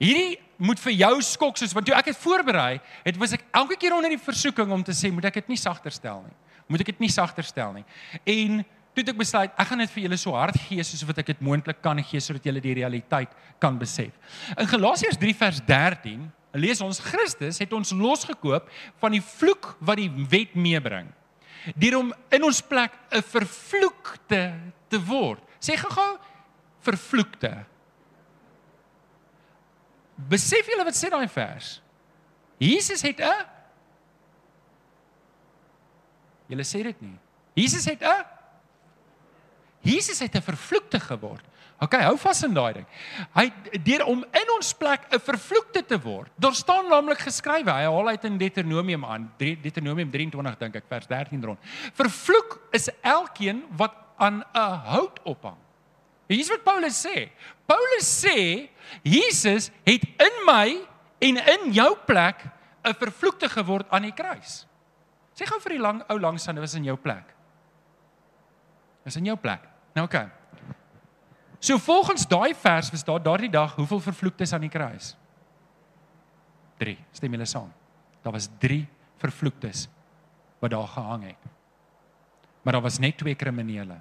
Hierdie 0.00 0.38
moet 0.56 0.80
vir 0.80 0.92
jou 0.92 1.14
skok 1.22 1.58
soos 1.60 1.74
want 1.76 1.86
toe 1.86 1.94
ek 1.96 2.06
het 2.12 2.16
voorberei, 2.16 2.80
het 3.04 3.16
was 3.16 3.32
ek 3.32 3.44
elke 3.52 3.76
keer 3.76 3.94
onder 3.94 4.08
die 4.08 4.20
versoeking 4.20 4.70
om 4.72 4.82
te 4.82 4.92
sê 4.92 5.12
moet 5.12 5.24
ek 5.24 5.34
dit 5.34 5.48
nie 5.48 5.60
sagter 5.60 5.92
stel 5.92 6.22
nie. 6.22 6.36
Moet 6.68 6.80
ek 6.80 6.86
dit 6.86 7.00
nie 7.00 7.10
sagter 7.10 7.44
stel 7.44 7.72
nie. 7.72 7.84
En 8.24 8.64
toe 8.94 9.02
het 9.02 9.08
ek 9.08 9.20
besluit 9.20 9.50
ek 9.50 9.66
gaan 9.66 9.78
dit 9.78 9.90
vir 9.90 10.02
julle 10.02 10.16
so 10.16 10.32
hard 10.32 10.56
gee 10.68 10.82
soos 10.82 11.04
wat 11.04 11.18
ek 11.18 11.26
dit 11.26 11.40
moontlik 11.40 11.82
kan 11.82 11.98
gee 12.02 12.20
sodat 12.20 12.44
julle 12.44 12.60
die 12.60 12.74
realiteit 12.74 13.28
kan 13.58 13.78
besef. 13.78 14.12
In 14.56 14.66
Galasiërs 14.66 15.18
3 15.18 15.34
vers 15.34 15.60
13 15.66 16.32
lees 16.52 16.80
ons 16.80 16.98
Christus 16.98 17.58
het 17.58 17.72
ons 17.72 17.92
losgekoop 17.92 18.70
van 18.98 19.12
die 19.12 19.22
vloek 19.22 19.76
wat 19.78 19.96
die 19.96 20.10
wet 20.30 20.54
meebring. 20.54 21.08
Deur 21.76 21.98
om 21.98 22.14
in 22.32 22.44
ons 22.44 22.60
plek 22.60 22.92
'n 23.12 23.22
vervloekte 23.22 24.54
te 24.88 24.98
word. 24.98 25.42
Sê 25.60 25.76
gou-gou 25.76 26.18
vervloekte. 26.80 27.64
Besef 30.16 30.66
julle 30.66 30.84
wat 30.84 30.96
sê 30.96 31.10
daai 31.10 31.28
vers? 31.28 31.80
Jesus 32.58 33.02
het 33.02 33.20
'n 33.20 33.46
Julle 36.50 36.64
sê 36.66 36.82
dit 36.82 37.00
nie. 37.00 37.18
Jesus 37.54 37.84
het 37.84 38.02
'n 38.02 38.24
Jesus 39.82 40.18
het 40.18 40.34
'n 40.34 40.42
vervloekte 40.42 41.00
geword. 41.00 41.44
OK, 41.80 41.94
hou 42.04 42.16
vas 42.20 42.42
in 42.44 42.52
daai 42.52 42.74
ding. 42.76 42.86
Hy 43.32 43.46
deur 43.86 44.02
om 44.12 44.20
in 44.36 44.50
ons 44.52 44.72
plek 44.76 45.06
'n 45.08 45.18
vervloekte 45.18 45.80
te 45.82 45.96
word. 45.96 46.30
Daar 46.36 46.54
staan 46.54 46.88
naamlik 46.88 47.18
geskrywe, 47.24 47.72
hy 47.72 47.84
haal 47.88 48.08
uit 48.08 48.24
in 48.24 48.36
Deuteronomium 48.38 49.04
aan, 49.04 49.32
Deuteronomium 49.38 50.10
23 50.10 50.58
dink 50.58 50.76
ek 50.76 50.84
vers 50.88 51.06
13 51.06 51.42
rond. 51.42 51.58
Vervloek 51.94 52.60
is 52.72 52.90
elkeen 53.00 53.64
wat 53.76 53.94
aan 54.18 54.44
'n 54.54 54.76
hout 54.84 55.20
ophang. 55.24 55.56
Hier's 56.28 56.50
wat 56.50 56.64
Paulus 56.64 57.06
sê. 57.06 57.30
Paulus 57.66 58.24
sê 58.24 58.68
Jesus 59.02 59.70
het 59.84 60.04
in 60.04 60.44
my 60.46 60.86
en 61.18 61.36
in 61.36 61.72
jou 61.72 61.96
plek 62.06 62.44
'n 62.84 62.94
vervloekte 62.94 63.48
geword 63.48 63.86
aan 63.90 64.02
die 64.02 64.12
kruis. 64.12 64.66
Sê 65.34 65.46
gou 65.46 65.58
vir 65.60 65.72
die 65.72 65.80
lang 65.80 66.02
ou 66.10 66.20
langs 66.20 66.46
aan, 66.48 66.54
dit 66.54 66.62
was 66.62 66.74
in 66.74 66.84
jou 66.84 66.96
plek. 66.96 67.24
Dis 69.04 69.16
in 69.16 69.24
jou 69.24 69.36
plek. 69.36 69.60
Nou 69.94 70.04
oké. 70.04 70.16
Okay. 70.16 70.39
So 71.60 71.78
volgens 71.78 72.26
daai 72.28 72.54
vers 72.56 72.90
was 72.90 73.04
daar 73.04 73.22
daardie 73.22 73.50
dag 73.50 73.74
hoeveel 73.76 74.00
vervloektes 74.00 74.52
aan 74.56 74.64
die 74.64 74.72
kruis? 74.72 75.14
3. 76.80 76.96
Stem 77.12 77.36
julle 77.36 77.48
saam? 77.48 77.72
Daar 78.24 78.32
was 78.32 78.48
3 78.58 78.86
vervloektes 79.20 79.88
wat 80.60 80.72
daar 80.72 80.88
gehang 80.88 81.24
het. 81.24 81.50
Maar 82.62 82.72
daar 82.72 82.82
was 82.82 82.98
net 82.98 83.16
twee 83.18 83.34
kriminele. 83.34 84.00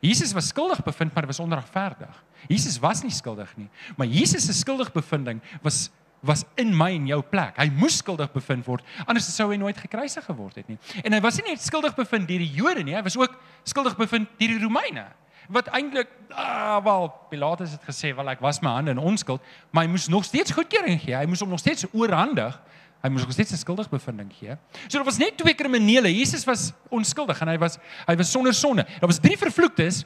Jesus 0.00 0.32
was 0.32 0.48
skuldig 0.48 0.82
bevind, 0.82 1.14
maar 1.14 1.26
was 1.26 1.40
onregverdig. 1.40 2.24
Jesus 2.48 2.78
was 2.78 3.02
nie 3.02 3.10
skuldig 3.10 3.50
nie, 3.56 3.68
maar 3.96 4.06
Jesus 4.06 4.46
se 4.46 4.52
skuldigbevinding 4.52 5.42
was 5.62 5.90
was 6.22 6.44
in 6.54 6.70
my 6.76 6.92
en 6.94 7.06
jou 7.10 7.18
plek. 7.26 7.56
Hy 7.58 7.66
moes 7.74 7.96
skuldig 7.98 8.28
bevind 8.30 8.62
word, 8.66 8.86
anders 9.10 9.26
sou 9.34 9.48
hy 9.50 9.56
nooit 9.58 9.78
gekruisig 9.82 10.22
geword 10.22 10.60
het 10.60 10.68
nie. 10.70 10.76
En 11.02 11.16
hy 11.16 11.18
was 11.20 11.40
nie 11.40 11.48
net 11.48 11.64
skuldig 11.64 11.96
bevind 11.98 12.28
deur 12.30 12.38
die 12.38 12.52
Jode 12.54 12.84
nie, 12.86 12.94
hy 12.94 13.02
was 13.02 13.16
ook 13.18 13.34
skuldig 13.66 13.96
bevind 13.98 14.30
deur 14.38 14.52
die 14.54 14.62
Romeine. 14.62 15.08
Wat 15.48 15.66
eintlik 15.66 16.08
ah 16.28 16.84
wel 16.84 17.08
Pilatus 17.28 17.70
het 17.70 17.82
gesê, 17.82 18.14
"Wel 18.14 18.30
ek 18.30 18.40
was 18.40 18.60
my 18.60 18.70
hande 18.70 18.90
in 18.90 18.98
onskuld," 18.98 19.40
maar 19.70 19.84
hy 19.84 19.90
moes 19.90 20.08
nog 20.08 20.24
steeds 20.24 20.50
goedkeuring 20.50 21.00
gee. 21.00 21.16
Hy 21.16 21.26
moes 21.26 21.40
hom 21.40 21.48
nog 21.48 21.58
steeds 21.58 21.84
oorhandig 21.92 22.60
Hy 23.02 23.10
moes 23.10 23.24
nog 23.26 23.32
steeds 23.32 23.52
'n 23.52 23.56
skuldigbevinding 23.56 24.32
gee. 24.38 24.56
So 24.86 24.96
daar 24.96 25.04
was 25.04 25.18
net 25.18 25.36
twee 25.36 25.54
kriminele. 25.54 26.16
Jesus 26.16 26.44
was 26.44 26.72
onskuldig 26.88 27.40
en 27.40 27.48
hy 27.48 27.58
was 27.58 27.78
hy 28.06 28.16
was 28.16 28.30
sonder 28.30 28.54
sonde. 28.54 28.84
Daar 28.84 29.08
was 29.08 29.18
drie 29.18 29.38
vervloektes. 29.38 30.04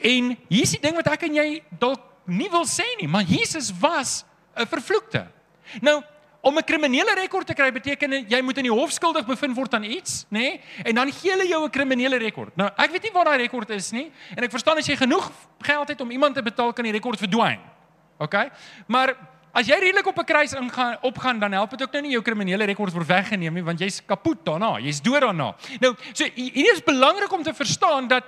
En 0.00 0.38
hier's 0.48 0.70
die 0.70 0.80
ding 0.80 0.94
wat 0.94 1.06
ek 1.06 1.22
en 1.22 1.34
jy 1.34 1.62
dalk 1.78 2.00
nie 2.24 2.48
wil 2.50 2.64
sê 2.64 2.84
nie, 3.00 3.08
maar 3.08 3.22
Jesus 3.22 3.72
was 3.78 4.24
'n 4.56 4.66
vervloekte. 4.66 5.26
Nou, 5.80 6.02
om 6.46 6.58
'n 6.58 6.64
kriminele 6.64 7.14
rekord 7.14 7.46
te 7.46 7.54
kry 7.54 7.72
beteken 7.72 8.24
jy 8.28 8.40
moet 8.42 8.58
in 8.58 8.68
die 8.68 8.72
hof 8.72 8.92
skuldig 8.92 9.26
bevind 9.26 9.56
word 9.56 9.74
aan 9.74 9.82
iets, 9.84 10.24
nê? 10.30 10.38
Nee? 10.38 10.60
En 10.84 10.94
dan 10.94 11.12
gee 11.12 11.30
hulle 11.30 11.46
jou 11.48 11.64
'n 11.64 11.70
kriminele 11.70 12.16
rekord. 12.16 12.56
Nou, 12.56 12.70
ek 12.76 12.90
weet 12.90 13.02
nie 13.02 13.12
waar 13.12 13.24
daai 13.24 13.38
rekord 13.38 13.70
is 13.70 13.90
nie 13.90 14.12
en 14.36 14.44
ek 14.44 14.50
verstaan 14.50 14.78
as 14.78 14.86
jy 14.86 14.96
genoeg 14.96 15.30
geld 15.60 15.88
het 15.88 16.00
om 16.00 16.10
iemand 16.10 16.34
te 16.34 16.42
betaal 16.42 16.72
kan 16.72 16.84
die 16.84 16.92
rekord 16.92 17.18
verdwyn. 17.18 17.58
OK? 18.18 18.34
Maar 18.86 19.16
As 19.56 19.64
jy 19.66 19.78
redelik 19.80 20.06
op 20.06 20.18
'n 20.18 20.24
kruis 20.24 20.52
ingaan 20.52 20.98
opgaan 21.00 21.38
dan 21.38 21.52
help 21.52 21.70
dit 21.70 21.82
ook 21.82 21.92
nou 21.92 22.02
nie 22.02 22.10
jou 22.10 22.22
kriminele 22.22 22.64
rekord 22.64 22.92
word 22.92 23.06
weggeneem 23.06 23.54
nie 23.54 23.64
want 23.64 23.78
jy's 23.78 24.02
kapot 24.04 24.44
daarna, 24.44 24.78
jy's 24.78 25.00
dood 25.00 25.20
daarna. 25.20 25.54
Nou, 25.80 25.94
so 26.12 26.24
hier 26.34 26.72
is 26.72 26.82
belangrik 26.84 27.32
om 27.32 27.42
te 27.42 27.54
verstaan 27.54 28.08
dat 28.08 28.24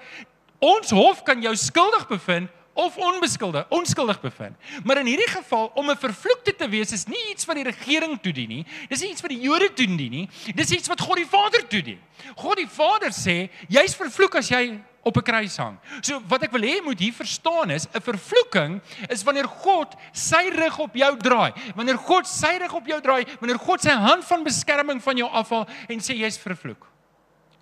ons 0.58 0.90
hof 0.90 1.22
kan 1.22 1.42
jou 1.42 1.56
skuldig 1.56 2.08
bevind 2.08 2.48
of 2.78 2.96
onbeskuldig, 2.96 3.66
onskuldig 3.74 4.20
bevind. 4.22 4.54
Maar 4.84 5.00
in 5.02 5.10
hierdie 5.10 5.30
geval 5.30 5.70
om 5.74 5.90
'n 5.90 5.96
vervloekte 5.96 6.54
te 6.54 6.68
wees 6.68 6.92
is 6.92 7.06
nie 7.06 7.30
iets 7.30 7.44
wat 7.44 7.56
die 7.56 7.64
regering 7.64 8.20
toedien 8.22 8.48
nie. 8.48 8.66
Dis 8.88 9.00
nie 9.00 9.10
iets 9.10 9.20
wat 9.20 9.30
die 9.30 9.40
Jode 9.40 9.72
toedien 9.74 10.10
nie. 10.10 10.28
Dis 10.54 10.70
iets 10.70 10.88
wat 10.88 11.00
God 11.00 11.16
die 11.16 11.26
Vader 11.26 11.66
toedien. 11.66 11.98
God 12.36 12.56
die 12.56 12.68
Vader 12.68 13.10
sê, 13.10 13.50
jy's 13.68 13.94
vervloek 13.94 14.34
as 14.34 14.48
jy 14.48 14.80
op 15.02 15.16
'n 15.16 15.22
kruis 15.22 15.56
hang. 15.56 15.78
So 16.02 16.22
wat 16.28 16.42
ek 16.42 16.52
wil 16.52 16.62
hê 16.62 16.82
moet 16.84 16.98
hier 16.98 17.12
verstaan 17.12 17.70
is 17.70 17.88
'n 17.94 18.00
vervloeking 18.00 18.80
is 19.10 19.24
wanneer 19.24 19.48
God 19.48 19.94
sy 20.12 20.50
rug 20.50 20.78
op 20.78 20.94
jou 20.94 21.16
draai. 21.16 21.52
Wanneer 21.74 21.98
God 21.98 22.26
sy 22.26 22.58
rug 22.60 22.74
op 22.74 22.86
jou 22.86 23.00
draai, 23.00 23.24
wanneer 23.40 23.58
God 23.58 23.80
sy 23.80 23.90
hand 23.90 24.24
van 24.24 24.44
beskerming 24.44 25.02
van 25.02 25.16
jou 25.16 25.28
afhaal 25.28 25.66
en 25.88 25.98
sê 25.98 26.14
jy's 26.14 26.38
vervloek. 26.38 26.86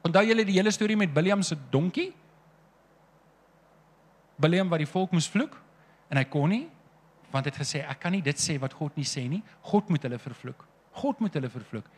Onthou 0.05 0.27
julle 0.27 0.45
die 0.45 0.59
hele 0.59 0.71
storie 0.71 0.97
met 0.97 1.15
Biliam 1.15 1.43
se 1.43 1.57
donkie? 1.71 2.13
Biliam 4.41 4.69
wat 4.69 4.83
die 4.83 4.91
volk 4.91 5.13
moes 5.13 5.29
vloek 5.29 5.57
en 6.11 6.21
hy 6.21 6.25
kon 6.31 6.51
nie 6.53 6.67
want 7.33 7.45
hy 7.45 7.51
het 7.51 7.61
gesê 7.61 7.83
ek 7.83 8.01
kan 8.01 8.15
nie 8.15 8.23
dit 8.25 8.39
sê 8.41 8.57
wat 8.63 8.73
God 8.73 8.97
nie 8.97 9.05
sê 9.05 9.27
nie. 9.29 9.43
God 9.67 9.91
moet 9.93 10.05
hulle 10.07 10.19
vervloek. 10.23 10.63
God 10.97 11.21
moet 11.21 11.35
hulle 11.37 11.51
vervloek. 11.53 11.89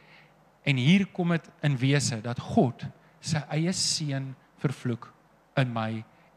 En 0.67 0.81
hier 0.81 1.05
kom 1.15 1.35
dit 1.37 1.51
in 1.63 1.77
wese 1.79 2.19
dat 2.25 2.41
God 2.43 2.83
sy 3.21 3.43
eie 3.55 3.73
seun 3.77 4.33
vervloek 4.63 5.11
in 5.61 5.71
my 5.75 5.91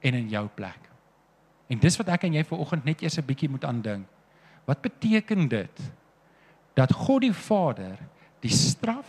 en 0.05 0.17
in 0.17 0.29
jou 0.29 0.43
plek. 0.57 0.91
En 1.71 1.79
dis 1.79 1.97
wat 1.97 2.11
ek 2.13 2.27
en 2.27 2.35
jy 2.35 2.43
vanoggend 2.45 2.85
net 2.85 3.01
eers 3.01 3.17
'n 3.17 3.25
bietjie 3.25 3.49
moet 3.49 3.65
aandink. 3.65 4.05
Wat 4.67 4.81
beteken 4.81 5.47
dit 5.47 5.81
dat 6.75 6.91
God 6.91 7.21
die 7.21 7.33
Vader 7.33 7.97
die 8.41 8.53
straf 8.53 9.07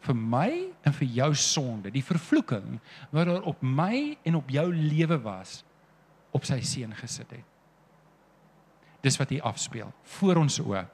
vir 0.00 0.14
my 0.14 0.50
en 0.86 0.92
vir 0.92 1.08
jou 1.08 1.34
sonde, 1.34 1.90
die 1.90 2.04
vervloeking 2.04 2.78
wat 3.10 3.26
daar 3.26 3.42
op 3.42 3.62
my 3.62 4.16
en 4.24 4.34
op 4.34 4.48
jou 4.50 4.72
lewe 4.72 5.18
was, 5.22 5.64
op 6.30 6.44
sy 6.44 6.60
seun 6.66 6.94
gesit 6.98 7.30
het. 7.30 7.44
Dis 9.04 9.18
wat 9.20 9.30
hier 9.30 9.44
afspeel 9.46 9.92
voor 10.18 10.40
ons 10.42 10.58
oë. 10.60 10.84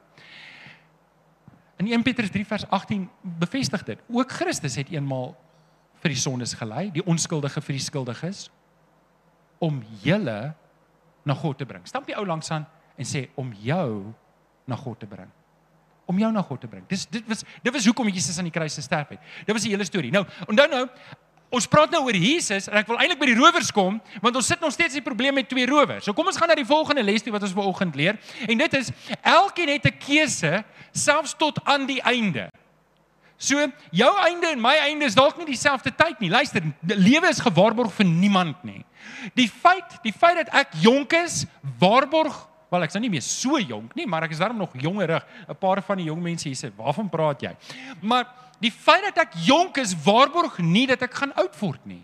In 1.81 1.89
1 1.91 2.03
Petrus 2.07 2.31
3 2.31 2.45
vers 2.47 2.67
18 2.69 3.07
bevestig 3.21 3.83
dit. 3.83 4.03
Ook 4.07 4.31
Christus 4.31 4.77
het 4.79 4.91
eenmaal 4.93 5.33
vir 6.03 6.13
die 6.13 6.21
sondes 6.21 6.53
gelei, 6.55 6.87
die 6.93 7.03
onskuldige 7.03 7.61
vir 7.61 7.75
die 7.75 7.83
skuldiges 7.83 8.45
om 9.63 9.81
julle 10.03 10.53
na 11.25 11.33
God 11.33 11.57
te 11.57 11.65
bring. 11.65 11.83
Stamp 11.87 12.07
die 12.07 12.15
ou 12.15 12.25
langs 12.27 12.51
aan 12.53 12.67
en 12.95 13.07
sê 13.07 13.27
om 13.35 13.49
jou 13.63 14.13
na 14.69 14.77
God 14.79 14.99
te 14.99 15.09
bring. 15.09 15.31
om 16.05 16.19
jou 16.21 16.31
na 16.31 16.41
God 16.45 16.61
te 16.61 16.69
bring. 16.69 16.85
Dis 16.89 17.07
dit 17.09 17.25
was 17.29 17.41
dit 17.41 17.73
was 17.73 17.85
hoekom 17.89 18.09
Jesus 18.13 18.37
aan 18.37 18.49
die 18.49 18.53
kruis 18.53 18.77
gesterf 18.77 19.15
het. 19.15 19.21
Dit 19.45 19.55
was 19.55 19.65
die 19.65 19.71
hele 19.73 19.85
storie. 19.87 20.11
Nou, 20.13 20.23
onthou 20.45 20.67
nou, 20.69 20.83
ons 21.49 21.67
praat 21.69 21.91
nou 21.93 22.01
oor 22.07 22.17
Jesus 22.17 22.67
en 22.67 22.79
ek 22.81 22.89
wil 22.89 22.99
eintlik 22.99 23.19
by 23.21 23.29
die 23.29 23.37
rowers 23.37 23.71
kom 23.75 23.99
want 24.23 24.35
ons 24.35 24.47
sit 24.47 24.61
nog 24.63 24.73
steeds 24.73 24.97
die 24.97 25.05
probleem 25.05 25.37
met 25.37 25.49
twee 25.49 25.67
rowers. 25.69 26.05
So 26.05 26.13
kom 26.13 26.27
ons 26.27 26.37
gaan 26.37 26.51
na 26.51 26.57
die 26.57 26.67
volgende 26.67 27.03
les 27.05 27.23
toe 27.23 27.33
wat 27.35 27.45
ons 27.45 27.55
vanoggend 27.55 27.95
leer 27.95 28.19
en 28.47 28.57
dit 28.57 28.77
is 28.79 28.91
elkeen 29.21 29.75
het 29.75 29.85
'n 29.85 29.97
keuse 29.99 30.63
selfs 30.91 31.35
tot 31.37 31.59
aan 31.63 31.85
die 31.85 32.01
einde. 32.01 32.49
So 33.37 33.59
jou 33.91 34.11
einde 34.23 34.47
en 34.47 34.61
my 34.61 34.75
einde 34.87 35.05
is 35.05 35.15
dalk 35.15 35.37
nie 35.37 35.45
dieselfde 35.45 35.91
tyd 35.91 36.19
nie. 36.19 36.29
Luister, 36.29 36.61
lewe 36.81 37.29
is 37.29 37.39
gewaarborg 37.39 37.91
vir 37.93 38.05
niemand 38.05 38.63
nie. 38.63 38.85
Die 39.35 39.49
feit, 39.49 39.99
die 40.03 40.13
feit 40.13 40.37
dat 40.45 40.53
ek 40.53 40.77
jonk 40.81 41.13
is, 41.13 41.45
waarborg 41.79 42.47
Wel 42.75 42.85
ek's 42.87 42.95
nou 42.97 43.03
nie 43.05 43.13
meer 43.13 43.23
so 43.23 43.59
jonk 43.61 43.93
nie, 43.95 44.07
maar 44.09 44.25
ek 44.25 44.33
is 44.35 44.41
darm 44.41 44.57
nog 44.57 44.73
jongerig. 44.81 45.23
'n 45.47 45.55
Paar 45.59 45.81
van 45.85 45.97
die 45.97 46.07
jong 46.09 46.21
mense 46.21 46.47
hier 46.49 46.57
sê, 46.57 46.71
"Waarvan 46.75 47.09
praat 47.09 47.41
jy?" 47.41 47.55
Maar 48.01 48.25
die 48.59 48.71
feit 48.71 49.03
dat 49.09 49.25
ek 49.25 49.37
jonk 49.45 49.77
is, 49.77 49.95
waarborg 50.05 50.57
nie 50.63 50.85
dat 50.87 51.01
ek 51.01 51.13
gaan 51.13 51.33
oud 51.35 51.55
word 51.59 51.85
nie. 51.85 52.03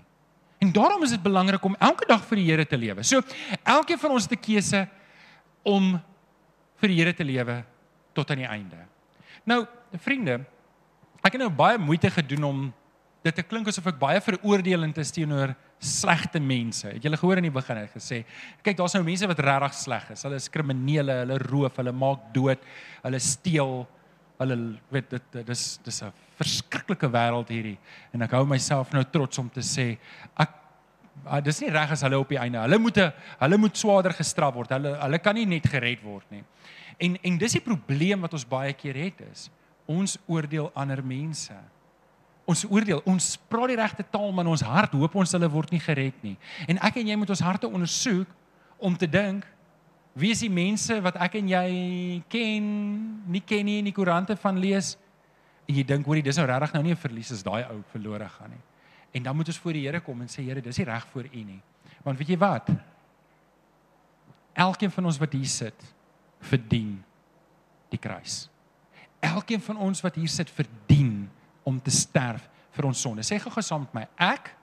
En 0.61 0.71
daarom 0.71 1.03
is 1.03 1.15
dit 1.15 1.21
belangrik 1.23 1.63
om 1.65 1.75
elke 1.79 2.05
dag 2.05 2.21
vir 2.29 2.37
die 2.37 2.47
Here 2.51 2.65
te 2.65 2.77
lewe. 2.77 3.03
So 3.03 3.21
elkeen 3.63 3.97
van 3.97 4.11
ons 4.11 4.27
het 4.29 4.37
'n 4.37 4.45
keuse 4.45 4.87
om 5.63 5.99
vir 6.77 6.87
die 6.87 6.97
Here 6.97 7.13
te 7.13 7.23
lewe 7.23 7.63
tot 8.13 8.29
aan 8.31 8.43
die 8.43 8.47
einde. 8.47 8.77
Nou, 9.43 9.65
vriende, 9.97 10.45
ek 11.23 11.33
het 11.33 11.41
nou 11.41 11.49
baie 11.49 11.77
moeite 11.77 12.09
gedoen 12.09 12.43
om 12.43 12.73
dit 13.23 13.35
te 13.35 13.43
klink 13.43 13.67
asof 13.67 13.87
ek 13.87 13.99
baie 13.99 14.21
veroordelend 14.21 14.97
is 14.97 15.11
teenoor 15.11 15.55
slegte 15.81 16.39
mense. 16.39 16.87
Het 16.87 17.03
julle 17.03 17.17
gehoor 17.17 17.37
in 17.37 17.49
die 17.49 17.53
begin 17.53 17.77
het 17.77 17.93
gesê, 17.93 18.23
kyk 18.65 18.77
daar's 18.77 18.93
nou 18.93 19.03
mense 19.03 19.27
wat 19.29 19.39
regtig 19.39 19.73
sleg 19.73 20.09
is. 20.13 20.23
Hulle 20.23 20.35
is 20.35 20.49
kriminele, 20.49 21.21
hulle 21.23 21.37
roof, 21.37 21.77
hulle 21.81 21.91
maak 21.91 22.33
dood, 22.33 22.59
hulle 23.01 23.19
steel, 23.19 23.87
hulle 24.41 24.57
weet 24.93 25.09
dit 25.15 25.37
dis 25.47 25.63
dis 25.85 26.01
'n 26.03 26.13
verskriklike 26.39 27.07
wêreld 27.07 27.49
hierdie. 27.49 27.77
En 28.13 28.21
ek 28.21 28.31
hou 28.37 28.45
myself 28.45 28.91
nou 28.93 29.03
trots 29.03 29.37
om 29.37 29.49
te 29.49 29.61
sê 29.61 29.97
ek 30.37 30.49
ah, 31.25 31.39
dis 31.39 31.61
nie 31.61 31.69
reg 31.69 31.91
as 31.91 32.01
hulle 32.01 32.19
op 32.19 32.29
die 32.29 32.39
einde. 32.39 32.59
Hulle 32.59 32.77
moet 32.77 32.97
'n 32.97 33.13
hulle 33.39 33.57
moet 33.57 33.77
swaarder 33.77 34.13
gestraf 34.13 34.53
word. 34.53 34.69
Hulle 34.69 34.97
hulle 35.01 35.19
kan 35.19 35.35
nie 35.35 35.45
net 35.45 35.67
gered 35.67 36.01
word 36.03 36.25
nie. 36.31 36.43
En 36.99 37.17
en 37.23 37.37
dis 37.37 37.53
die 37.53 37.61
probleem 37.61 38.21
wat 38.21 38.33
ons 38.33 38.47
baie 38.47 38.73
keer 38.73 38.95
het 38.95 39.21
is. 39.31 39.49
Ons 39.87 40.17
oordeel 40.27 40.71
ander 40.73 41.03
mense 41.03 41.55
ons 42.51 42.65
oordeel, 42.69 43.01
ons 43.07 43.35
praat 43.51 43.71
die 43.71 43.79
regte 43.79 44.05
taal, 44.11 44.31
maar 44.33 44.45
in 44.45 44.53
ons 44.55 44.65
hart 44.65 44.95
hoop 44.97 45.15
ons 45.21 45.33
hulle 45.37 45.49
word 45.51 45.71
nie 45.73 45.81
gered 45.81 46.17
nie. 46.25 46.35
En 46.69 46.79
ek 46.83 46.99
en 47.01 47.11
jy 47.11 47.17
moet 47.19 47.33
ons 47.33 47.43
harte 47.45 47.69
ondersoek 47.69 48.29
om 48.81 48.97
te 48.97 49.09
dink 49.09 49.45
wie 50.13 50.31
is 50.31 50.41
die 50.43 50.51
mense 50.51 50.97
wat 51.03 51.15
ek 51.23 51.37
en 51.39 51.47
jy 51.53 51.67
ken, 52.31 52.65
nie 53.31 53.43
ken 53.47 53.65
nie 53.65 53.79
in 53.79 53.87
die 53.87 53.95
koerante 53.95 54.35
van 54.35 54.59
lees 54.59 54.97
en 55.67 55.77
jy 55.77 55.85
dink 55.87 56.07
hoorie 56.07 56.25
dis 56.25 56.37
nou 56.37 56.47
regtig 56.49 56.73
nou 56.75 56.83
nie 56.83 56.91
'n 56.91 57.03
verlies 57.03 57.31
as 57.31 57.43
daai 57.43 57.63
ou 57.71 57.81
verlore 57.91 58.27
gaan 58.27 58.49
nie. 58.49 58.63
En 59.13 59.23
dan 59.23 59.35
moet 59.35 59.47
ons 59.47 59.57
voor 59.57 59.73
die 59.73 59.85
Here 59.85 59.99
kom 59.99 60.21
en 60.21 60.27
sê 60.27 60.43
Here, 60.43 60.61
dis 60.61 60.77
nie 60.77 60.85
reg 60.85 61.05
vir 61.13 61.25
u 61.25 61.43
nie. 61.43 61.61
Want 62.03 62.17
weet 62.17 62.29
jy 62.29 62.37
wat? 62.37 62.69
Elkeen 64.53 64.91
van 64.91 65.05
ons 65.05 65.17
wat 65.17 65.33
hier 65.33 65.47
sit, 65.47 65.95
verdien 66.39 67.03
die 67.89 67.99
kruis. 67.99 68.49
Elkeen 69.19 69.61
van 69.61 69.77
ons 69.77 70.01
wat 70.01 70.15
hier 70.15 70.29
sit, 70.29 70.49
verdien 70.49 71.29
om 71.63 71.79
te 71.79 71.91
sterf 71.91 72.49
vir 72.71 72.85
ons 72.85 73.01
sonde. 73.01 73.21
Sê 73.21 73.37
gou-gou 73.39 73.61
saam 73.61 73.81
met 73.81 73.93
my, 73.93 74.07
ek 74.17 74.55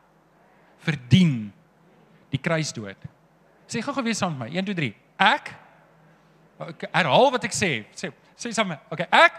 verdien 0.78 1.52
die 2.32 2.40
kruisdood. 2.40 3.04
Sê 3.68 3.82
gou-gou 3.84 4.04
weer 4.04 4.16
saam 4.16 4.36
met 4.36 4.48
my. 4.48 4.58
1 4.58 4.64
2 4.64 4.74
3. 4.74 5.07
Ek 5.18 5.50
okay, 6.58 6.88
herhaal 6.94 7.30
wat 7.34 7.44
ek 7.44 7.56
sê. 7.56 7.72
Sê 7.98 8.12
sê 8.38 8.52
saam 8.54 8.70
met. 8.70 8.82
Okay, 8.90 9.08
ek 9.10 9.34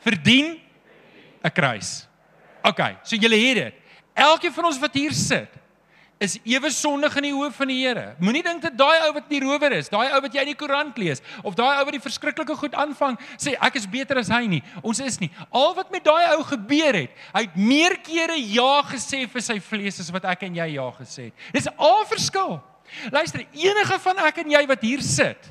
verdien 0.00 0.56
'n 1.44 1.50
kruis. 1.50 2.08
Okay, 2.64 2.96
so 3.04 3.16
julle 3.16 3.36
het 3.36 3.56
dit. 3.56 3.74
Elkeen 4.14 4.52
van 4.52 4.64
ons 4.64 4.78
wat 4.78 4.94
hier 4.94 5.12
sit, 5.12 5.48
is 6.18 6.38
ewe 6.42 6.70
sondig 6.74 7.14
in 7.20 7.28
die 7.28 7.34
oë 7.34 7.50
van 7.54 7.70
die 7.70 7.78
Here. 7.78 8.04
Moenie 8.18 8.42
dink 8.42 8.62
dat 8.64 8.74
daai 8.78 9.06
ou 9.06 9.12
wat 9.14 9.28
nie 9.30 9.38
rower 9.44 9.74
is, 9.76 9.90
daai 9.90 10.10
ou 10.10 10.20
wat 10.24 10.34
jy 10.34 10.42
in 10.42 10.50
die 10.50 10.58
koerant 10.58 10.98
lees 10.98 11.22
of 11.46 11.54
daai 11.58 11.78
ou 11.78 11.84
wat 11.86 11.94
die 11.94 12.02
verskriklike 12.02 12.56
goed 12.58 12.74
aanvang, 12.74 13.14
sê 13.38 13.54
ek 13.54 13.78
is 13.78 13.86
beter 13.86 14.18
as 14.18 14.30
hy 14.32 14.42
nie. 14.50 14.62
Ons 14.82 15.00
is 15.04 15.20
nie. 15.22 15.30
Al 15.54 15.76
wat 15.78 15.92
met 15.94 16.02
daai 16.04 16.34
ou 16.34 16.42
gebeur 16.48 16.98
het, 17.04 17.14
hy 17.36 17.44
het 17.46 17.60
meer 17.60 17.94
kere 18.02 18.38
ja 18.40 18.82
gesê 18.90 19.24
vir 19.30 19.44
sy 19.46 19.60
vlees 19.62 20.02
as 20.02 20.10
wat 20.14 20.26
ek 20.34 20.42
en 20.48 20.58
jy 20.58 20.72
ja 20.74 20.88
gesê 20.98 21.30
het. 21.30 21.46
Dis 21.54 21.70
al 21.76 22.02
verskil. 22.10 22.58
Luister, 23.14 23.46
enige 23.52 23.98
van 24.04 24.22
ek 24.28 24.42
en 24.44 24.54
jy 24.56 24.62
wat 24.70 24.84
hier 24.86 25.02
sit, 25.04 25.50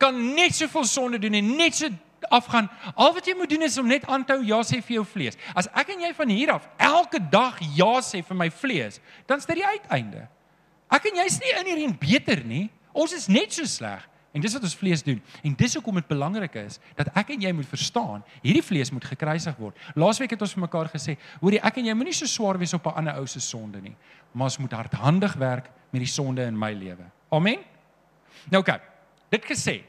kan 0.00 0.16
net 0.34 0.54
soveel 0.56 0.86
sonde 0.88 1.20
doen 1.20 1.36
en 1.38 1.56
net 1.58 1.76
so 1.76 1.90
afgaan. 2.28 2.68
Al 2.94 3.14
wat 3.16 3.26
jy 3.26 3.34
moet 3.36 3.50
doen 3.50 3.64
is 3.66 3.78
om 3.80 3.88
net 3.88 4.06
aan 4.08 4.24
te 4.24 4.36
hou 4.36 4.44
ja 4.44 4.60
sê 4.66 4.80
vir 4.84 5.00
jou 5.00 5.06
vlees. 5.08 5.38
As 5.56 5.68
ek 5.76 5.94
en 5.94 6.04
jy 6.04 6.12
van 6.16 6.32
hier 6.32 6.52
af 6.56 6.68
elke 6.76 7.20
dag 7.32 7.58
ja 7.76 7.92
sê 8.04 8.22
vir 8.26 8.38
my 8.38 8.50
vlees, 8.52 9.00
dan 9.26 9.40
is 9.40 9.48
dit 9.48 9.60
die 9.60 9.66
uiteinde. 9.66 10.26
Ek 10.90 11.06
en 11.10 11.20
jy's 11.22 11.38
nie 11.42 11.52
in 11.54 11.70
hierdie 11.70 11.90
beter 12.02 12.44
nie. 12.44 12.68
Ons 12.92 13.14
is 13.16 13.28
net 13.30 13.54
so 13.54 13.68
sleg. 13.68 14.02
En 14.32 14.40
dis 14.40 14.52
wat 14.54 14.62
ons 14.62 14.76
vlees 14.78 15.02
doen. 15.02 15.18
En 15.42 15.54
dis 15.58 15.74
hoekom 15.74 15.94
dit 15.98 16.06
belangrik 16.06 16.54
is 16.62 16.78
dat 16.94 17.10
ek 17.18 17.32
en 17.34 17.42
jy 17.42 17.50
moet 17.56 17.66
verstaan, 17.66 18.22
hierdie 18.44 18.62
vlees 18.62 18.92
moet 18.94 19.04
gekruisig 19.04 19.56
word. 19.58 19.78
Laasweek 19.98 20.36
het 20.36 20.44
ons 20.46 20.54
vir 20.54 20.64
mekaar 20.66 20.90
gesê, 20.92 21.16
hoorie, 21.40 21.58
ek 21.66 21.80
en 21.82 21.90
jy 21.90 21.96
moenie 21.98 22.14
so 22.14 22.30
swaar 22.30 22.58
wees 22.58 22.74
op 22.74 22.86
'n 22.86 22.94
ander 23.02 23.18
ou 23.18 23.26
se 23.26 23.40
sonde 23.40 23.80
nie, 23.80 23.96
maar 24.32 24.50
ons 24.52 24.58
moet 24.58 24.72
hardhandig 24.72 25.34
werk 25.34 25.70
met 25.90 26.00
die 26.00 26.12
sonde 26.12 26.42
in 26.42 26.58
my 26.58 26.72
lewe. 26.72 27.10
Amen. 27.30 27.58
Nou 28.50 28.62
oké. 28.62 28.70
Okay, 28.70 28.80
dit 29.30 29.44
gesê, 29.44 29.82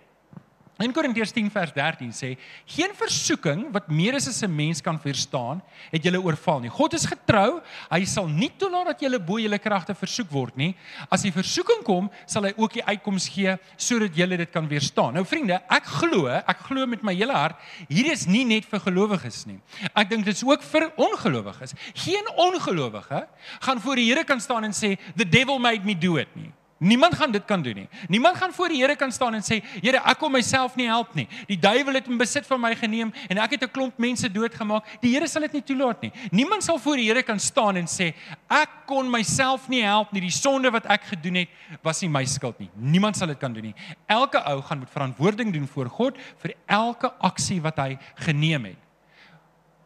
In 0.81 0.93
Korintiërs 0.95 1.29
10 1.35 1.49
vers 1.53 1.73
13 1.75 2.11
sê: 2.15 2.37
"Geen 2.65 2.93
versoeking 2.97 3.67
wat 3.71 3.87
meer 3.87 4.15
is 4.15 4.27
as 4.27 4.41
'n 4.41 4.55
mens 4.55 4.81
kan 4.81 4.99
verstaan, 4.99 5.61
het 5.91 6.03
julle 6.03 6.21
oorval 6.21 6.59
nie. 6.59 6.69
God 6.69 6.93
is 6.93 7.05
getrou, 7.05 7.61
hy 7.89 8.05
sal 8.05 8.27
nie 8.27 8.51
toelaat 8.57 8.85
dat 8.85 8.99
julle 9.01 9.19
bo 9.19 9.37
julle 9.37 9.59
kragte 9.59 9.93
versoek 9.93 10.31
word 10.31 10.55
nie. 10.55 10.75
As 11.09 11.21
die 11.21 11.31
versoeking 11.31 11.83
kom, 11.83 12.09
sal 12.25 12.43
hy 12.43 12.53
ook 12.57 12.73
die 12.73 12.83
uitkoms 12.85 13.29
gee 13.29 13.57
sodat 13.77 14.15
julle 14.15 14.37
dit 14.37 14.51
kan 14.51 14.67
weerstaan." 14.67 15.13
Nou 15.13 15.25
vriende, 15.25 15.61
ek 15.69 15.85
glo, 15.85 16.27
ek 16.27 16.57
glo 16.57 16.85
met 16.87 17.03
my 17.03 17.13
hele 17.13 17.33
hart, 17.33 17.59
hier 17.87 18.11
is 18.11 18.25
nie 18.25 18.45
net 18.45 18.65
vir 18.65 18.79
gelowiges 18.79 19.45
nie. 19.45 19.59
Ek 19.95 20.09
dink 20.09 20.25
dit 20.25 20.35
is 20.35 20.43
ook 20.43 20.63
vir 20.63 20.91
ongelowiges. 20.95 21.73
Geen 21.93 22.25
ongelowige 22.35 23.27
gaan 23.59 23.79
voor 23.79 23.95
die 23.95 24.11
Here 24.11 24.23
kan 24.23 24.39
staan 24.39 24.63
en 24.63 24.71
sê, 24.71 24.97
"The 25.15 25.29
devil 25.29 25.59
made 25.59 25.85
me 25.85 25.95
do 25.95 26.17
it" 26.17 26.35
nie. 26.35 26.51
Niemand 26.81 27.13
gaan 27.13 27.31
dit 27.31 27.45
kan 27.45 27.61
doen 27.61 27.75
nie. 27.75 27.89
Niemand 28.07 28.37
gaan 28.37 28.53
voor 28.53 28.69
die 28.73 28.81
Here 28.81 28.95
kan 28.95 29.11
staan 29.11 29.35
en 29.37 29.43
sê, 29.45 29.59
Here, 29.83 29.99
ek 30.01 30.17
kon 30.17 30.31
myself 30.33 30.73
nie 30.75 30.87
help 30.89 31.13
nie. 31.13 31.27
Die 31.45 31.59
duiwel 31.61 31.99
het 31.99 32.07
in 32.09 32.17
besit 32.17 32.47
van 32.49 32.57
my 32.63 32.71
geneem 32.75 33.11
en 33.29 33.37
ek 33.37 33.53
het 33.53 33.63
'n 33.67 33.71
klomp 33.71 33.97
mense 34.01 34.31
doodgemaak. 34.31 34.83
Die 35.01 35.13
Here 35.13 35.27
sal 35.27 35.41
dit 35.41 35.53
nie 35.53 35.61
toelaat 35.61 36.01
nie. 36.01 36.11
Niemand 36.31 36.63
sal 36.63 36.79
voor 36.79 36.95
die 36.95 37.05
Here 37.05 37.21
kan 37.23 37.39
staan 37.39 37.75
en 37.75 37.85
sê, 37.85 38.13
ek 38.49 38.69
kon 38.87 39.11
myself 39.11 39.69
nie 39.69 39.83
help 39.83 40.11
nie. 40.11 40.21
Die 40.21 40.31
sonde 40.31 40.71
wat 40.71 40.85
ek 40.85 41.03
gedoen 41.03 41.35
het, 41.35 41.49
was 41.83 42.01
nie 42.01 42.09
my 42.09 42.25
skuld 42.25 42.59
nie. 42.59 42.69
Niemand 42.75 43.15
sal 43.15 43.27
dit 43.27 43.39
kan 43.39 43.53
doen 43.53 43.63
nie. 43.63 43.75
Elke 44.07 44.41
ou 44.43 44.61
gaan 44.61 44.79
moet 44.79 44.89
verantwoording 44.89 45.53
doen 45.53 45.67
voor 45.67 45.89
God 45.89 46.17
vir 46.41 46.53
elke 46.65 47.13
aksie 47.19 47.61
wat 47.61 47.77
hy 47.77 47.97
geneem 48.15 48.65
het. 48.65 48.90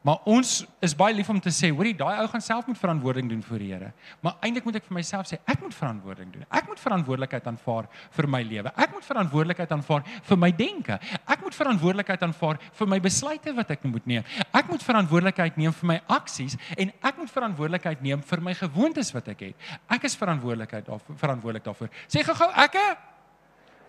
Maar 0.05 0.21
ons 0.29 0.49
is 0.85 0.93
baie 0.93 1.15
lief 1.17 1.29
om 1.33 1.39
te 1.41 1.49
sê, 1.49 1.71
hoorie, 1.73 1.95
daai 1.97 2.19
ou 2.21 2.27
gaan 2.29 2.43
self 2.43 2.67
moet 2.69 2.77
verantwoording 2.77 3.29
doen 3.31 3.39
vir 3.41 3.63
die 3.63 3.69
Here. 3.71 3.87
Maar 4.21 4.35
eintlik 4.45 4.67
moet 4.67 4.77
ek 4.77 4.85
vir 4.85 4.97
myself 4.99 5.25
sê, 5.25 5.39
ek 5.49 5.63
moet 5.63 5.73
verantwoording 5.73 6.29
doen. 6.35 6.43
Ek 6.53 6.67
moet 6.69 6.83
verantwoordelikheid 6.83 7.47
aanvaar 7.49 7.87
vir 8.13 8.27
my 8.29 8.41
lewe. 8.45 8.73
Ek 8.85 8.93
moet 8.93 9.07
verantwoordelikheid 9.07 9.73
aanvaar 9.73 10.05
vir 10.29 10.39
my 10.43 10.51
denke. 10.59 10.99
Ek 11.25 11.41
moet 11.41 11.57
verantwoordelikheid 11.57 12.27
aanvaar 12.27 12.61
vir 12.77 12.91
my 12.93 13.01
besluite 13.01 13.55
wat 13.57 13.73
ek 13.73 13.89
moet 13.89 14.05
neem. 14.13 14.29
Ek 14.53 14.69
moet 14.69 14.85
verantwoordelikheid 14.85 15.57
neem 15.63 15.73
vir 15.79 15.91
my 15.95 15.97
aksies 16.19 16.59
en 16.77 16.93
ek 17.01 17.23
moet 17.23 17.33
verantwoordelikheid 17.33 18.05
neem 18.05 18.21
vir 18.29 18.45
my 18.45 18.53
gewoontes 18.61 19.09
wat 19.17 19.33
ek 19.33 19.43
het. 19.49 19.67
Ek 19.89 20.05
is 20.05 20.19
verantwoordelikheid 20.21 20.85
daarvoor, 20.85 21.17
verantwoordelik 21.25 21.65
daarvoor. 21.65 21.93
Sê 22.05 22.21
gou-gou, 22.21 22.51
ek 22.61 22.77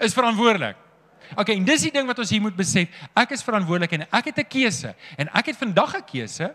is 0.00 0.16
verantwoordelik. 0.16 0.85
Okay, 1.34 1.56
en 1.56 1.64
dis 1.64 1.82
die 1.82 1.92
ding 1.92 2.06
wat 2.06 2.18
ons 2.18 2.30
hier 2.30 2.40
moet 2.40 2.56
besef. 2.56 2.88
Ek 3.14 3.30
is 3.30 3.42
verantwoordelik 3.42 3.92
en 3.92 4.06
ek 4.10 4.30
het 4.30 4.38
'n 4.38 4.48
keuse 4.48 4.94
en 5.16 5.28
ek 5.34 5.46
het 5.46 5.56
vandag 5.56 5.96
'n 5.96 6.04
keuse. 6.04 6.54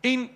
En 0.00 0.30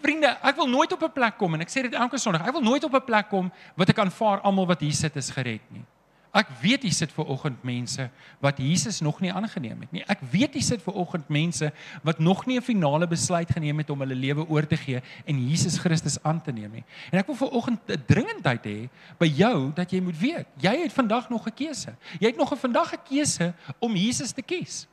vriende, 0.00 0.36
ek 0.42 0.56
wil 0.56 0.68
nooit 0.68 0.92
op 0.92 1.02
'n 1.02 1.12
plek 1.12 1.36
kom 1.38 1.54
en 1.54 1.60
ek 1.60 1.70
sê 1.70 1.82
dit 1.82 1.94
elke 1.94 2.18
Sondag. 2.18 2.46
Ek 2.46 2.52
wil 2.52 2.62
nooit 2.62 2.84
op 2.84 2.94
'n 2.94 3.04
plek 3.04 3.28
kom 3.28 3.52
wat 3.76 3.88
ek 3.88 3.98
aanvaar 3.98 4.40
almal 4.40 4.66
wat 4.66 4.80
hier 4.80 4.92
sit 4.92 5.16
is 5.16 5.30
gered 5.30 5.62
nie. 5.70 5.84
Ek 6.32 6.48
weet 6.62 6.86
hier 6.86 6.94
sit 6.96 7.10
ver 7.12 7.28
oggend 7.28 7.60
mense 7.60 8.06
wat 8.40 8.56
Jesus 8.56 9.02
nog 9.04 9.18
nie 9.20 9.28
aangeneem 9.32 9.82
het 9.84 9.90
nie. 9.92 10.00
Ek 10.08 10.22
weet 10.32 10.54
hier 10.56 10.64
sit 10.64 10.80
ver 10.80 10.94
oggend 10.96 11.28
mense 11.28 11.68
wat 12.08 12.22
nog 12.24 12.46
nie 12.48 12.56
'n 12.56 12.64
finale 12.64 13.06
besluit 13.06 13.50
geneem 13.52 13.78
het 13.78 13.90
om 13.90 14.00
hulle 14.00 14.14
lewe 14.14 14.48
oor 14.48 14.66
te 14.66 14.76
gee 14.76 15.02
en 15.26 15.48
Jesus 15.48 15.76
Christus 15.78 16.22
aan 16.22 16.40
te 16.40 16.52
neem 16.52 16.72
nie. 16.72 16.84
En 17.10 17.18
ek 17.18 17.26
wil 17.26 17.36
ver 17.36 17.50
oggend 17.50 17.80
'n 17.86 18.04
dringendheid 18.06 18.64
hê 18.64 18.88
by 19.18 19.26
jou 19.26 19.72
dat 19.74 19.90
jy 19.90 20.00
moet 20.00 20.18
weet, 20.18 20.46
jy 20.56 20.82
het 20.82 20.92
vandag 20.92 21.28
nog 21.28 21.46
'n 21.46 21.54
keuse. 21.54 21.94
Jy 22.18 22.26
het 22.26 22.36
nog 22.36 22.52
'n 22.52 22.56
vandag 22.56 22.92
'n 22.92 23.02
keuse 23.08 23.54
om 23.78 23.94
Jesus 23.94 24.32
te 24.32 24.42
kies. 24.42 24.88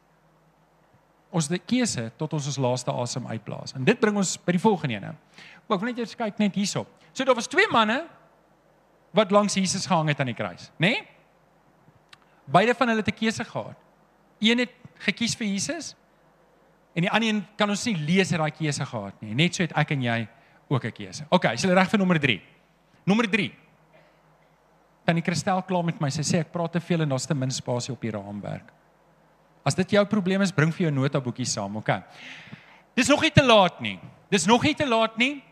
Ons 1.32 1.48
het 1.48 1.62
'n 1.62 1.66
keuse 1.66 2.12
tot 2.18 2.34
ons 2.34 2.46
ons 2.46 2.58
laaste 2.58 2.92
asem 2.92 3.28
uitblaas. 3.28 3.74
En 3.74 3.84
dit 3.84 4.00
bring 4.00 4.18
ons 4.18 4.38
by 4.38 4.52
die 4.52 4.62
volgende 4.62 4.96
ene. 4.96 5.16
Ek 5.70 5.80
wil 5.80 5.80
net 5.80 6.00
eers 6.00 6.16
kyk 6.16 6.38
net 6.38 6.56
hierso. 6.56 6.86
So 7.14 7.24
daar 7.24 7.36
was 7.36 7.48
twee 7.48 7.68
manne 7.72 8.06
wat 9.12 9.32
langs 9.32 9.54
Jesus 9.54 9.86
gehang 9.86 10.08
het 10.10 10.20
aan 10.20 10.26
die 10.26 10.36
kruis, 10.36 10.70
né? 10.78 10.90
Nee? 10.90 11.19
Beide 12.52 12.74
van 12.76 12.88
hulle 12.88 13.04
het 13.04 13.14
'n 13.14 13.20
keuse 13.20 13.44
gehad. 13.44 13.78
Een 14.40 14.60
het 14.60 14.74
gekies 15.00 15.36
vir 15.36 15.48
Jesus 15.48 15.96
En 17.00 17.06
die 17.06 17.12
ander 17.12 17.30
een 17.30 17.42
kan 17.56 17.70
ons 17.70 17.86
nie 17.88 17.96
lees 17.96 18.32
dat 18.34 18.42
daai 18.42 18.52
keuse 18.52 18.86
gehad 18.86 19.22
nie. 19.24 19.36
Net 19.38 19.56
so 19.56 19.64
het 19.64 19.76
ek 19.78 19.94
en 19.96 20.02
jy 20.04 20.20
ook 20.70 20.86
'n 20.86 20.92
keuse. 20.92 21.26
OK, 21.30 21.46
is 21.54 21.64
jy 21.64 21.70
reg 21.74 21.90
vir 21.90 22.00
nommer 22.00 22.20
3? 22.20 22.42
Nommer 23.06 23.30
3. 23.30 23.54
Tannie 25.06 25.24
Christel 25.24 25.62
klaar 25.64 25.84
met 25.84 26.00
my. 26.00 26.10
Sy 26.10 26.22
sê 26.22 26.40
ek 26.40 26.52
praat 26.52 26.72
te 26.72 26.80
veel 26.80 27.02
en 27.02 27.10
daar's 27.10 27.26
te 27.26 27.34
min 27.34 27.52
spasie 27.52 27.94
op 27.94 28.02
die 28.02 28.12
raamwerk. 28.12 28.74
As 29.64 29.76
dit 29.76 29.92
jou 29.92 30.06
probleem 30.06 30.42
is, 30.42 30.52
bring 30.52 30.74
vir 30.74 30.90
jou 30.90 30.92
notaboekie 30.92 31.46
saam, 31.46 31.78
OK? 31.78 31.90
Dis 32.96 33.08
nog 33.08 33.22
nie 33.22 33.32
te 33.32 33.44
laat 33.44 33.80
nie. 33.82 34.00
Dis 34.30 34.46
nog 34.46 34.64
nie 34.64 34.76
te 34.76 34.86
laat 34.86 35.18
nie. 35.18 35.44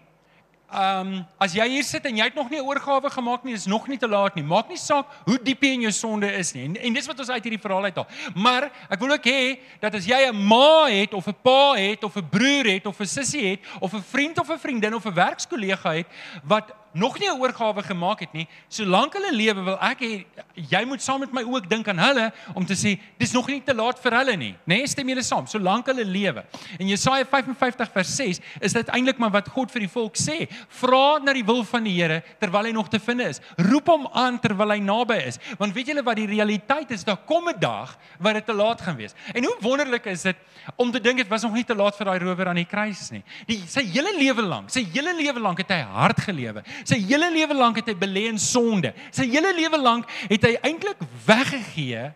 Ehm 0.68 1.08
um, 1.08 1.26
as 1.40 1.54
jy 1.56 1.64
hier 1.78 1.84
sit 1.88 2.04
en 2.10 2.18
jy 2.20 2.26
het 2.28 2.36
nog 2.36 2.50
nie 2.52 2.60
'n 2.60 2.68
oorgawe 2.68 3.10
gemaak 3.10 3.44
nie, 3.44 3.54
is 3.54 3.66
nog 3.66 3.88
nie 3.88 3.98
te 3.98 4.08
laat 4.08 4.36
nie. 4.36 4.44
Maak 4.44 4.68
nie 4.68 4.78
saak 4.78 5.06
hoe 5.26 5.40
diep 5.42 5.62
jy 5.64 5.70
in 5.74 5.82
jou 5.82 5.92
sonde 5.92 6.28
is 6.28 6.52
nie. 6.54 6.64
En, 6.64 6.76
en 6.76 6.94
dis 6.94 7.08
wat 7.08 7.20
ons 7.20 7.30
uit 7.30 7.44
hierdie 7.44 7.62
verhaal 7.62 7.84
uithaal. 7.84 8.08
Maar 8.36 8.70
ek 8.90 9.00
wil 9.00 9.12
ook 9.12 9.24
hê 9.24 9.60
dat 9.80 9.96
as 9.96 10.06
jy 10.06 10.28
'n 10.28 10.36
ma 10.36 10.88
het 10.88 11.14
of 11.14 11.28
'n 11.28 11.36
pa 11.42 11.74
het 11.74 12.04
of 12.04 12.18
'n 12.18 12.30
broer 12.30 12.66
het 12.66 12.86
of 12.86 13.00
'n 13.00 13.06
sussie 13.06 13.46
het 13.52 13.60
of 13.80 13.94
'n 13.94 14.04
vriend 14.04 14.40
of 14.40 14.50
'n 14.50 14.60
vriendin 14.60 14.94
of 14.94 15.06
'n 15.06 15.14
werkskollega 15.14 15.94
het 15.94 16.08
wat 16.44 16.74
nog 16.98 17.20
nie 17.20 17.30
'n 17.30 17.40
oorgawe 17.40 17.84
gemaak 17.84 18.20
het 18.26 18.34
nie, 18.34 18.48
solank 18.70 19.14
hulle 19.14 19.32
lewe 19.32 19.64
wil 19.64 19.78
ek 19.82 20.00
hê 20.02 20.26
jy 20.56 20.86
moet 20.86 21.02
saam 21.02 21.20
met 21.20 21.34
my 21.34 21.44
ook 21.44 21.70
dink 21.70 21.88
aan 21.88 22.00
hulle 22.00 22.32
om 22.56 22.66
te 22.66 22.74
sê 22.74 22.98
dis 23.20 23.34
nog 23.34 23.48
nie 23.48 23.62
te 23.62 23.74
laat 23.74 24.00
vir 24.00 24.18
hulle 24.18 24.36
nie, 24.38 24.54
né? 24.66 24.78
Nee, 24.78 24.88
stem 24.88 25.10
julle 25.10 25.24
saam? 25.26 25.48
Solank 25.50 25.88
hulle 25.90 26.06
lewe. 26.06 26.44
En 26.78 26.88
Jesaja 26.88 27.26
55 27.26 27.92
vers 27.94 28.16
6 28.16 28.40
is 28.62 28.76
dit 28.76 28.92
eintlik 28.94 29.18
maar 29.22 29.34
wat 29.34 29.50
God 29.50 29.72
vir 29.74 29.86
die 29.86 29.92
volk 29.92 30.18
sê. 30.20 30.48
Vra 30.80 31.20
na 31.24 31.34
die 31.34 31.46
wil 31.46 31.64
van 31.68 31.88
die 31.88 31.96
Here 31.98 32.20
terwyl 32.42 32.70
hy 32.70 32.74
nog 32.76 32.90
te 32.94 33.00
vind 33.02 33.26
is. 33.26 33.42
Roep 33.70 33.90
hom 33.90 34.06
aan 34.14 34.38
terwyl 34.42 34.76
hy 34.76 34.80
naby 34.84 35.18
is. 35.26 35.40
Want 35.58 35.74
weet 35.74 35.90
julle 35.92 36.04
wat 36.06 36.20
die 36.20 36.28
realiteit 36.30 36.94
is? 36.94 37.06
Daar 37.08 37.24
kom 37.26 37.50
'n 37.50 37.60
dag 37.60 37.98
waar 38.20 38.34
dit 38.34 38.46
te 38.46 38.54
laat 38.54 38.82
gaan 38.82 38.96
wees. 38.96 39.16
En 39.34 39.44
hoe 39.44 39.56
wonderlik 39.62 40.06
is 40.06 40.22
dit 40.22 40.36
om 40.76 40.92
te 40.92 41.00
dink 41.00 41.18
dit 41.18 41.28
was 41.28 41.42
nog 41.42 41.54
nie 41.54 41.64
te 41.64 41.76
laat 41.76 41.96
vir 41.96 42.06
daai 42.06 42.20
rower 42.20 42.48
aan 42.48 42.62
die 42.62 42.66
kruis 42.66 43.10
nie. 43.12 43.24
Die 43.48 43.64
sy 43.68 43.84
hele 43.86 44.14
lewe 44.18 44.42
lank, 44.42 44.70
sy 44.70 44.86
hele 44.94 45.14
lewe 45.16 45.40
lank 45.40 45.58
het 45.58 45.70
hy 45.70 45.82
hard 45.82 46.20
gelewe. 46.22 46.64
Sy 46.88 47.02
hele 47.04 47.28
lewe 47.34 47.58
lank 47.58 47.82
het 47.82 47.92
hy 47.92 47.98
belê 48.00 48.28
in 48.32 48.40
sonde. 48.40 48.94
Sy 49.12 49.28
hele 49.28 49.52
lewe 49.56 49.80
lank 49.82 50.08
het 50.30 50.46
hy 50.48 50.54
eintlik 50.70 51.02
weggegee 51.28 52.08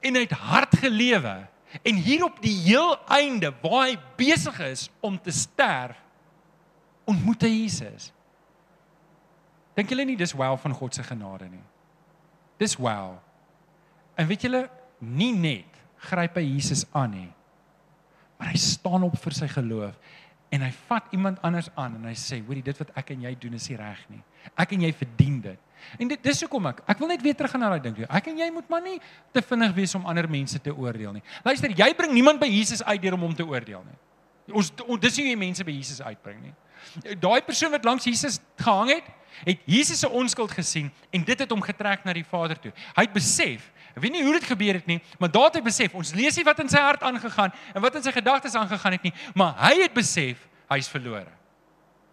en 0.00 0.16
hy 0.18 0.24
het 0.24 0.34
hard 0.34 0.74
gelewe. 0.82 1.36
En 1.86 1.98
hier 2.02 2.24
op 2.26 2.40
die 2.42 2.56
heel 2.64 2.96
einde 3.14 3.52
waar 3.62 3.86
hy 3.86 3.98
besig 4.18 4.56
is 4.66 4.88
om 5.04 5.14
te 5.22 5.30
sterf, 5.34 5.98
ontmoet 7.06 7.46
hy 7.46 7.52
Jesus. 7.52 8.10
Dink 9.78 9.92
julle 9.92 10.06
nie 10.08 10.18
dis 10.18 10.34
wel 10.34 10.58
van 10.58 10.74
God 10.74 10.96
se 10.96 11.04
genade 11.06 11.46
nie? 11.50 11.62
Dis 12.60 12.74
wel. 12.78 13.14
En 14.18 14.26
weet 14.28 14.42
julle, 14.48 14.64
nie 14.98 15.32
net 15.32 15.78
gryp 16.10 16.40
hy 16.40 16.44
Jesus 16.48 16.82
aan 16.96 17.14
nie, 17.14 17.30
maar 18.40 18.50
hy 18.50 18.58
staan 18.60 19.04
op 19.04 19.16
vir 19.20 19.36
sy 19.36 19.48
geloof 19.52 19.96
en 20.50 20.64
hy 20.66 20.70
vat 20.88 21.12
iemand 21.14 21.38
anders 21.46 21.68
aan 21.78 21.94
en 21.98 22.06
hy 22.10 22.14
sê 22.18 22.40
hoorie 22.42 22.62
dit 22.66 22.78
wat 22.82 22.90
ek 22.98 23.12
en 23.14 23.26
jy 23.26 23.34
doen 23.38 23.54
is 23.54 23.68
nie 23.70 23.78
reg 23.78 24.00
nie. 24.10 24.22
Ek 24.58 24.72
en 24.74 24.86
jy 24.86 24.90
verdien 24.98 25.36
dit. 25.44 25.66
En 26.02 26.10
dit 26.10 26.22
dis 26.26 26.42
hoekom 26.44 26.66
ek 26.72 26.82
ek 26.90 27.02
wil 27.02 27.12
net 27.12 27.22
weer 27.22 27.36
terug 27.38 27.54
gaan 27.54 27.62
na 27.64 27.70
daai 27.74 27.84
ding 27.84 27.96
toe. 28.00 28.08
Ek 28.10 28.30
en 28.32 28.40
jy 28.42 28.48
moet 28.54 28.72
maar 28.72 28.82
nie 28.84 28.98
te 29.34 29.42
vinnig 29.46 29.76
wees 29.76 29.94
om 29.98 30.08
ander 30.10 30.28
mense 30.30 30.58
te 30.58 30.74
oordeel 30.74 31.14
nie. 31.16 31.22
Luister, 31.46 31.70
jy 31.70 31.90
bring 31.98 32.12
niemand 32.16 32.42
by 32.42 32.50
Jesus 32.50 32.82
uit 32.82 33.02
deur 33.02 33.16
om 33.18 33.28
hom 33.28 33.36
te 33.38 33.46
oordeel 33.46 33.84
nie. 33.86 33.98
Ons 34.50 34.72
dis 34.74 35.16
nie 35.20 35.28
hoe 35.28 35.32
jy 35.32 35.38
mense 35.38 35.64
by 35.66 35.74
Jesus 35.76 36.02
uitbring 36.02 36.42
nie. 36.42 36.54
Daai 37.20 37.40
persoon 37.46 37.70
wat 37.70 37.84
langs 37.86 38.06
Jesus 38.08 38.40
gehang 38.58 38.96
het, 38.96 39.10
het 39.44 39.60
Jesus 39.68 40.00
se 40.02 40.08
onskuld 40.08 40.50
gesien 40.50 40.90
en 41.14 41.24
dit 41.24 41.38
het 41.38 41.52
hom 41.52 41.62
getrek 41.62 42.02
na 42.04 42.14
die 42.16 42.26
Vader 42.26 42.58
toe. 42.58 42.72
Hy 42.96 43.04
het 43.06 43.14
besef 43.14 43.68
Ek 43.94 44.02
weet 44.02 44.12
nie 44.12 44.22
hoe 44.22 44.36
dit 44.38 44.44
gebeur 44.44 44.78
het 44.78 44.86
nie, 44.86 45.00
maar 45.18 45.30
daar 45.30 45.48
het 45.48 45.58
hy 45.58 45.64
besef, 45.66 45.94
ons 45.94 46.14
lees 46.14 46.36
nie 46.36 46.44
wat 46.46 46.62
in 46.62 46.68
sy 46.68 46.78
hart 46.78 47.02
aangegaan 47.02 47.52
en 47.74 47.82
wat 47.82 47.98
in 47.98 48.02
sy 48.02 48.12
gedagtes 48.14 48.54
aangegaan 48.54 48.92
het 48.92 49.02
nie, 49.02 49.12
maar 49.34 49.56
hy 49.58 49.82
het 49.82 49.94
besef 49.94 50.46
hy's 50.70 50.88
verlore. 50.88 51.32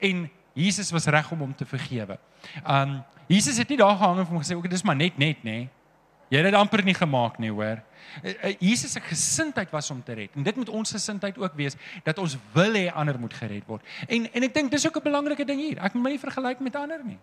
En 0.01 0.29
Jesus 0.57 0.89
was 0.91 1.05
reg 1.05 1.31
om 1.31 1.45
hom 1.45 1.55
te 1.55 1.65
vergewe. 1.65 2.17
Um 2.65 3.03
Jesus 3.27 3.57
het 3.59 3.67
nie 3.67 3.77
daar 3.77 3.97
gehang 3.97 4.21
en 4.21 4.25
hom 4.25 4.39
gesê, 4.39 4.55
"Oké, 4.55 4.69
dis 4.69 4.83
maar 4.83 4.95
net 4.95 5.17
net, 5.17 5.43
nê." 5.43 5.67
Jy 6.29 6.41
het 6.41 6.51
dit 6.51 6.57
amper 6.59 6.83
nie 6.83 6.93
gemaak 6.93 7.37
nie, 7.39 7.51
hoor. 7.51 7.79
Eh, 8.23 8.33
eh, 8.41 8.55
Jesus 8.59 8.91
se 8.91 8.99
gesindheid 8.99 9.69
was 9.71 9.91
om 9.91 10.03
te 10.03 10.13
red. 10.13 10.29
En 10.35 10.43
dit 10.43 10.55
moet 10.55 10.69
ons 10.69 10.91
gesindheid 10.91 11.37
ook 11.37 11.53
wees 11.55 11.75
dat 12.03 12.17
ons 12.17 12.37
wil 12.53 12.73
hê 12.73 12.87
ander 12.93 13.19
moet 13.19 13.33
gered 13.33 13.63
word. 13.67 13.85
En 14.07 14.27
en 14.33 14.43
ek 14.43 14.53
dink 14.53 14.71
dis 14.71 14.87
ook 14.87 14.97
'n 14.97 15.03
belangrike 15.03 15.45
ding 15.45 15.59
hier. 15.59 15.79
Ek 15.79 15.93
moet 15.93 16.03
my 16.03 16.09
nie 16.09 16.19
vergelyk 16.19 16.59
met 16.59 16.75
ander 16.75 17.03
nie. 17.03 17.19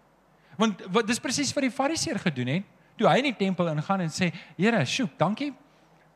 Want 0.57 0.83
wat 0.91 1.07
dis 1.07 1.19
presies 1.19 1.53
wat 1.53 1.63
die 1.63 1.71
fariseer 1.71 2.19
gedoen 2.19 2.47
het 2.47 2.63
toe 2.99 3.09
hy 3.09 3.19
in 3.23 3.31
die 3.31 3.37
tempel 3.37 3.69
ingaan 3.73 4.01
en 4.01 4.11
sê, 4.11 4.33
"Here, 4.57 4.85
sjoe, 4.85 5.09
dankie 5.19 5.53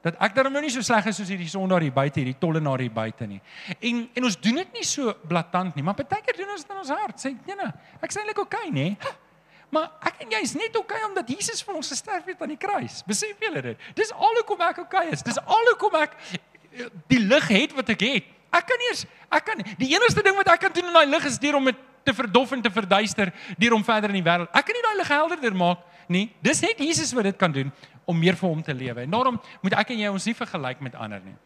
dat 0.02 0.14
ek 0.20 0.34
darm 0.34 0.52
nou 0.52 0.62
nie 0.62 0.70
so 0.70 0.80
sleg 0.80 1.06
is 1.06 1.16
soos 1.16 1.28
hierdie 1.28 1.48
sondaar 1.48 1.80
hier 1.80 1.92
buite, 1.92 2.20
hierdie 2.20 2.38
tollenaar 2.38 2.78
hier 2.78 2.92
buite 2.92 3.26
nie." 3.26 3.40
En 3.80 4.08
en 4.14 4.24
ons 4.24 4.36
doen 4.40 4.54
dit 4.54 4.72
nie 4.72 4.84
so 4.84 5.14
blaatant 5.26 5.74
nie, 5.74 5.82
maar 5.82 5.94
partykeer 5.94 6.36
doen 6.36 6.50
ons 6.50 6.62
dit 6.62 6.70
in 6.70 6.76
ons 6.76 6.88
hart. 6.88 7.16
Sê, 7.16 7.36
"Nee, 7.46 7.72
ek 8.02 8.10
sê 8.10 8.18
eintlik 8.18 8.38
oké, 8.38 8.70
nê?" 8.70 8.96
Maar 9.70 9.90
ek 10.08 10.22
en 10.24 10.30
jy 10.32 10.40
is 10.46 10.54
net 10.56 10.76
oké 10.80 10.96
omdat 11.04 11.28
Jesus 11.28 11.60
vir 11.64 11.76
ons 11.76 11.90
gesterf 11.92 12.24
het 12.30 12.40
aan 12.40 12.54
die 12.54 12.60
kruis. 12.60 13.02
Besef 13.08 13.36
julle 13.42 13.62
dit? 13.62 13.88
Dis 13.98 14.12
al 14.16 14.40
hoekom 14.40 14.64
ek 14.64 14.80
oké 14.86 15.02
is. 15.12 15.24
Dis 15.26 15.40
al 15.44 15.72
hoekom 15.72 15.98
ek 16.00 16.16
eh, 16.24 16.88
die 17.12 17.20
lig 17.20 17.50
het 17.52 17.74
wat 17.76 17.92
ek 17.92 18.04
het. 18.06 18.30
Ek 18.54 18.64
kan 18.64 18.86
eers 18.88 19.04
ek 19.28 19.44
kan 19.44 19.60
die 19.60 19.90
enigste 19.92 20.24
ding 20.24 20.38
wat 20.38 20.48
ek 20.54 20.64
kan 20.64 20.72
doen 20.72 20.88
in 20.88 20.96
daai 20.96 21.10
lig 21.10 21.28
is 21.28 21.36
deur 21.42 21.58
om 21.60 21.68
dit 21.68 21.84
te 22.08 22.14
verdof 22.16 22.54
en 22.56 22.62
te 22.64 22.72
verduister 22.72 23.32
deur 23.60 23.76
om 23.76 23.84
verder 23.84 24.14
in 24.14 24.22
die 24.22 24.24
wêreld. 24.24 24.48
Ek 24.56 24.64
kan 24.64 24.78
nie 24.78 24.84
daai 24.86 24.96
lig 25.02 25.12
helderder 25.12 25.58
maak 25.58 25.84
nie. 26.08 26.28
Dis 26.44 26.60
net 26.64 26.80
Jesus 26.80 27.12
wat 27.16 27.28
dit 27.28 27.36
kan 27.38 27.52
doen 27.52 27.72
om 28.08 28.18
meer 28.18 28.36
vir 28.36 28.48
hom 28.48 28.62
te 28.64 28.74
lewe. 28.74 29.04
En 29.04 29.10
daarom 29.10 29.40
moet 29.62 29.76
ek 29.80 29.92
en 29.94 30.00
jy 30.02 30.12
ons 30.12 30.28
nie 30.28 30.36
vergelyk 30.36 30.80
met 30.84 30.96
ander 30.96 31.20
nie. 31.24 31.36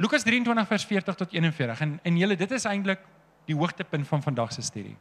Lukas 0.00 0.24
23 0.24 0.66
vers 0.68 0.86
40 0.88 1.18
tot 1.22 1.32
41 1.36 1.84
en 1.84 1.94
en 2.02 2.18
julle 2.18 2.36
dit 2.36 2.52
is 2.56 2.66
eintlik 2.66 3.02
die 3.48 3.56
hoogtepunt 3.56 4.08
van 4.08 4.22
vandag 4.22 4.52
se 4.52 4.62
studie. 4.62 4.96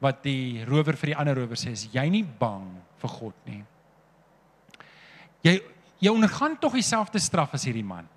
Wat 0.00 0.22
die 0.24 0.64
rower 0.68 0.96
vir 0.96 1.12
die 1.12 1.16
ander 1.16 1.38
rower 1.38 1.60
sê 1.60 1.72
is 1.76 1.86
jy 1.92 2.06
nie 2.12 2.24
bang 2.24 2.68
vir 3.02 3.16
God 3.18 3.48
nie. 3.48 3.62
Jy 5.46 5.58
jy 5.96 6.12
ondergaan 6.12 6.58
tog 6.60 6.74
dieselfde 6.76 7.20
straf 7.22 7.54
as 7.56 7.64
hierdie 7.64 7.86
man. 7.86 8.08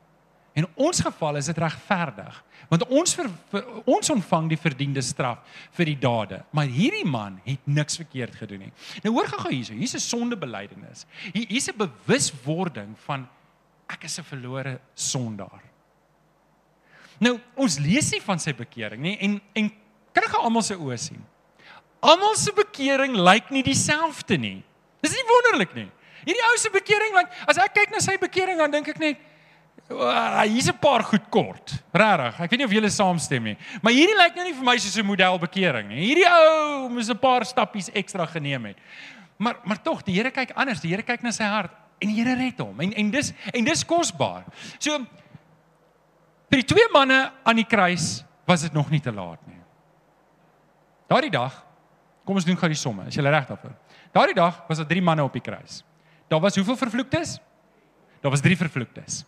In 0.57 0.65
ons 0.75 0.99
geval 1.05 1.37
is 1.37 1.45
dit 1.45 1.57
regverdig, 1.61 2.43
want 2.69 2.85
ons 2.87 3.13
ver, 3.15 3.29
ver, 3.51 3.65
ons 3.85 4.09
ontvang 4.09 4.49
die 4.49 4.59
verdiende 4.59 5.01
straf 5.05 5.43
vir 5.77 5.91
die 5.91 5.97
dade, 6.01 6.41
maar 6.51 6.69
hierdie 6.69 7.05
man 7.05 7.37
het 7.45 7.67
niks 7.69 7.99
verkeerd 8.01 8.35
gedoen 8.35 8.65
nie. 8.65 8.71
Nou 9.05 9.13
hoor 9.13 9.29
gou 9.29 9.51
hierso, 9.51 9.73
hier's 9.77 9.95
'n 9.95 9.99
sondebelydenis. 9.99 11.05
Hier 11.33 11.45
hier's 11.47 11.69
'n 11.69 11.77
bewuswording 11.77 12.97
van 13.05 13.27
ek 13.87 14.03
is 14.03 14.19
'n 14.19 14.23
verlore 14.23 14.79
sondaar. 14.95 15.63
Nou, 17.19 17.39
ons 17.55 17.79
lees 17.79 18.11
nie 18.11 18.21
van 18.21 18.39
sy 18.39 18.53
bekering 18.53 19.01
nie 19.01 19.17
en 19.19 19.41
en 19.53 19.71
kan 20.13 20.23
ek 20.23 20.33
almal 20.33 20.61
se 20.61 20.75
oë 20.75 20.97
sien. 20.97 21.25
Almal 21.99 22.35
se 22.35 22.51
bekering 22.55 23.15
lyk 23.15 23.49
nie 23.51 23.63
dieselfde 23.63 24.37
nie. 24.37 24.63
Dis 25.01 25.15
nie 25.15 25.27
wonderlik 25.27 25.75
nie. 25.75 25.91
Hierdie 26.25 26.45
ou 26.51 26.57
se 26.57 26.69
bekering 26.69 27.15
lyk 27.15 27.27
as 27.47 27.57
ek 27.57 27.73
kyk 27.73 27.91
na 27.91 27.99
sy 27.99 28.17
bekering 28.17 28.57
dan 28.57 28.71
dink 28.71 28.87
ek 28.87 28.99
net 28.99 29.17
hier's 29.89 30.69
'n 30.69 30.77
paar 30.77 31.03
goed 31.03 31.29
kort. 31.29 31.83
Regtig. 31.91 32.39
Ek 32.39 32.51
weet 32.51 32.59
nie 32.59 32.65
of 32.65 32.71
julle 32.71 32.89
saamstem 32.89 33.43
nie. 33.43 33.57
Maar 33.81 33.93
hierdie 33.93 34.15
lyk 34.15 34.35
nou 34.35 34.45
nie 34.45 34.53
vir 34.53 34.63
my 34.63 34.77
soos 34.77 34.97
'n 34.97 35.05
model 35.05 35.39
bekering 35.39 35.87
nie. 35.89 36.05
Hierdie 36.05 36.27
ou 36.29 36.89
moes 36.89 37.09
'n 37.09 37.17
paar 37.17 37.45
stappies 37.45 37.89
ekstra 37.93 38.25
geneem 38.25 38.65
het. 38.65 38.77
Maar 39.37 39.55
maar 39.63 39.81
tog, 39.81 40.03
die 40.03 40.13
Here 40.13 40.31
kyk 40.31 40.51
anders. 40.55 40.81
Die 40.81 40.91
Here 40.91 41.03
kyk 41.03 41.23
na 41.23 41.31
sy 41.31 41.43
hart 41.43 41.71
en 41.99 42.07
die 42.07 42.23
Here 42.23 42.35
red 42.35 42.59
hom. 42.59 42.79
En 42.79 42.93
en 42.93 43.09
dis 43.09 43.33
en 43.53 43.63
dis 43.63 43.85
kosbaar. 43.85 44.45
So 44.77 44.97
vir 46.49 46.61
die 46.61 46.65
twee 46.65 46.87
manne 46.93 47.31
aan 47.43 47.55
die 47.55 47.67
kruis 47.67 48.23
was 48.45 48.61
dit 48.61 48.73
nog 48.73 48.89
nie 48.89 49.01
te 49.01 49.11
laat 49.11 49.39
nie. 49.47 49.59
Daardie 51.07 51.31
dag, 51.31 51.65
kom 52.25 52.35
ons 52.35 52.45
doen 52.45 52.57
gou 52.57 52.67
die 52.69 52.77
somme. 52.77 53.07
Is 53.07 53.15
jy 53.15 53.23
reg 53.23 53.47
daarvoor? 53.47 53.73
Daardie 54.13 54.35
dag 54.35 54.63
was 54.67 54.77
daar 54.77 54.87
drie 54.87 55.01
manne 55.01 55.23
op 55.23 55.33
die 55.33 55.41
kruis. 55.41 55.83
Daar 56.27 56.39
was 56.39 56.55
hoeveel 56.55 56.77
vervloektes? 56.77 57.39
Daar 58.21 58.31
was 58.31 58.41
drie 58.41 58.57
vervloektes. 58.57 59.25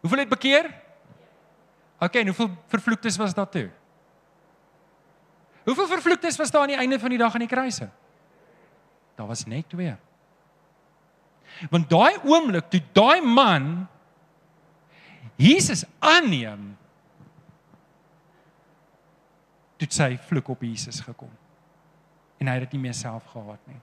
Hoeveel 0.00 0.18
het 0.18 0.28
bekeer? 0.28 0.70
OK, 2.00 2.14
en 2.14 2.26
hoeveel 2.26 2.50
vervloektes 2.66 3.16
was 3.16 3.34
daar 3.34 3.48
toe? 3.48 3.70
Hoeveel 5.64 5.86
vervloektes 5.86 6.36
was 6.36 6.50
daar 6.50 6.62
aan 6.62 6.72
die 6.72 6.76
einde 6.76 6.98
van 6.98 7.12
die 7.12 7.18
dag 7.18 7.32
aan 7.32 7.44
die 7.44 7.48
kruise? 7.48 7.90
Daar 9.14 9.26
was 9.26 9.44
net 9.44 9.68
twee. 9.68 9.94
Want 11.70 11.90
daai 11.90 12.16
oomblik 12.24 12.70
toe 12.72 12.80
daai 12.92 13.20
man 13.20 13.88
Jesus 15.40 15.84
aanneem, 15.98 16.76
het 19.80 19.94
sy 19.96 20.18
vloek 20.28 20.50
op 20.52 20.64
Jesus 20.64 21.00
gekom. 21.00 21.30
En 22.40 22.48
hy 22.48 22.56
het 22.58 22.66
dit 22.68 22.76
nie 22.76 22.88
meer 22.88 22.96
self 22.96 23.24
gehad 23.32 23.60
nie. 23.68 23.80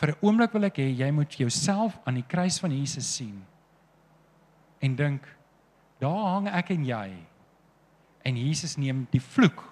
Vir 0.00 0.08
'n 0.12 0.18
oomblik 0.20 0.52
wil 0.52 0.64
ek 0.64 0.76
hê 0.76 0.88
jy 0.88 1.10
moet 1.10 1.32
jouself 1.32 1.98
aan 2.04 2.14
die 2.14 2.26
kruis 2.26 2.58
van 2.58 2.72
Jesus 2.72 3.16
sien 3.16 3.44
en 4.82 4.96
dink 4.98 5.28
daar 6.02 6.34
hang 6.34 6.50
ek 6.50 6.74
en 6.74 6.88
jy 6.88 7.06
en 8.26 8.38
Jesus 8.38 8.76
neem 8.78 9.06
die 9.12 9.22
vloek 9.22 9.62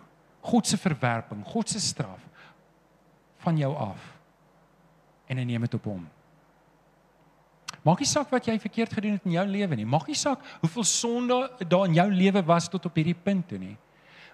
God 0.46 0.66
se 0.66 0.78
verwerping 0.80 1.42
God 1.46 1.68
se 1.68 1.82
straf 1.82 2.22
van 3.44 3.58
jou 3.58 3.74
af 3.74 4.00
en 5.30 5.38
hy 5.38 5.44
neem 5.46 5.66
dit 5.66 5.78
op 5.78 5.92
hom 5.92 6.08
Maak 7.86 8.02
nie 8.02 8.08
saak 8.08 8.28
wat 8.32 8.44
jy 8.44 8.58
verkeerd 8.60 8.92
gedoen 8.92 9.16
het 9.16 9.24
in 9.24 9.38
jou 9.38 9.44
lewe 9.48 9.76
nie. 9.78 9.86
Maak 9.88 10.10
nie 10.10 10.18
saak 10.18 10.42
hoeveel 10.60 10.84
sonde 10.84 11.38
daar 11.64 11.86
in 11.88 11.96
jou 11.96 12.08
lewe 12.12 12.42
was 12.44 12.68
tot 12.68 12.84
op 12.90 12.98
hierdie 12.98 13.16
punt 13.16 13.46
toe 13.48 13.60
nie. 13.60 13.76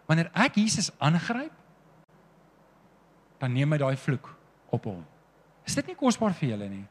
Wanneer 0.07 0.33
ek 0.35 0.59
Jesus 0.59 0.91
aangryp, 1.03 1.53
dan 3.39 3.55
neem 3.55 3.75
hy 3.75 3.79
daai 3.83 3.97
vloek 4.01 4.33
op 4.75 4.89
hom. 4.89 5.05
Is 5.67 5.77
dit 5.79 5.93
nie 5.93 5.99
kosbaar 5.99 6.35
vir 6.35 6.55
julle 6.55 6.69
nie? 6.73 6.85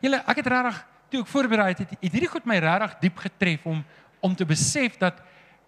Julle, 0.00 0.20
ek 0.22 0.40
het 0.40 0.50
regtig 0.52 0.80
toe 1.10 1.22
ek 1.24 1.30
voorberei 1.30 1.72
het, 1.72 1.82
het, 1.84 1.96
hierdie 2.00 2.30
goed 2.30 2.46
my 2.48 2.58
regtig 2.62 2.98
diep 3.06 3.24
getref 3.26 3.66
om 3.66 3.82
om 4.20 4.34
te 4.36 4.44
besef 4.44 4.98
dat 5.00 5.16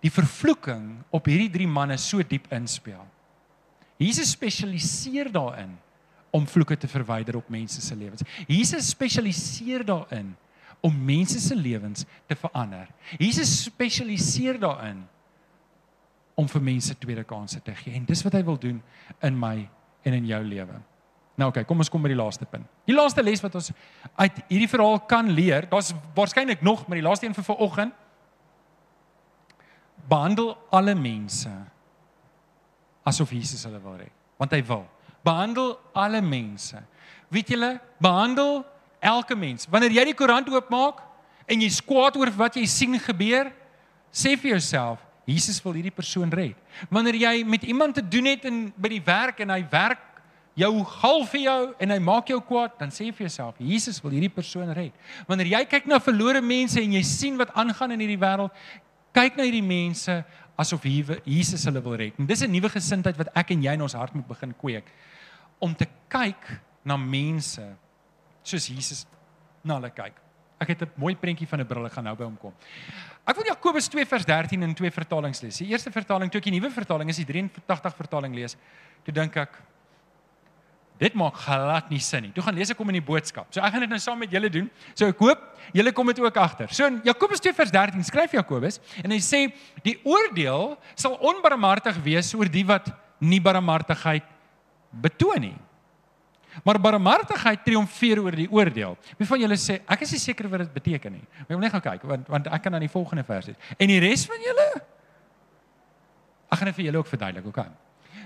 die 0.05 0.11
vervloeking 0.13 0.99
op 1.15 1.29
hierdie 1.31 1.49
drie 1.55 1.69
manne 1.69 1.97
so 1.97 2.21
diep 2.21 2.51
inspel. 2.53 3.01
Jesus 3.97 4.35
spesialiseer 4.35 5.31
daarin 5.33 5.73
om 6.33 6.45
vloeke 6.49 6.77
te 6.77 6.89
verwyder 6.91 7.39
op 7.39 7.49
mense 7.49 7.81
se 7.81 7.97
lewens. 7.97 8.25
Jesus 8.49 8.91
spesialiseer 8.93 9.85
daarin 9.89 10.35
om 10.83 11.05
mense 11.05 11.41
se 11.41 11.57
lewens 11.57 12.05
te 12.27 12.37
verander. 12.37 12.89
Jesus 13.19 13.53
spesialiseer 13.65 14.59
daarin 14.61 15.05
om 16.35 16.49
vir 16.49 16.65
mense 16.65 16.97
tweede 16.99 17.25
kansse 17.29 17.61
te 17.63 17.75
gee. 17.75 17.95
En 17.95 18.05
dis 18.09 18.25
wat 18.27 18.37
hy 18.37 18.43
wil 18.45 18.59
doen 18.59 18.81
in 19.23 19.39
my 19.39 19.69
en 20.03 20.17
in 20.17 20.27
jou 20.27 20.41
lewe. 20.45 20.81
Nou 21.43 21.51
oké, 21.51 21.65
okay, 21.65 21.67
kom 21.67 21.83
ons 21.83 21.91
kom 21.91 22.05
by 22.05 22.13
die 22.13 22.19
laaste 22.19 22.47
punt. 22.47 22.69
Die 22.87 22.95
laaste 22.95 23.23
les 23.27 23.41
wat 23.43 23.57
ons 23.59 23.73
uit 24.15 24.37
hierdie 24.47 24.71
verhaal 24.71 25.01
kan 25.11 25.27
leer, 25.35 25.67
daar's 25.67 25.91
waarskynlik 26.15 26.63
nog, 26.63 26.85
maar 26.87 27.01
die 27.01 27.03
laaste 27.03 27.27
een 27.27 27.35
vir 27.35 27.47
vanoggend. 27.49 27.97
Behandel 30.07 30.53
alle 30.71 30.95
mense 30.95 31.51
asof 33.03 33.33
Jesus 33.35 33.65
hulle 33.67 33.81
wil 33.83 33.97
red, 33.99 34.15
want 34.39 34.55
hy 34.55 34.61
wil. 34.69 34.85
Behandel 35.27 35.73
alle 35.99 36.21
mense. 36.23 36.79
Weet 37.35 37.51
julle, 37.51 37.73
behandel 38.03 38.61
elke 39.03 39.35
mens. 39.35 39.67
Wanneer 39.71 39.97
jy 39.99 40.05
die 40.13 40.15
koerant 40.19 40.47
oopmaak 40.53 41.03
en 41.51 41.65
jy 41.65 41.73
skwaad 41.75 42.21
oor 42.21 42.31
wat 42.39 42.61
jy 42.61 42.69
sien 42.71 42.95
gebeur, 43.03 43.51
sê 44.15 44.37
vir 44.39 44.55
jouself, 44.55 45.03
Jesus 45.27 45.59
wil 45.65 45.75
hierdie 45.75 45.95
persoon 45.95 46.31
red. 46.31 46.55
Wanneer 46.91 47.19
jy 47.19 47.35
met 47.47 47.67
iemand 47.67 47.99
te 47.99 48.07
doen 48.07 48.31
het 48.31 48.47
in 48.47 48.69
by 48.79 48.95
die 48.95 49.03
werk 49.03 49.43
en 49.43 49.51
hy 49.55 49.63
werk 49.75 50.12
jou 50.59 50.85
gal 50.85 51.25
vir 51.33 51.41
jou 51.47 51.61
en 51.81 51.95
hy 51.95 51.99
maak 51.99 52.29
jou 52.29 52.41
kwaad, 52.45 52.75
dan 52.79 52.93
sê 52.93 53.09
vir 53.11 53.27
jouself, 53.27 53.57
Jesus 53.59 54.01
wil 54.05 54.13
hierdie 54.13 54.33
persoon 54.33 54.73
red. 54.77 54.93
Wanneer 55.29 55.53
jy 55.55 55.65
kyk 55.71 55.87
na 55.89 56.01
verlore 56.03 56.43
mense 56.45 56.81
en 56.81 56.93
jy 56.93 57.03
sien 57.07 57.39
wat 57.41 57.55
aangaan 57.57 57.97
in 57.97 58.05
hierdie 58.05 58.21
wêreld, 58.21 58.53
kyk 59.17 59.37
na 59.37 59.47
hierdie 59.49 59.65
mense 59.65 60.19
asof 60.61 60.85
Jesus 60.85 61.65
hulle 61.69 61.81
wil 61.85 61.97
red. 61.97 62.19
En 62.19 62.27
dis 62.27 62.43
'n 62.43 62.53
nuwe 62.53 62.69
gesindheid 62.69 63.17
wat 63.17 63.33
ek 63.35 63.51
en 63.51 63.63
jy 63.63 63.73
in 63.73 63.83
ons 63.83 63.95
hart 63.95 64.15
moet 64.15 64.29
begin 64.29 64.55
kweek 64.55 64.85
om 65.59 65.75
te 65.75 65.87
kyk 66.09 66.61
na 66.85 66.97
mense 66.97 67.63
soos 68.43 68.67
Jesus 68.67 69.07
na 69.65 69.75
hulle 69.79 69.91
kyk. 69.91 70.15
Ek 70.61 70.69
het 70.69 70.83
'n 70.83 70.91
mooi 70.97 71.15
prentjie 71.15 71.47
van 71.47 71.61
'n 71.61 71.67
bril 71.67 71.87
ek 71.87 71.93
gaan 71.93 72.05
nou 72.05 72.17
by 72.17 72.25
hom 72.25 72.37
kom. 72.37 72.53
Ek 73.27 73.37
wil 73.37 73.47
Jakobus 73.47 73.89
2 73.89 74.05
vers 74.07 74.25
13 74.25 74.63
in 74.63 74.75
twee 74.75 74.91
vertalings 74.91 75.41
lees. 75.43 75.59
Die 75.59 75.69
eerste 75.69 75.91
vertaling, 75.91 76.31
toe 76.31 76.39
ek 76.39 76.45
die 76.45 76.61
nuwe 76.61 76.71
vertaling 76.71 77.09
is 77.09 77.17
die 77.17 77.25
83 77.25 77.95
vertaling 77.95 78.35
lees, 78.35 78.57
toe 79.05 79.15
dink 79.15 79.37
ek 79.37 79.63
dit 81.03 81.17
maak 81.19 81.39
glad 81.43 81.89
nie 81.91 82.01
sin 82.03 82.27
nie. 82.27 82.31
Toe 82.35 82.45
gaan 82.47 82.55
lees 82.55 82.71
ek 82.71 82.79
hom 82.79 82.93
in 82.93 83.01
die 83.01 83.05
boodskap. 83.05 83.49
So 83.51 83.63
ek 83.65 83.75
gaan 83.75 83.85
dit 83.85 83.91
nou 83.91 83.99
saam 84.03 84.21
met 84.23 84.31
julle 84.33 84.51
doen. 84.53 84.69
So 84.95 85.09
ek 85.11 85.19
hoop 85.23 85.43
julle 85.75 85.93
kom 85.97 86.13
dit 86.13 86.21
ook 86.23 86.39
agter. 86.39 86.71
So 86.75 86.87
in 86.87 87.01
Jakobus 87.07 87.43
2 87.43 87.57
vers 87.59 87.75
13 87.75 88.07
skryf 88.07 88.37
Jakobus 88.39 88.79
en 89.03 89.15
hy 89.15 89.19
sê 89.25 89.43
die 89.87 89.97
oordeel 90.07 90.77
sal 90.95 91.19
onbarmhartig 91.19 91.99
wees 92.05 92.33
oor 92.39 92.51
die 92.51 92.65
wat 92.69 92.93
nie 93.23 93.41
barmhartigheid 93.43 94.27
betoon 95.03 95.49
nie. 95.49 95.59
Maar 96.67 96.79
barmhartigheid 96.85 97.63
triomfeer 97.65 98.21
oor 98.21 98.35
die 98.37 98.49
oordeel. 98.53 98.97
Wie 99.19 99.27
van 99.27 99.41
julle 99.41 99.59
sê 99.59 99.81
ek 99.91 100.05
is 100.07 100.15
nie 100.15 100.23
seker 100.23 100.51
wat 100.53 100.67
dit 100.67 100.75
beteken 100.77 101.17
nie. 101.19 101.25
Maar 101.43 101.49
ek 101.49 101.57
wil 101.57 101.65
net 101.67 101.77
gaan 101.77 101.87
kyk 101.91 102.09
want 102.15 102.35
want 102.37 102.51
ek 102.53 102.67
kan 102.67 102.79
aan 102.79 102.87
die 102.87 102.93
volgende 102.93 103.27
vers 103.27 103.51
sê. 103.51 103.57
En 103.79 103.91
die 103.91 104.03
res 104.03 104.29
van 104.31 104.51
julle 104.51 104.71
Ek 106.53 106.61
gaan 106.61 106.69
dit 106.69 106.77
vir 106.77 106.85
julle 106.91 107.01
ook 107.01 107.09
verduidelik, 107.09 107.47
okay? 107.49 107.71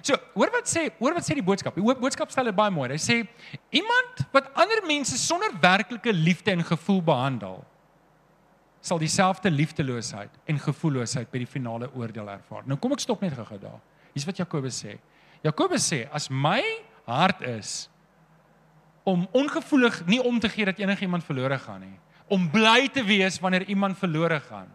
So, 0.06 0.14
hoor 0.36 0.52
wat 0.54 0.68
sê, 0.70 0.86
hoor 1.00 1.16
wat 1.16 1.26
sê 1.26 1.34
die 1.34 1.42
boodskap. 1.42 1.74
Die 1.74 1.82
boodskap 1.82 2.30
stel 2.30 2.46
dit 2.50 2.54
baie 2.54 2.70
mooi. 2.70 2.92
Hy 2.92 3.00
sê 3.02 3.16
iemand 3.74 4.22
wat 4.34 4.52
ander 4.54 4.84
mense 4.86 5.18
sonder 5.18 5.50
werklike 5.62 6.14
liefde 6.14 6.54
en 6.54 6.62
gevoel 6.66 7.00
behandel, 7.08 7.58
sal 8.86 9.00
dieselfde 9.02 9.50
liefdeloosheid 9.50 10.30
en 10.46 10.62
gevoelloosheid 10.62 11.32
by 11.32 11.42
die 11.42 11.50
finale 11.50 11.88
oordeel 11.90 12.30
ervaar. 12.36 12.62
Nou 12.70 12.78
kom 12.78 12.94
ek 12.94 13.02
stop 13.02 13.24
net 13.24 13.34
gou-gou 13.34 13.58
daar. 13.64 13.80
Hier's 14.14 14.28
wat 14.28 14.38
Jakobus 14.38 14.78
sê. 14.84 14.94
Jakobus 15.42 15.88
sê 15.90 16.04
as 16.14 16.30
my 16.30 16.60
hart 17.08 17.42
is 17.50 17.88
om 19.06 19.26
ongevoelig 19.34 20.00
nie 20.06 20.22
om 20.22 20.38
te 20.42 20.50
gee 20.50 20.66
dat 20.70 20.78
enigiemand 20.82 21.26
verlore 21.26 21.58
gaan 21.62 21.82
nie. 21.82 21.96
Om 22.30 22.46
bly 22.50 22.86
te 22.94 23.02
wees 23.06 23.40
wanneer 23.42 23.66
iemand 23.70 23.98
verlore 23.98 24.38
gaan. 24.46 24.70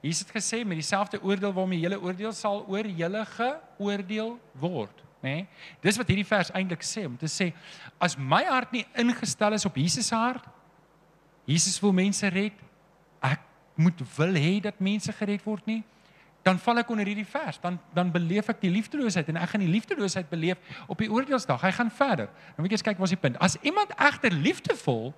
Jesus 0.00 0.24
het 0.24 0.32
gesê 0.36 0.62
met 0.64 0.80
dieselfde 0.80 1.20
oordeel 1.22 1.52
waarmee 1.52 1.80
julle 1.82 2.00
oordeel 2.00 2.32
sal 2.32 2.64
oor 2.68 2.86
julle 2.86 3.24
geoordeel 3.34 4.38
word, 4.60 5.04
nê? 5.20 5.34
Nee? 5.34 5.46
Dis 5.84 5.98
wat 6.00 6.08
hierdie 6.08 6.26
vers 6.26 6.52
eintlik 6.56 6.84
sê 6.86 7.04
om 7.08 7.18
te 7.20 7.28
sê 7.28 7.50
as 8.00 8.16
my 8.16 8.42
hart 8.48 8.72
nie 8.72 8.86
ingestel 8.98 9.58
is 9.58 9.68
op 9.68 9.76
Jesus 9.76 10.08
se 10.08 10.16
hart, 10.16 10.46
Jesus 11.44 11.80
wil 11.82 11.92
mense 11.92 12.28
red, 12.32 12.56
ek 13.20 13.42
moet 13.80 14.00
wil 14.16 14.36
hê 14.36 14.58
dat 14.64 14.80
mense 14.80 15.12
gered 15.20 15.44
word 15.44 15.66
nie 15.68 15.82
dan 16.42 16.58
val 16.58 16.80
ek 16.80 16.90
onder 16.92 17.08
hierdie 17.08 17.28
vers 17.28 17.60
dan 17.60 17.76
dan 17.96 18.10
beleef 18.12 18.48
ek 18.52 18.62
die 18.62 18.72
liefdeloosheid 18.72 19.28
en 19.28 19.40
ek 19.40 19.52
gaan 19.52 19.64
die 19.64 19.72
liefdeloosheid 19.72 20.28
beleef 20.30 20.80
op 20.88 21.00
die 21.00 21.10
oordeelsdag 21.12 21.60
hy 21.66 21.72
gaan 21.76 21.92
verder 21.92 22.30
dan 22.32 22.64
moet 22.64 22.74
jy 22.74 22.80
kyk 22.90 23.00
wat 23.00 23.10
is 23.10 23.16
die 23.16 23.22
punt 23.24 23.40
as 23.44 23.58
iemand 23.60 23.92
egter 23.96 24.32
liefdevol 24.32 25.10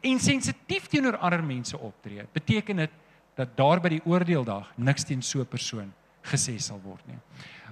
en 0.00 0.22
sensitief 0.22 0.88
teenoor 0.88 1.18
ander 1.20 1.44
mense 1.44 1.78
optree 1.78 2.24
beteken 2.32 2.84
dit 2.86 3.00
dat 3.36 3.56
daar 3.56 3.80
by 3.80 3.88
die 3.88 4.04
oordeeldag 4.04 4.72
niks 4.76 5.04
teen 5.04 5.22
so 5.22 5.40
'n 5.40 5.46
persoon 5.46 5.92
gesê 6.22 6.58
sal 6.60 6.80
word 6.84 7.06
nie 7.06 7.18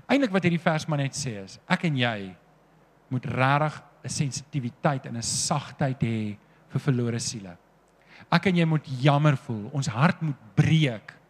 eintlik 0.09 0.33
wat 0.33 0.43
hierdie 0.43 0.63
vers 0.63 0.89
maar 0.89 0.99
net 0.99 1.15
sê 1.15 1.45
is 1.45 1.59
ek 1.69 1.85
en 1.85 1.97
jy 1.97 2.35
moet 3.11 3.25
regtig 3.27 3.83
'n 4.05 4.09
sensitiwiteit 4.09 5.07
en 5.07 5.17
'n 5.17 5.23
sagtheid 5.23 6.01
hê 6.01 6.37
vir 6.69 6.81
verlore 6.81 7.21
siele 7.21 7.57
ek 8.31 8.47
en 8.47 8.57
jy 8.57 8.65
moet 8.65 8.87
jammer 9.03 9.37
voel 9.37 9.71
ons 9.73 9.87
hart 9.87 10.23
moet 10.23 10.39
breek 10.55 11.21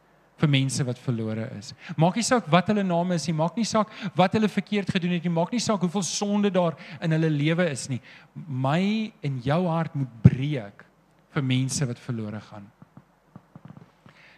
vir 0.41 0.49
mense 0.49 0.85
wat 0.89 1.01
verlore 1.01 1.47
is. 1.59 1.73
Maak 2.01 2.19
nie 2.19 2.25
saak 2.27 2.49
wat 2.53 2.71
hulle 2.73 2.85
name 2.87 3.17
is 3.19 3.27
nie, 3.29 3.37
maak 3.37 3.57
nie 3.59 3.67
saak 3.69 3.93
wat 4.19 4.37
hulle 4.37 4.49
verkeerd 4.51 4.93
gedoen 4.95 5.17
het 5.17 5.27
nie, 5.27 5.33
maak 5.37 5.53
nie 5.53 5.63
saak 5.63 5.85
hoeveel 5.85 6.07
sonde 6.07 6.53
daar 6.55 6.79
in 7.05 7.15
hulle 7.17 7.31
lewe 7.33 7.67
is 7.71 7.89
nie. 7.93 8.01
My 8.35 9.13
en 9.27 9.41
jou 9.45 9.61
hart 9.69 9.97
moet 9.99 10.13
breek 10.25 10.87
vir 11.35 11.47
mense 11.47 11.87
wat 11.87 12.01
verlore 12.03 12.41
gaan. 12.49 12.69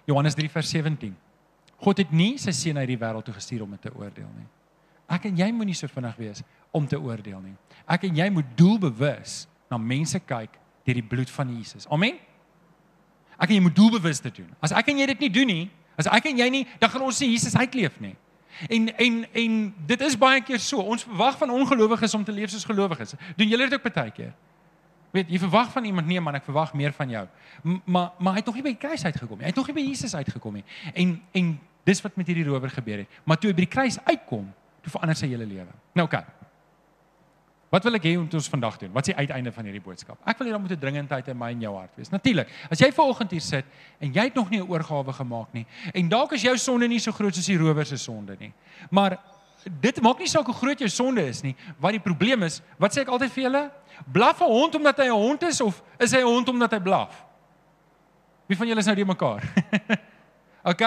Johannes 0.07 0.35
3 0.39 0.51
vers 0.51 0.71
17. 0.71 1.15
God 1.83 1.99
het 1.99 2.11
nie 2.15 2.37
sy 2.39 2.55
seun 2.55 2.79
uit 2.79 2.89
die 2.89 2.99
wêreld 2.99 3.27
toe 3.27 3.35
gestuur 3.35 3.65
om 3.67 3.71
dit 3.75 3.83
te 3.83 3.93
oordeel 3.95 4.31
nie. 4.37 4.49
Ek 5.13 5.27
en 5.29 5.39
jy 5.39 5.51
moenie 5.53 5.77
so 5.77 5.91
vinnig 5.91 6.17
wees 6.17 6.43
om 6.71 6.87
te 6.89 6.99
oordeel 7.01 7.41
nie. 7.43 7.55
Ek 7.87 8.07
en 8.09 8.17
jy 8.17 8.29
moet 8.33 8.55
doelbewus 8.57 9.43
na 9.71 9.79
mense 9.79 10.19
kyk 10.21 10.55
deur 10.87 10.99
die 10.99 11.07
bloed 11.07 11.31
van 11.31 11.51
Jesus. 11.57 11.87
Amen. 11.91 12.19
Ek 13.37 13.51
en 13.51 13.59
jy 13.59 13.65
moet 13.67 13.77
doelbewus 13.77 14.23
dit 14.25 14.43
doen. 14.43 14.51
As 14.63 14.75
ek 14.75 14.89
en 14.93 15.03
jy 15.03 15.07
dit 15.13 15.27
nie 15.27 15.33
doen 15.35 15.51
nie, 15.51 15.65
As 15.99 16.09
ek 16.09 16.31
en 16.31 16.41
jy 16.41 16.49
nie, 16.53 16.63
dan 16.81 16.91
gaan 16.93 17.05
ons 17.05 17.21
nie 17.23 17.33
Jesus 17.35 17.57
uitleef 17.59 17.99
nie. 18.01 18.15
En 18.73 18.89
en 19.01 19.19
en 19.43 19.59
dit 19.89 20.05
is 20.07 20.17
baie 20.19 20.41
keer 20.45 20.61
so. 20.61 20.81
Ons 20.81 21.05
verwag 21.09 21.39
van 21.41 21.53
ongelowiges 21.53 22.15
om 22.17 22.25
te 22.25 22.35
leef 22.35 22.53
soos 22.53 22.67
gelowiges. 22.69 23.15
Doen 23.37 23.53
julle 23.53 23.69
dit 23.69 23.77
ook 23.77 23.95
baie 23.95 24.13
keer? 24.15 24.33
Weet, 25.13 25.29
jy 25.29 25.39
verwag 25.39 25.73
van 25.73 25.85
iemand 25.85 26.07
nee 26.09 26.21
man, 26.21 26.35
ek 26.35 26.45
verwag 26.45 26.73
meer 26.75 26.93
van 26.97 27.11
jou. 27.13 27.27
M 27.65 27.81
maar 27.85 28.13
maar 28.19 28.33
hy 28.33 28.41
het 28.41 28.47
nog 28.49 28.55
nie 28.57 28.65
by 28.65 28.73
die 28.73 28.81
kruis 28.81 29.05
uitgekom 29.05 29.37
nie. 29.39 29.45
Hy 29.45 29.53
het 29.53 29.61
nog 29.61 29.67
nie 29.69 29.77
by 29.77 29.85
Jesus 29.85 30.15
uitgekom 30.15 30.55
nie. 30.61 30.65
En 30.95 31.19
en 31.33 31.51
dis 31.85 32.01
wat 32.01 32.17
met 32.17 32.27
hierdie 32.27 32.47
rower 32.47 32.71
gebeur 32.71 33.05
het. 33.05 33.19
Maar 33.25 33.41
toe 33.41 33.51
hy 33.51 33.57
by 33.57 33.67
die 33.67 33.75
kruis 33.75 33.99
uitkom, 34.05 34.47
toe 34.81 34.93
verander 34.95 35.19
sy 35.19 35.29
hele 35.29 35.47
lewe. 35.47 35.75
Nou 35.93 36.07
oké. 36.07 36.23
Okay. 36.23 36.43
Wat 37.73 37.87
wil 37.89 37.97
ek 37.97 38.05
hê 38.05 38.11
moet 38.21 38.35
ons 38.37 38.49
vandag 38.53 38.75
doen? 38.83 38.91
Wat 38.93 39.07
is 39.07 39.15
die 39.15 39.17
uiteinde 39.17 39.53
van 39.53 39.65
hierdie 39.65 39.81
boodskap? 39.81 40.19
Ek 40.29 40.37
wil 40.39 40.49
hê 40.49 40.53
daar 40.53 40.61
moet 40.61 40.73
'n 40.73 40.81
dringendheid 40.81 41.29
in 41.29 41.39
my 41.39 41.51
en 41.53 41.61
jou 41.61 41.75
hart 41.77 41.97
wees. 41.97 42.11
Natuurlik. 42.13 42.49
As 42.69 42.79
jy 42.79 42.93
ver 42.93 43.05
oggend 43.05 43.31
hier 43.31 43.41
sit 43.41 43.65
en 43.99 44.13
jy 44.13 44.25
het 44.29 44.35
nog 44.35 44.51
nie 44.51 44.61
'n 44.61 44.69
oorgawe 44.69 45.13
gemaak 45.13 45.53
nie 45.53 45.67
en 45.95 46.09
dalk 46.09 46.33
is 46.33 46.43
jou 46.43 46.57
sonde 46.57 46.89
nie 46.89 47.01
so 47.01 47.13
groot 47.13 47.35
soos 47.35 47.47
die 47.47 47.57
rower 47.57 47.87
se 47.87 47.97
sonde 47.97 48.37
nie. 48.39 48.53
Maar 48.91 49.19
dit 49.81 50.01
maak 50.03 50.19
nie 50.19 50.29
saak 50.29 50.47
hoe 50.47 50.55
groot 50.55 50.79
jou 50.79 50.89
sonde 50.91 51.25
is 51.27 51.43
nie. 51.43 51.55
Wat 51.81 51.95
die 51.95 52.03
probleem 52.03 52.43
is, 52.43 52.61
wat 52.79 52.95
sê 52.95 53.03
ek 53.05 53.13
altyd 53.13 53.33
vir 53.33 53.45
julle? 53.45 53.63
Blaf 54.13 54.41
'n 54.41 54.51
hond 54.51 54.75
omdat 54.75 54.99
hy 54.99 55.07
'n 55.07 55.19
hond 55.19 55.43
is 55.43 55.61
of 55.61 55.83
is 55.99 56.13
hy 56.13 56.19
'n 56.21 56.27
hond 56.27 56.49
omdat 56.49 56.73
hy 56.73 56.81
blaf? 56.81 57.25
Wie 58.47 58.57
van 58.57 58.67
julle 58.67 58.81
is 58.81 58.87
nou 58.87 58.97
die 58.97 59.05
mekaar? 59.05 59.43
OK? 60.71 60.83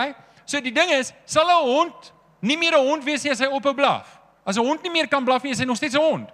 So 0.45 0.59
die 0.61 0.73
ding 0.73 0.91
is, 0.91 1.13
sal 1.25 1.47
'n 1.47 1.63
hond 1.65 2.13
nie 2.41 2.57
meer 2.57 2.77
'n 2.77 2.87
hond 2.87 3.03
wees 3.03 3.25
as 3.25 3.39
hy 3.39 3.47
op 3.47 3.65
'n 3.65 3.75
blaf? 3.75 4.19
As 4.45 4.57
'n 4.57 4.65
hond 4.65 4.81
nie 4.83 4.91
meer 4.91 5.07
kan 5.07 5.23
blaf 5.23 5.43
nie, 5.43 5.51
is 5.51 5.59
hy 5.59 5.65
nog 5.65 5.77
steeds 5.77 5.95
'n 5.95 6.01
hond. 6.01 6.29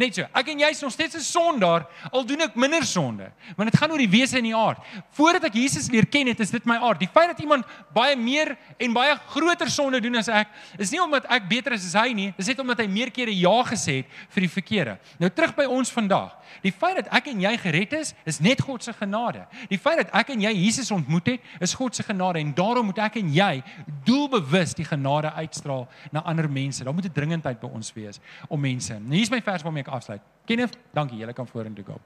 Net 0.00 0.16
so. 0.16 0.24
Ek 0.32 0.48
en 0.48 0.62
jy 0.62 0.70
is 0.72 0.80
nog 0.80 0.92
steeds 0.94 1.16
'n 1.16 1.20
sondaar 1.20 1.84
al 2.10 2.24
doen 2.24 2.40
ek 2.40 2.54
minder 2.54 2.84
sonde. 2.84 3.30
Want 3.56 3.70
dit 3.70 3.80
gaan 3.80 3.90
oor 3.90 3.98
die 3.98 4.08
wese 4.08 4.38
en 4.38 4.44
die 4.44 4.56
aard. 4.56 4.78
Voordat 5.12 5.44
ek 5.44 5.54
Jesus 5.54 5.90
leer 5.90 6.06
ken 6.06 6.26
het, 6.26 6.40
is 6.40 6.50
dit 6.50 6.64
my 6.64 6.76
aard. 6.76 6.98
Die 6.98 7.08
feit 7.08 7.28
dat 7.28 7.40
iemand 7.40 7.66
baie 7.92 8.16
meer 8.16 8.56
en 8.78 8.92
baie 8.92 9.16
groter 9.28 9.70
sonde 9.70 10.00
doen 10.00 10.16
as 10.16 10.28
ek, 10.28 10.48
is 10.78 10.90
nie 10.90 11.02
omdat 11.02 11.26
ek 11.28 11.48
beter 11.48 11.72
is 11.72 11.84
as 11.84 12.02
hy 12.02 12.12
nie, 12.12 12.34
dis 12.36 12.46
net 12.46 12.58
omdat 12.58 12.78
hy 12.78 12.86
meer 12.86 13.10
kere 13.10 13.30
ja 13.30 13.62
gesê 13.64 13.96
het 14.00 14.06
vir 14.30 14.40
die 14.40 14.48
verkeerde. 14.48 14.98
Nou 15.18 15.30
terug 15.30 15.54
by 15.54 15.64
ons 15.64 15.92
vandag. 15.92 16.36
Die 16.62 16.72
feit 16.72 16.96
dat 16.96 17.08
ek 17.14 17.26
en 17.26 17.40
jy 17.40 17.52
gered 17.58 17.92
is, 17.92 18.14
is 18.24 18.40
net 18.40 18.60
God 18.60 18.82
se 18.82 18.92
genade. 18.92 19.44
Die 19.68 19.78
feit 19.78 19.98
dat 19.98 20.14
ek 20.14 20.32
en 20.34 20.40
jy 20.40 20.52
Jesus 20.64 20.90
ontmoet 20.90 21.26
het, 21.26 21.40
is 21.60 21.74
God 21.74 21.94
se 21.94 22.02
genade 22.02 22.40
en 22.40 22.54
daarom 22.54 22.86
moet 22.86 22.98
ek 22.98 23.20
en 23.20 23.32
jy 23.32 23.62
doelbewus 24.04 24.74
die 24.74 24.84
genade 24.84 25.32
uitstraal 25.36 25.86
na 26.12 26.24
ander 26.24 26.48
mense. 26.50 26.84
Daar 26.84 26.94
moet 26.94 27.04
'n 27.04 27.12
dringendheid 27.12 27.60
by 27.60 27.68
ons 27.68 27.92
wees 27.92 28.20
om 28.48 28.60
mense. 28.60 28.98
Nou 28.98 29.14
hier's 29.14 29.30
my 29.30 29.40
vers 29.42 29.62
waarmee 29.62 29.84
ek 29.84 29.89
afsluit. 29.90 30.22
Kenneth, 30.48 30.78
dankie, 30.96 31.20
jy 31.20 31.34
kan 31.36 31.48
vorentoe 31.48 31.84
kom. 31.84 32.00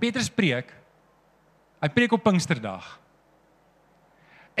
Petrus 0.00 0.30
preek. 0.30 0.72
Hy 1.82 1.88
preek 1.92 2.12
op 2.16 2.22
Pinksterdag. 2.24 2.86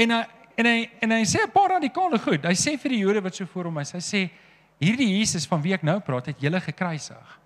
En 0.00 0.10
hy 0.10 0.22
en 0.54 0.68
hy 0.70 0.82
en 1.02 1.10
hy 1.10 1.24
sê 1.26 1.42
'n 1.42 1.50
paar 1.50 1.70
radikale 1.74 2.18
goed. 2.18 2.44
Hy 2.44 2.54
sê 2.54 2.78
vir 2.78 2.90
die 2.90 3.02
Jode 3.02 3.20
wat 3.22 3.34
so 3.34 3.46
voor 3.46 3.64
hom 3.64 3.78
is, 3.78 3.92
hy 3.92 3.98
sê 3.98 4.30
hierdie 4.78 5.18
Jesus 5.18 5.46
van 5.46 5.62
wie 5.62 5.74
ek 5.74 5.82
nou 5.82 5.98
praat, 6.00 6.26
het 6.26 6.38
julle 6.38 6.60
gekruisig. 6.60 7.40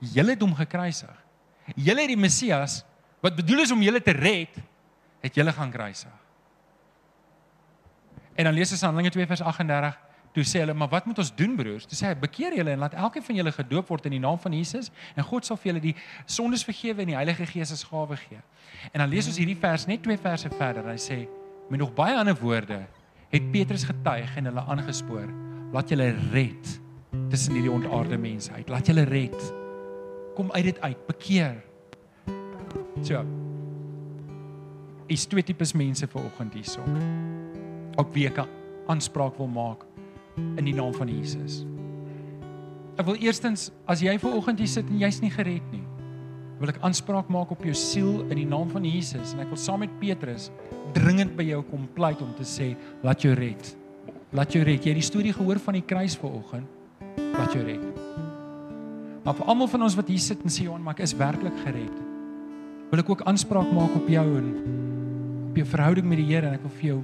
Julle 0.00 0.30
het 0.30 0.40
hom 0.40 0.54
gekruisig. 0.54 1.16
Julle 1.76 2.00
het 2.00 2.08
die 2.08 2.16
Messias 2.16 2.84
wat 3.20 3.36
bedoel 3.36 3.62
is 3.62 3.70
om 3.70 3.82
julle 3.82 4.00
te 4.00 4.10
red, 4.10 4.56
het 5.22 5.34
julle 5.34 5.52
gaan 5.52 5.70
kruisig. 5.70 6.22
En 8.34 8.44
dan 8.44 8.54
lees 8.54 8.72
ons 8.72 8.80
Handelinge 8.80 9.10
2 9.10 9.26
vers 9.26 9.40
38. 9.40 9.98
Toe 10.32 10.44
sê 10.44 10.62
hulle, 10.64 10.74
"Maar 10.74 10.88
wat 10.88 11.04
moet 11.06 11.18
ons 11.18 11.34
doen, 11.34 11.56
broers?" 11.56 11.84
Toe 11.86 11.98
sê 11.98 12.06
hy, 12.06 12.14
"Bekeer 12.18 12.56
julle 12.56 12.70
en 12.70 12.78
laat 12.78 12.94
elkeen 12.94 13.22
van 13.22 13.34
julle 13.34 13.52
gedoop 13.52 13.88
word 13.88 14.04
in 14.04 14.10
die 14.10 14.20
naam 14.20 14.38
van 14.38 14.52
Jesus 14.52 14.90
en 15.14 15.22
God 15.22 15.44
sal 15.44 15.56
vir 15.56 15.72
julle 15.72 15.80
die 15.80 15.94
sondes 16.24 16.64
vergewe 16.64 17.00
en 17.00 17.06
die 17.06 17.14
Heilige 17.16 17.46
Gees 17.46 17.72
as 17.72 17.84
gawe 17.84 18.16
gee." 18.16 18.40
En 18.92 19.00
dan 19.00 19.08
lees 19.08 19.26
ons 19.26 19.36
hierdie 19.36 19.56
vers 19.56 19.86
net 19.86 20.02
twee 20.02 20.16
verse 20.16 20.48
verder. 20.50 20.84
Hy 20.84 20.96
sê, 20.96 21.28
"Met 21.68 21.80
nog 21.80 21.94
baie 21.94 22.16
ander 22.16 22.34
woorde 22.34 22.86
het 23.30 23.52
Petrus 23.52 23.84
getuig 23.84 24.36
en 24.36 24.44
hulle 24.44 24.60
aangespoor, 24.60 25.28
laat 25.72 25.88
julle 25.88 26.14
red 26.32 26.80
tussen 27.28 27.52
hierdie 27.52 27.70
ontaarde 27.70 28.18
mense 28.18 28.52
uit. 28.52 28.68
Laat 28.68 28.86
julle 28.86 29.02
red. 29.02 29.54
Kom 30.34 30.50
uit 30.52 30.64
dit 30.64 30.80
uit, 30.80 31.06
bekeer." 31.06 31.62
So. 33.02 33.24
Is 35.06 35.26
twee 35.26 35.42
tipes 35.42 35.72
mense 35.72 36.08
vanoggend 36.08 36.54
hierso. 36.54 36.80
Op 37.96 38.14
wie 38.14 38.26
ek 38.26 38.46
aanspraak 38.86 39.36
wil 39.36 39.46
maak 39.46 39.91
in 40.36 40.64
die 40.64 40.74
naam 40.76 40.94
van 40.96 41.10
Jesus. 41.10 41.62
Ek 43.00 43.06
wil 43.08 43.16
eerstens 43.20 43.70
as 43.88 44.02
jy 44.04 44.14
ver 44.20 44.36
oggend 44.36 44.60
hier 44.60 44.70
sit 44.70 44.88
en 44.88 45.00
jy's 45.00 45.20
nie 45.22 45.32
gered 45.32 45.64
nie, 45.72 45.84
wil 46.60 46.70
ek 46.70 46.82
aanspraak 46.86 47.30
maak 47.32 47.50
op 47.54 47.64
jou 47.66 47.74
siel 47.74 48.20
in 48.28 48.38
die 48.38 48.48
naam 48.48 48.68
van 48.70 48.84
Jesus 48.86 49.32
en 49.34 49.42
ek 49.42 49.50
wil 49.50 49.58
saam 49.58 49.82
met 49.82 49.94
Petrus 49.98 50.50
dringend 50.94 51.32
by 51.38 51.46
jou 51.48 51.62
kom 51.70 51.88
pleit 51.96 52.20
om 52.22 52.30
te 52.38 52.46
sê 52.46 52.72
laat 53.02 53.24
jou 53.24 53.32
red. 53.34 53.72
Laat 54.32 54.54
jou 54.54 54.62
red. 54.64 54.80
Jy 54.80 54.92
het 54.94 55.00
die 55.00 55.04
storie 55.04 55.32
gehoor 55.34 55.58
van 55.60 55.76
die 55.76 55.84
kruis 55.84 56.14
ver 56.20 56.30
oggend. 56.30 56.68
Laat 57.34 57.56
jou 57.56 57.64
red. 57.66 57.82
Maar 59.24 59.36
vir 59.38 59.50
almal 59.50 59.70
van 59.72 59.86
ons 59.88 59.96
wat 59.98 60.08
hier 60.10 60.22
sit 60.22 60.40
en 60.44 60.52
sê 60.52 60.66
Johan, 60.66 60.82
maar 60.84 60.96
ek 60.96 61.04
is 61.06 61.16
werklik 61.18 61.56
gered. 61.64 61.98
Wil 62.92 63.02
ek 63.02 63.10
ook 63.10 63.24
aanspraak 63.28 63.74
maak 63.74 63.96
op 63.98 64.08
jou 64.10 64.24
en 64.38 64.48
op 65.50 65.58
jou 65.60 65.66
verhouding 65.72 66.06
met 66.08 66.22
die 66.22 66.28
Here 66.30 66.48
en 66.48 66.56
ek 66.60 66.64
wil 66.68 66.76
vir 66.78 66.88
jou 66.92 67.00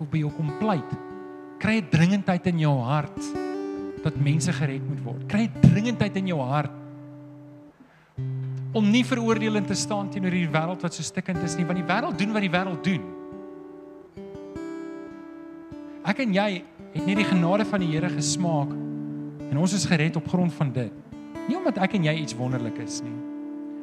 wil 0.00 0.10
by 0.10 0.24
jou 0.24 0.32
kom 0.34 0.50
pleit 0.58 0.98
kry 1.60 1.76
'n 1.78 1.88
dringendheid 1.92 2.46
in 2.46 2.58
jou 2.58 2.76
hart 2.80 3.20
dat 4.02 4.16
mense 4.16 4.52
gered 4.52 4.80
moet 4.88 5.02
word. 5.04 5.28
Kry 5.28 5.44
'n 5.44 5.60
dringendheid 5.60 6.16
in 6.16 6.26
jou 6.26 6.40
hart 6.40 6.72
om 8.72 8.90
nie 8.90 9.04
veroordelend 9.04 9.66
te 9.66 9.74
staan 9.74 10.08
teenoor 10.08 10.30
hierdie 10.30 10.54
wêreld 10.54 10.80
wat 10.82 10.94
so 10.94 11.02
stikkend 11.02 11.42
is 11.42 11.56
nie, 11.56 11.66
want 11.66 11.78
die 11.78 11.86
wêreld 11.86 12.16
doen 12.16 12.32
wat 12.32 12.40
die 12.40 12.50
wêreld 12.50 12.84
doen. 12.84 13.02
Ek 16.04 16.18
en 16.18 16.32
jy 16.32 16.62
het 16.94 17.06
nie 17.06 17.14
die 17.14 17.24
genade 17.24 17.64
van 17.64 17.80
die 17.80 17.90
Here 17.90 18.08
gesmaak 18.08 18.70
en 19.50 19.58
ons 19.58 19.72
is 19.72 19.84
gered 19.84 20.16
op 20.16 20.28
grond 20.28 20.52
van 20.52 20.72
dit. 20.72 20.92
Nie 21.48 21.56
omdat 21.56 21.78
ek 21.78 21.94
en 21.94 22.04
jy 22.04 22.14
iets 22.14 22.34
wonderlik 22.34 22.78
is 22.78 23.02
nie, 23.02 23.18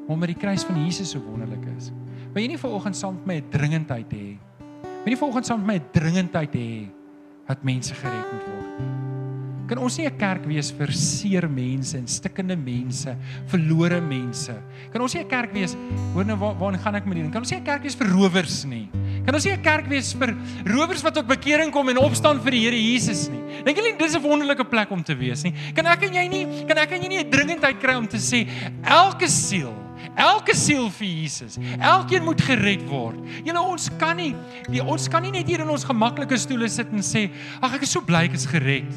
maar 0.07 0.15
omdat 0.15 0.33
die 0.33 0.39
kruis 0.39 0.63
van 0.63 0.85
Jesus 0.85 1.11
so 1.11 1.19
wonderlik 1.19 1.67
is. 1.77 1.91
Wil 2.33 2.41
jy 2.41 2.47
nie 2.47 2.57
vanoggend 2.57 2.95
saam 2.95 3.15
met 3.15 3.25
my 3.25 3.35
'n 3.35 3.49
dringendheid 3.49 4.11
hê? 4.13 4.37
Wil 5.03 5.13
jy 5.13 5.17
vanoggend 5.17 5.45
saam 5.45 5.59
met 5.59 5.67
my 5.67 5.75
'n 5.75 5.91
dringendheid 5.91 6.53
hê 6.55 6.96
dat 7.47 7.63
mense 7.63 7.93
gered 7.93 8.31
moet 8.31 8.45
word? 8.45 8.57
Kan 9.67 9.81
ons 9.83 9.97
nie 9.99 10.07
'n 10.07 10.17
kerk 10.17 10.45
wees 10.47 10.71
vir 10.71 10.91
seer 10.95 11.49
mense 11.49 11.97
en 11.97 12.07
stikkende 12.07 12.55
mense, 12.55 13.15
verlore 13.47 13.99
mense? 13.99 14.55
Kan 14.93 15.01
ons 15.01 15.13
nie 15.13 15.23
'n 15.23 15.27
kerk 15.27 15.53
wees 15.53 15.75
hoor 16.13 16.23
nou 16.25 16.37
waar 16.37 16.55
waar 16.55 16.77
gaan 16.77 16.95
ek 16.95 17.05
met 17.05 17.17
dit? 17.17 17.31
Kan 17.31 17.41
ons 17.41 17.51
nie 17.51 17.59
'n 17.59 17.65
kerk 17.65 17.83
wees 17.83 17.95
vir 17.95 18.07
rowers 18.07 18.65
nie? 18.65 18.89
Kan 19.25 19.35
ons 19.35 19.43
nie 19.43 19.51
'n 19.51 19.61
kerk 19.61 19.87
wees 19.87 20.13
vir 20.13 20.35
rowers 20.65 21.03
wat 21.03 21.15
tot 21.15 21.27
bekering 21.27 21.71
kom 21.71 21.89
en 21.89 21.97
opstaan 21.97 22.39
vir 22.39 22.51
die 22.51 22.63
Here 22.63 22.79
Jesus 22.79 23.27
nie? 23.27 23.43
Dink 23.65 23.77
julle 23.77 23.97
dis 23.97 24.15
'n 24.15 24.21
wonderlike 24.21 24.63
plek 24.69 24.89
om 24.89 25.03
te 25.03 25.13
wees 25.13 25.43
nie? 25.43 25.53
Kan 25.75 25.85
ek 25.85 26.03
en 26.03 26.13
jy 26.13 26.27
nie 26.29 26.65
kan 26.65 26.77
ek 26.77 26.91
en 26.93 27.01
jy 27.01 27.09
nie 27.09 27.19
'n 27.19 27.29
dringendheid 27.29 27.79
kry 27.79 27.95
om 27.95 28.07
te 28.07 28.17
sê 28.17 28.47
elke 28.83 29.27
siel 29.27 29.86
Elke 30.17 30.55
siel 30.57 30.87
vir 30.97 31.07
Jesus. 31.07 31.59
Elkeen 31.77 32.23
moet 32.25 32.41
gered 32.41 32.87
word. 32.89 33.19
Julle 33.45 33.61
ons 33.61 33.85
kan 34.01 34.17
nie 34.17 34.31
die, 34.65 34.81
ons 34.81 35.05
kan 35.13 35.21
nie 35.21 35.31
net 35.35 35.45
hier 35.49 35.61
in 35.61 35.69
ons 35.69 35.85
gemaklike 35.85 36.39
stoele 36.41 36.69
sit 36.73 36.89
en 36.89 37.05
sê, 37.05 37.29
"Ag 37.61 37.75
ek 37.75 37.83
is 37.83 37.91
so 37.91 38.01
bly 38.01 38.25
ek 38.25 38.33
is 38.33 38.47
gered." 38.49 38.89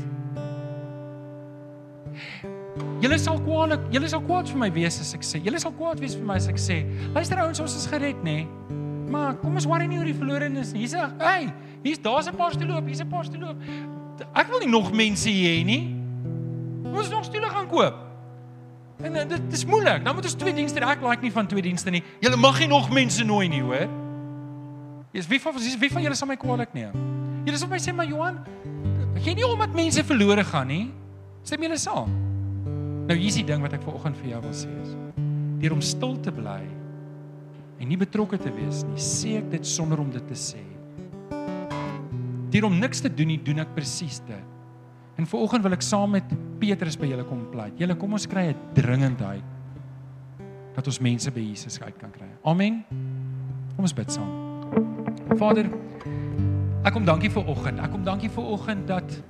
Julle 3.01 3.18
sal 3.18 3.41
kwaad, 3.41 3.93
julle 3.93 4.09
sal 4.09 4.21
kwaad 4.21 4.49
vir 4.49 4.57
my 4.57 4.71
wees 4.71 5.01
as 5.01 5.14
ek 5.14 5.21
sê. 5.21 5.45
Julle 5.45 5.61
sal 5.61 5.73
kwaad 5.73 6.01
wees 6.01 6.14
vir 6.14 6.25
my 6.25 6.37
as 6.37 6.49
ek 6.49 6.57
sê, 6.57 6.85
"Luister 7.14 7.39
ouens, 7.39 7.61
ons 7.61 7.77
is 7.77 7.87
gered, 7.87 8.25
nê?" 8.25 8.47
Maar 9.11 9.35
kom 9.35 9.55
ons 9.55 9.66
worry 9.66 9.87
nie 9.87 9.99
oor 9.99 10.05
die 10.05 10.14
verlorenes 10.14 10.73
nie. 10.73 10.87
Hier's 10.87 10.95
"Hey, 11.18 11.53
hier's 11.83 11.99
daar's 11.99 12.29
'n 12.29 12.37
paar 12.37 12.53
stoele 12.53 12.77
oop, 12.77 12.87
hier's 12.87 13.01
'n 13.01 13.09
paar 13.09 13.25
stoele 13.25 13.49
oop." 13.49 13.57
Ek 14.35 14.49
wil 14.49 14.61
nie 14.61 14.68
nog 14.68 14.93
mense 14.93 15.29
hê 15.29 15.64
nie. 15.64 15.97
Ons 16.85 17.09
moet 17.09 17.11
nog 17.11 17.25
stoele 17.25 17.49
gaan 17.49 17.66
koop. 17.66 18.10
En 19.03 19.16
uh, 19.16 19.24
dit 19.28 19.53
is 19.57 19.64
moeilik. 19.64 20.05
Dan 20.05 20.14
moet 20.14 20.24
ons 20.24 20.36
twee 20.36 20.55
dienste 20.55 20.80
ek 20.84 21.03
like 21.05 21.24
nie 21.24 21.32
van 21.32 21.48
twee 21.48 21.62
dienste 21.64 21.90
nie. 21.90 22.03
Julle 22.20 22.36
mag 22.36 22.59
nie 22.61 22.68
nog 22.70 22.90
mense 22.92 23.24
nooi 23.24 23.48
nie, 23.48 23.62
hoor. 23.64 23.88
Jy's 25.11 25.26
wie 25.26 25.40
van 25.42 25.57
wie 25.59 25.90
van 25.90 26.05
julle 26.05 26.14
sal 26.14 26.28
my 26.30 26.36
kwaadlik 26.38 26.74
neem? 26.76 26.94
Julle 27.46 27.59
sal 27.59 27.70
my 27.70 27.80
sê 27.82 27.94
maar 27.96 28.07
Johan, 28.07 28.36
gee 29.18 29.34
nie 29.34 29.46
om 29.46 29.59
dat 29.59 29.72
mense 29.74 30.05
verlore 30.07 30.44
gaan 30.46 30.68
nie. 30.70 30.84
My 31.51 31.66
julle 31.66 31.78
saam. 31.80 32.12
Nou 33.09 33.16
hier's 33.18 33.40
die 33.40 33.46
ding 33.48 33.64
wat 33.64 33.72
ek 33.74 33.82
vanoggend 33.82 34.20
vir 34.20 34.36
jou 34.36 34.42
wil 34.44 34.55
sê 34.55 34.70
is. 34.84 34.92
Deur 35.61 35.74
om 35.74 35.82
stil 35.82 36.14
te 36.22 36.30
bly 36.34 36.61
en 37.80 37.88
nie 37.88 37.96
betrokke 37.98 38.36
te 38.38 38.53
wees 38.53 38.84
nie, 38.84 39.01
sê 39.01 39.38
ek 39.40 39.48
dit 39.55 39.66
sonder 39.66 39.98
om 40.03 40.12
dit 40.12 40.26
te 40.28 40.36
sê. 40.38 40.61
Deur 42.53 42.68
om 42.68 42.76
niks 42.78 43.01
te 43.03 43.11
doen 43.11 43.32
nie, 43.32 43.38
doen 43.42 43.64
ek 43.64 43.72
presies 43.74 44.20
dit. 44.28 44.60
En 45.21 45.27
vanoggend 45.29 45.66
wil 45.66 45.77
ek 45.77 45.83
saam 45.85 46.14
met 46.16 46.31
Petrus 46.62 46.97
by 46.97 47.11
julle 47.11 47.27
kom 47.29 47.43
pleit. 47.53 47.75
Julle 47.77 47.93
kom 48.01 48.16
ons 48.16 48.25
kry 48.25 48.47
'n 48.49 48.57
dringendheid 48.73 49.45
dat 50.73 50.87
ons 50.87 50.99
mense 50.99 51.31
by 51.31 51.41
Jesus 51.41 51.77
uit 51.83 51.99
kan 51.99 52.11
kry. 52.11 52.29
Amen. 52.43 52.85
Kom 53.77 53.85
ons 53.85 53.93
bid 53.93 54.12
saam. 54.12 54.31
Vader, 55.37 55.68
ek 56.85 56.93
kom 56.93 57.05
dankie 57.05 57.29
vir 57.29 57.45
oggend. 57.45 57.81
Ek 57.81 57.91
kom 57.91 58.05
dankie 58.05 58.31
vir 58.31 58.45
oggend 58.45 58.87
dat 58.89 59.23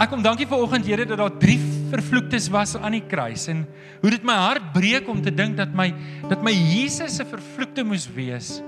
Ek 0.00 0.08
kom 0.10 0.22
dankie 0.22 0.46
vir 0.46 0.58
oggend 0.58 0.86
Here 0.86 1.04
dat 1.06 1.18
daar 1.18 1.38
drie 1.38 1.60
vervloektes 1.92 2.48
was 2.48 2.74
aan 2.74 2.92
die 2.92 3.06
kruis 3.06 3.46
en 3.46 3.66
hoe 4.00 4.10
dit 4.10 4.24
my 4.24 4.34
hart 4.34 4.72
breek 4.72 5.06
om 5.06 5.22
te 5.22 5.30
dink 5.30 5.56
dat 5.56 5.74
my 5.74 5.94
dat 6.28 6.42
my 6.42 6.50
Jesus 6.50 7.16
se 7.16 7.24
vervloekte 7.24 7.84
moes 7.84 8.08
wees. 8.10 8.62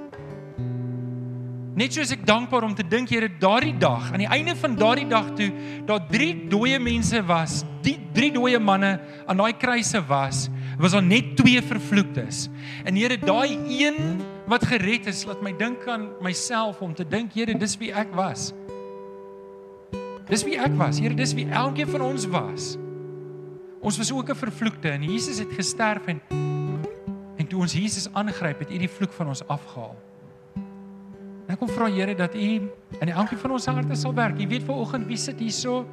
Net 1.75 1.91
soos 1.91 2.13
ek 2.15 2.21
dankbaar 2.23 2.69
om 2.69 2.75
te 2.79 2.85
dink 2.87 3.11
Here 3.11 3.27
daardie 3.43 3.75
dag, 3.83 4.13
aan 4.13 4.23
die 4.23 4.31
einde 4.31 4.55
van 4.55 4.77
daardie 4.79 5.09
dag 5.11 5.33
toe, 5.35 5.49
daar 5.89 6.05
drie 6.07 6.47
dooie 6.47 6.79
mense 6.79 7.19
was, 7.27 7.65
die 7.83 7.97
drie 8.15 8.31
dooie 8.35 8.61
manne 8.63 8.93
aan 9.27 9.43
daai 9.43 9.57
kruise 9.59 9.99
was, 10.07 10.45
was 10.79 10.95
daar 10.95 11.03
net 11.03 11.33
twee 11.41 11.59
vervloektes. 11.59 12.47
En 12.87 12.95
Here, 12.95 13.19
daai 13.19 13.59
een 13.59 14.23
wat 14.47 14.69
gered 14.71 15.11
is, 15.11 15.25
laat 15.27 15.43
my 15.43 15.51
dink 15.59 15.83
aan 15.91 16.13
myself 16.23 16.79
om 16.79 16.95
te 16.95 17.03
dink 17.03 17.35
Here, 17.35 17.59
dis 17.59 17.75
wie 17.83 17.91
ek 17.91 18.15
was. 18.15 18.53
Dis 20.31 20.47
wie 20.47 20.57
ek 20.63 20.79
was. 20.79 21.03
Here, 21.03 21.19
dis 21.19 21.35
wie 21.35 21.51
elkeen 21.51 21.91
van 21.91 22.07
ons 22.07 22.31
was. 22.31 22.75
Ons 23.85 23.99
was 23.99 24.15
ook 24.15 24.31
'n 24.31 24.43
vervloekte 24.47 24.95
en 24.95 25.03
Jesus 25.03 25.43
het 25.43 25.53
gesterf 25.53 26.07
en 26.07 26.23
en 27.37 27.47
toe 27.47 27.61
ons 27.61 27.73
Jesus 27.73 28.09
aangryp 28.15 28.59
het, 28.59 28.71
U 28.71 28.79
die 28.79 28.89
vloek 28.89 29.13
van 29.13 29.27
ons 29.29 29.43
afgehaal. 29.49 30.14
Ek 31.49 31.59
kom 31.61 31.69
vra 31.69 31.91
Here 31.93 32.15
dat 32.17 32.35
U 32.35 32.49
in 33.01 33.11
elkeen 33.13 33.39
van 33.39 33.55
ons 33.57 33.67
harte 33.69 33.97
sal 33.99 34.15
werk. 34.17 34.41
U 34.41 34.47
weet 34.49 34.65
vanoggend 34.65 35.07
wie 35.07 35.21
sit 35.21 35.41
hierso 35.43 35.85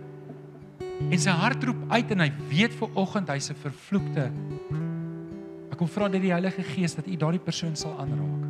en 1.02 1.20
sy 1.20 1.34
hart 1.34 1.64
roep 1.66 1.82
uit 1.91 2.12
en 2.14 2.24
hy 2.24 2.30
weet 2.52 2.76
vanoggend 2.78 3.32
hy's 3.34 3.52
'n 3.52 3.60
vervloekte. 3.60 4.32
Ek 5.72 5.78
kom 5.78 5.88
vra 5.88 6.08
dat 6.08 6.22
die 6.22 6.32
Heilige 6.32 6.64
Gees 6.64 6.95
dat 6.95 7.08
U 7.08 7.16
daardie 7.16 7.43
persoon 7.43 7.76
sal 7.76 7.97
aanraak. 7.99 8.43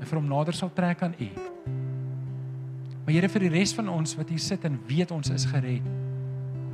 En 0.00 0.06
vir 0.06 0.18
hom 0.18 0.28
nader 0.28 0.54
sal 0.54 0.70
trek 0.74 1.02
aan 1.02 1.14
U. 1.18 1.28
Maar 3.04 3.14
Here 3.14 3.28
vir 3.28 3.40
die 3.40 3.52
res 3.52 3.74
van 3.74 3.88
ons 3.88 4.16
wat 4.16 4.28
hier 4.28 4.38
sit 4.38 4.64
en 4.64 4.80
weet 4.88 5.10
ons 5.10 5.30
is 5.30 5.44
gered. 5.44 5.82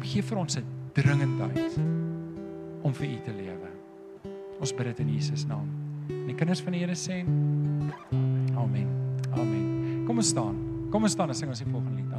Gee 0.01 0.23
vir 0.23 0.39
ons 0.39 0.57
'n 0.57 0.65
dringendheid 0.95 1.79
om 2.83 2.93
vir 2.95 3.07
U 3.07 3.19
te 3.25 3.33
lewe. 3.33 3.69
Ons 4.61 4.73
bid 4.73 4.87
dit 4.87 5.01
in 5.01 5.15
Jesus 5.15 5.45
naam. 5.45 5.69
En 6.09 6.27
die 6.27 6.35
kinders 6.35 6.61
van 6.61 6.73
die 6.73 6.81
Here 6.81 6.95
sê 6.95 7.25
Amen. 8.61 8.89
Amen. 9.33 10.05
Kom 10.07 10.21
ons 10.21 10.33
staan. 10.35 10.57
Kom 10.91 11.07
ons 11.07 11.13
staan 11.17 11.33
en 11.33 11.39
sing 11.39 11.51
ons 11.53 11.63
die 11.63 11.71
volgende 11.71 12.01
lied. 12.01 12.10